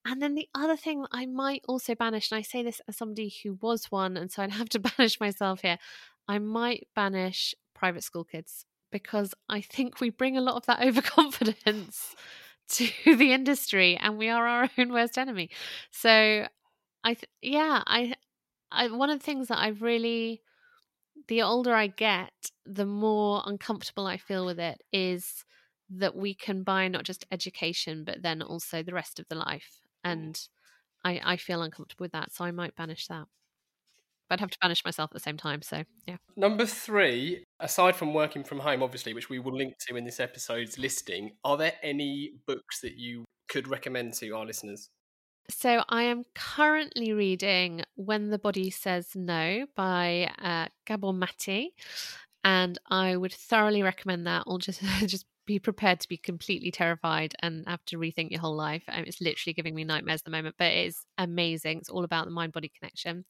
And 0.05 0.21
then 0.21 0.33
the 0.33 0.49
other 0.55 0.75
thing 0.75 1.01
that 1.01 1.09
I 1.11 1.27
might 1.27 1.63
also 1.67 1.93
banish, 1.93 2.31
and 2.31 2.39
I 2.39 2.41
say 2.41 2.63
this 2.63 2.81
as 2.87 2.97
somebody 2.97 3.33
who 3.43 3.59
was 3.61 3.91
one, 3.91 4.17
and 4.17 4.31
so 4.31 4.41
I'd 4.41 4.51
have 4.51 4.69
to 4.69 4.79
banish 4.97 5.19
myself 5.19 5.61
here, 5.61 5.77
I 6.27 6.39
might 6.39 6.87
banish 6.95 7.53
private 7.75 8.03
school 8.03 8.23
kids 8.23 8.65
because 8.91 9.33
I 9.47 9.61
think 9.61 10.01
we 10.01 10.09
bring 10.09 10.37
a 10.37 10.41
lot 10.41 10.55
of 10.55 10.65
that 10.65 10.81
overconfidence 10.85 12.15
to 12.69 13.15
the 13.15 13.33
industry 13.33 13.97
and 13.97 14.17
we 14.17 14.29
are 14.29 14.47
our 14.47 14.69
own 14.77 14.91
worst 14.91 15.17
enemy. 15.17 15.49
So 15.91 16.47
I 17.03 17.13
th- 17.13 17.29
yeah, 17.41 17.83
I 17.85 18.15
I 18.71 18.87
one 18.87 19.09
of 19.09 19.19
the 19.19 19.25
things 19.25 19.49
that 19.49 19.59
I've 19.59 19.81
really 19.81 20.41
the 21.27 21.41
older 21.41 21.73
I 21.73 21.87
get, 21.87 22.31
the 22.65 22.85
more 22.85 23.43
uncomfortable 23.45 24.07
I 24.07 24.17
feel 24.17 24.45
with 24.45 24.59
it 24.59 24.81
is 24.91 25.43
that 25.89 26.15
we 26.15 26.33
can 26.33 26.63
buy 26.63 26.87
not 26.87 27.03
just 27.03 27.25
education, 27.31 28.03
but 28.05 28.21
then 28.21 28.41
also 28.41 28.81
the 28.81 28.93
rest 28.93 29.19
of 29.19 29.27
the 29.29 29.35
life. 29.35 29.81
Mm. 30.05 30.11
And 30.11 30.47
I, 31.03 31.21
I 31.23 31.37
feel 31.37 31.61
uncomfortable 31.61 32.05
with 32.05 32.13
that, 32.13 32.33
so 32.33 32.45
I 32.45 32.51
might 32.51 32.75
banish 32.75 33.07
that. 33.07 33.25
But 34.29 34.35
I'd 34.35 34.39
have 34.41 34.51
to 34.51 34.57
banish 34.61 34.85
myself 34.85 35.09
at 35.11 35.13
the 35.13 35.19
same 35.19 35.37
time. 35.37 35.61
So 35.61 35.83
yeah. 36.07 36.17
Number 36.37 36.65
three, 36.65 37.43
aside 37.59 37.95
from 37.95 38.13
working 38.13 38.43
from 38.43 38.59
home, 38.59 38.81
obviously, 38.81 39.13
which 39.13 39.29
we 39.29 39.39
will 39.39 39.55
link 39.55 39.73
to 39.87 39.95
in 39.95 40.05
this 40.05 40.21
episode's 40.21 40.77
listing, 40.77 41.31
are 41.43 41.57
there 41.57 41.73
any 41.83 42.33
books 42.47 42.79
that 42.81 42.97
you 42.97 43.25
could 43.49 43.67
recommend 43.67 44.13
to 44.13 44.31
our 44.31 44.45
listeners? 44.45 44.89
So 45.49 45.83
I 45.89 46.03
am 46.03 46.23
currently 46.33 47.13
reading 47.13 47.83
When 47.95 48.29
the 48.29 48.39
Body 48.39 48.69
Says 48.69 49.15
No 49.15 49.65
by 49.75 50.31
uh, 50.39 50.67
Gabor 50.85 51.13
Mate, 51.13 51.73
and 52.43 52.79
I 52.89 53.17
would 53.17 53.33
thoroughly 53.33 53.83
recommend 53.83 54.25
that. 54.27 54.43
Or 54.47 54.59
just 54.59 54.81
just 55.05 55.25
be 55.45 55.59
prepared 55.59 55.99
to 55.99 56.07
be 56.07 56.17
completely 56.17 56.71
terrified 56.71 57.33
and 57.41 57.67
have 57.67 57.83
to 57.85 57.97
rethink 57.97 58.31
your 58.31 58.39
whole 58.39 58.55
life. 58.55 58.83
Um, 58.87 59.03
it's 59.05 59.19
literally 59.19 59.53
giving 59.53 59.75
me 59.75 59.83
nightmares 59.83 60.21
at 60.21 60.25
the 60.25 60.31
moment, 60.31 60.55
but 60.57 60.71
it 60.71 60.85
is 60.85 61.05
amazing. 61.17 61.79
It's 61.79 61.89
all 61.89 62.03
about 62.03 62.25
the 62.25 62.31
mind 62.31 62.53
body 62.53 62.71
connection. 62.79 63.25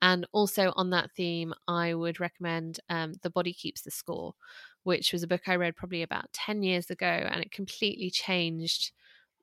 And 0.00 0.26
also 0.32 0.72
on 0.76 0.90
that 0.90 1.10
theme, 1.12 1.52
I 1.68 1.94
would 1.94 2.20
recommend 2.20 2.80
um, 2.88 3.14
The 3.22 3.30
Body 3.30 3.52
Keeps 3.52 3.82
the 3.82 3.90
Score, 3.90 4.34
which 4.84 5.12
was 5.12 5.22
a 5.22 5.26
book 5.26 5.42
I 5.48 5.56
read 5.56 5.76
probably 5.76 6.02
about 6.02 6.32
10 6.32 6.62
years 6.62 6.90
ago, 6.90 7.06
and 7.06 7.42
it 7.42 7.50
completely 7.50 8.10
changed 8.10 8.92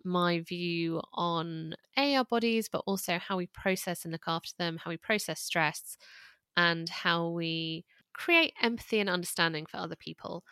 my 0.04 0.40
view 0.42 1.02
on 1.14 1.76
A, 1.98 2.16
our 2.16 2.26
bodies, 2.26 2.70
but 2.70 2.84
also 2.86 3.18
how 3.20 3.38
we 3.38 3.48
process 3.48 4.06
and 4.06 4.12
look 4.12 4.26
after 4.28 4.52
them, 4.58 4.78
how 4.78 4.90
we 4.92 4.98
process 4.98 5.42
stress, 5.42 5.98
and 6.56 6.90
how 6.90 7.30
we 7.30 7.86
create 8.14 8.54
empathy 8.62 9.00
and 9.00 9.10
understanding 9.10 9.66
for 9.66 9.78
other 9.78 9.96
people. 9.96 10.44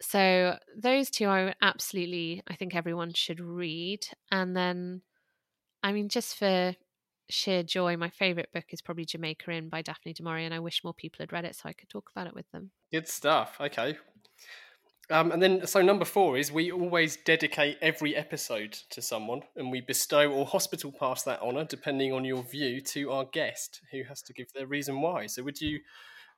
So 0.00 0.58
those 0.76 1.10
two 1.10 1.26
I 1.28 1.54
absolutely 1.62 2.42
I 2.48 2.56
think 2.56 2.74
everyone 2.74 3.12
should 3.14 3.40
read. 3.40 4.06
And 4.30 4.56
then 4.56 5.02
I 5.82 5.92
mean 5.92 6.08
just 6.10 6.36
for 6.36 6.76
sheer 7.30 7.62
joy, 7.64 7.96
my 7.96 8.10
favourite 8.10 8.52
book 8.52 8.66
is 8.70 8.82
probably 8.82 9.06
Jamaica 9.06 9.50
Inn 9.52 9.70
by 9.70 9.82
Daphne 9.82 10.14
du 10.14 10.24
Maurier, 10.24 10.46
and 10.46 10.54
I 10.54 10.60
wish 10.60 10.84
more 10.84 10.94
people 10.94 11.22
had 11.22 11.32
read 11.32 11.46
it 11.46 11.56
so 11.56 11.68
I 11.68 11.74
could 11.74 11.90
talk 11.90 12.10
about 12.10 12.28
it 12.28 12.34
with 12.34 12.50
them. 12.52 12.72
Good 12.92 13.08
stuff. 13.08 13.60
Okay. 13.60 13.98
Um, 15.12 15.30
and 15.30 15.42
then, 15.42 15.66
so 15.66 15.82
number 15.82 16.04
four 16.04 16.38
is 16.38 16.50
we 16.50 16.72
always 16.72 17.16
dedicate 17.16 17.78
every 17.82 18.16
episode 18.16 18.72
to 18.90 19.02
someone, 19.02 19.42
and 19.54 19.70
we 19.70 19.80
bestow 19.80 20.32
or 20.32 20.46
hospital 20.46 20.90
pass 20.90 21.22
that 21.24 21.40
honour, 21.40 21.64
depending 21.64 22.12
on 22.12 22.24
your 22.24 22.42
view, 22.42 22.80
to 22.80 23.12
our 23.12 23.26
guest, 23.26 23.80
who 23.92 24.04
has 24.04 24.22
to 24.22 24.32
give 24.32 24.52
their 24.54 24.66
reason 24.66 25.00
why. 25.00 25.26
So, 25.26 25.42
would 25.42 25.60
you 25.60 25.80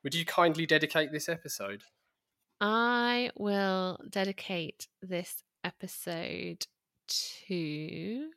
would 0.03 0.15
you 0.15 0.25
kindly 0.25 0.67
dedicate 0.67 1.13
this 1.13 1.29
episode? 1.29 1.85
I 2.61 3.31
will 3.37 4.01
dedicate 4.11 4.89
this 5.03 5.43
episode 5.63 6.67
to. 7.47 8.29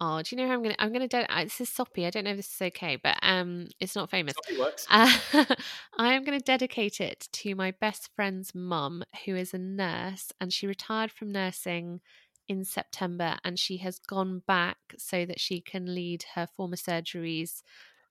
Oh, 0.00 0.22
do 0.22 0.34
you 0.34 0.40
know 0.40 0.48
how 0.48 0.54
I'm 0.54 0.62
gonna? 0.62 0.76
I'm 0.78 0.92
gonna. 0.92 1.08
De- 1.08 1.32
uh, 1.32 1.44
this 1.44 1.60
is 1.60 1.68
soppy. 1.68 2.06
I 2.06 2.10
don't 2.10 2.24
know 2.24 2.30
if 2.30 2.36
this 2.36 2.54
is 2.54 2.62
okay, 2.62 2.96
but 3.02 3.18
um, 3.22 3.66
it's 3.80 3.96
not 3.96 4.10
famous. 4.10 4.34
Soppy 4.34 4.58
works. 4.58 4.86
Uh, 4.90 5.12
I 5.98 6.12
am 6.12 6.24
gonna 6.24 6.40
dedicate 6.40 7.00
it 7.00 7.28
to 7.32 7.54
my 7.54 7.72
best 7.80 8.10
friend's 8.14 8.54
mum, 8.54 9.02
who 9.24 9.34
is 9.34 9.54
a 9.54 9.58
nurse, 9.58 10.32
and 10.40 10.52
she 10.52 10.66
retired 10.66 11.10
from 11.10 11.32
nursing 11.32 12.00
in 12.48 12.64
September, 12.64 13.36
and 13.44 13.58
she 13.58 13.78
has 13.78 13.98
gone 13.98 14.42
back 14.46 14.78
so 14.96 15.26
that 15.26 15.40
she 15.40 15.60
can 15.60 15.94
lead 15.94 16.24
her 16.34 16.46
former 16.56 16.76
surgery's 16.76 17.62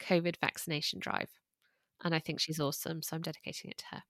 COVID 0.02 0.36
vaccination 0.42 1.00
drive. 1.00 1.30
And 2.04 2.14
I 2.14 2.20
think 2.20 2.40
she's 2.40 2.60
awesome, 2.60 3.02
so 3.02 3.16
I'm 3.16 3.22
dedicating 3.22 3.72
it 3.72 3.78
to 3.80 3.86
her. 3.92 4.04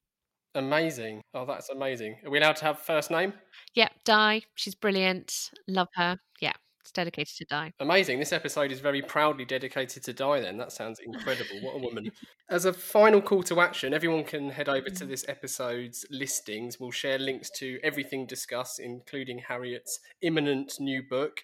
Amazing. 0.55 1.21
Oh, 1.33 1.45
that's 1.45 1.69
amazing. 1.69 2.17
Are 2.25 2.31
we 2.31 2.39
allowed 2.39 2.55
to 2.57 2.65
have 2.65 2.79
first 2.79 3.11
name? 3.11 3.33
Yep, 3.75 3.91
Di. 4.03 4.41
She's 4.55 4.75
brilliant. 4.75 5.51
Love 5.67 5.87
her. 5.93 6.17
Yeah, 6.41 6.53
it's 6.87 6.93
dedicated 6.93 7.35
to 7.35 7.45
Di. 7.45 7.73
Amazing. 7.81 8.17
This 8.17 8.31
episode 8.31 8.71
is 8.71 8.79
very 8.79 9.01
proudly 9.01 9.43
dedicated 9.43 10.03
to 10.03 10.13
Di, 10.13 10.39
then. 10.39 10.57
That 10.57 10.71
sounds 10.71 10.99
incredible. 10.99 11.59
what 11.61 11.75
a 11.75 11.79
woman. 11.79 12.09
As 12.49 12.63
a 12.63 12.71
final 12.71 13.21
call 13.21 13.43
to 13.43 13.59
action, 13.59 13.93
everyone 13.93 14.23
can 14.23 14.49
head 14.49 14.69
over 14.69 14.89
to 14.89 15.05
this 15.05 15.25
episode's 15.27 16.05
listings. 16.09 16.79
We'll 16.79 16.91
share 16.91 17.19
links 17.19 17.49
to 17.57 17.77
everything 17.83 18.25
discussed, 18.25 18.79
including 18.79 19.39
Harriet's 19.39 19.99
imminent 20.21 20.79
new 20.79 21.03
book. 21.03 21.41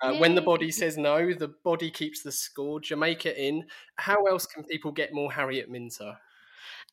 Uh, 0.00 0.14
when 0.14 0.34
the 0.34 0.40
body 0.40 0.70
says 0.70 0.96
no, 0.96 1.34
the 1.34 1.52
body 1.62 1.90
keeps 1.90 2.22
the 2.22 2.32
score. 2.32 2.80
Jamaica 2.80 3.38
Inn. 3.38 3.64
How 3.96 4.24
else 4.24 4.46
can 4.46 4.64
people 4.64 4.92
get 4.92 5.12
more 5.12 5.30
Harriet 5.30 5.70
Minter? 5.70 6.16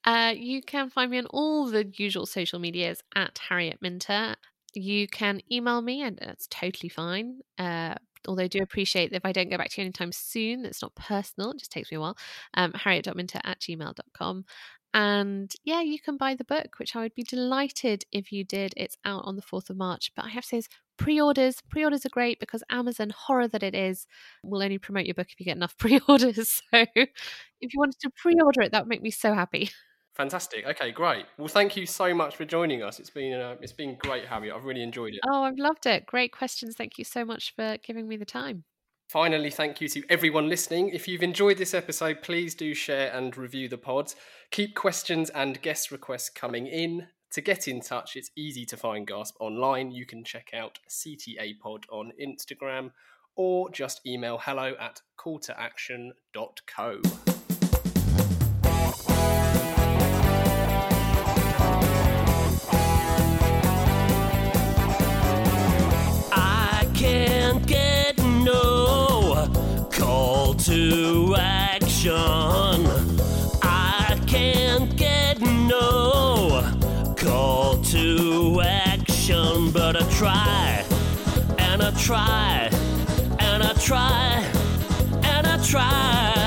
Uh, 0.04 0.34
you 0.36 0.62
can 0.62 0.90
find 0.90 1.10
me 1.10 1.20
on 1.20 1.28
all 1.28 1.68
the 1.68 1.90
usual 1.96 2.26
social 2.26 2.60
medias 2.60 3.02
at 3.16 3.40
Harriet 3.48 3.78
Minter. 3.82 4.36
You 4.74 5.08
can 5.08 5.42
email 5.52 5.82
me, 5.82 6.02
and 6.02 6.18
that's 6.18 6.48
totally 6.48 6.90
fine. 6.90 7.40
Uh, 7.58 7.96
although 8.28 8.44
I 8.44 8.48
do 8.48 8.60
appreciate 8.62 9.12
that 9.12 9.18
if 9.18 9.26
I 9.26 9.32
don't 9.32 9.50
go 9.50 9.58
back 9.58 9.70
to 9.72 9.82
you 9.82 9.86
anytime 9.86 10.12
soon, 10.12 10.66
it's 10.66 10.82
not 10.82 10.96
personal, 10.96 11.52
it 11.52 11.60
just 11.60 11.72
takes 11.72 11.92
me 11.92 11.98
a 11.98 12.02
while. 12.02 12.18
Um, 12.54 12.74
harriet.minter 12.74 13.40
at 13.44 13.60
gmail.com. 13.60 14.46
And 14.96 15.52
yeah, 15.64 15.82
you 15.82 16.00
can 16.00 16.18
buy 16.18 16.36
the 16.36 16.44
book, 16.44 16.76
which 16.78 16.96
I 16.96 17.02
would 17.02 17.16
be 17.16 17.24
delighted 17.24 18.06
if 18.12 18.32
you 18.32 18.44
did. 18.44 18.74
It's 18.78 18.96
out 19.04 19.24
on 19.26 19.36
the 19.36 19.42
4th 19.42 19.72
of 19.72 19.78
March, 19.78 20.12
but 20.16 20.26
I 20.26 20.30
have 20.30 20.44
to 20.46 20.62
say, 20.62 20.64
pre-orders 20.98 21.60
pre-orders 21.70 22.06
are 22.06 22.10
great 22.10 22.40
because 22.40 22.64
amazon 22.70 23.12
horror 23.16 23.48
that 23.48 23.64
it 23.64 23.74
is 23.74 24.06
will 24.44 24.62
only 24.62 24.78
promote 24.78 25.06
your 25.06 25.16
book 25.16 25.28
if 25.32 25.40
you 25.40 25.46
get 25.46 25.58
enough 25.58 25.78
pre-orders 25.80 26.62
so 26.72 26.86
if 26.96 27.74
you 27.74 27.80
wanted 27.80 28.00
to 28.00 28.10
pre-order 28.16 28.62
it 28.62 28.72
that 28.72 28.84
would 28.84 28.90
make 28.90 29.02
me 29.02 29.12
so 29.12 29.34
happy 29.34 29.70
Fantastic. 30.16 30.66
Okay, 30.68 30.92
great. 30.92 31.26
Well, 31.38 31.48
thank 31.48 31.76
you 31.76 31.88
so 31.88 32.14
much 32.14 32.36
for 32.36 32.46
joining 32.46 32.84
us. 32.84 33.00
It's 33.00 33.10
been 33.10 33.34
uh, 33.34 33.56
it's 33.62 33.72
been 33.72 33.96
great, 33.96 34.26
Harriet. 34.26 34.56
I've 34.56 34.66
really 34.66 34.84
enjoyed 34.84 35.16
it. 35.16 35.22
Oh, 35.28 35.44
I've 35.44 35.58
loved 35.58 35.88
it. 35.88 36.06
Great 36.06 36.32
questions. 36.32 36.76
Thank 36.76 36.98
you 36.98 37.04
so 37.04 37.26
much 37.26 37.56
for 37.56 37.78
giving 37.84 38.08
me 38.08 38.18
the 38.18 38.26
time. 38.26 38.64
Finally, 39.10 39.50
thank 39.50 39.82
you 39.82 39.88
to 39.90 40.04
everyone 40.10 40.50
listening. 40.50 40.90
If 40.90 41.08
you've 41.08 41.24
enjoyed 41.24 41.58
this 41.58 41.74
episode, 41.74 42.22
please 42.22 42.56
do 42.56 42.74
share 42.74 43.12
and 43.12 43.36
review 43.38 43.68
the 43.68 43.78
pods. 43.78 44.16
Keep 44.52 44.76
questions 44.76 45.30
and 45.32 45.62
guest 45.62 45.92
requests 45.92 46.30
coming 46.30 46.68
in. 46.68 47.08
To 47.32 47.42
get 47.42 47.68
in 47.68 47.82
touch, 47.82 48.16
it's 48.16 48.30
easy 48.36 48.66
to 48.68 48.78
find 48.78 49.08
Gasp 49.08 49.36
online. 49.40 49.92
You 49.92 50.06
can 50.06 50.24
check 50.24 50.52
out 50.54 50.78
CTA 50.90 51.60
Pod 51.60 51.86
on 51.92 52.12
Instagram 52.22 52.92
or 53.36 53.72
just 53.72 54.06
email 54.06 54.38
hello 54.38 54.76
at 54.80 55.02
calltoaction.co. 55.18 57.33
try 82.04 82.70
and 83.40 83.64
I 83.64 83.72
try 83.76 84.44
and 85.24 85.48
I 85.48 85.58
try 85.64 86.43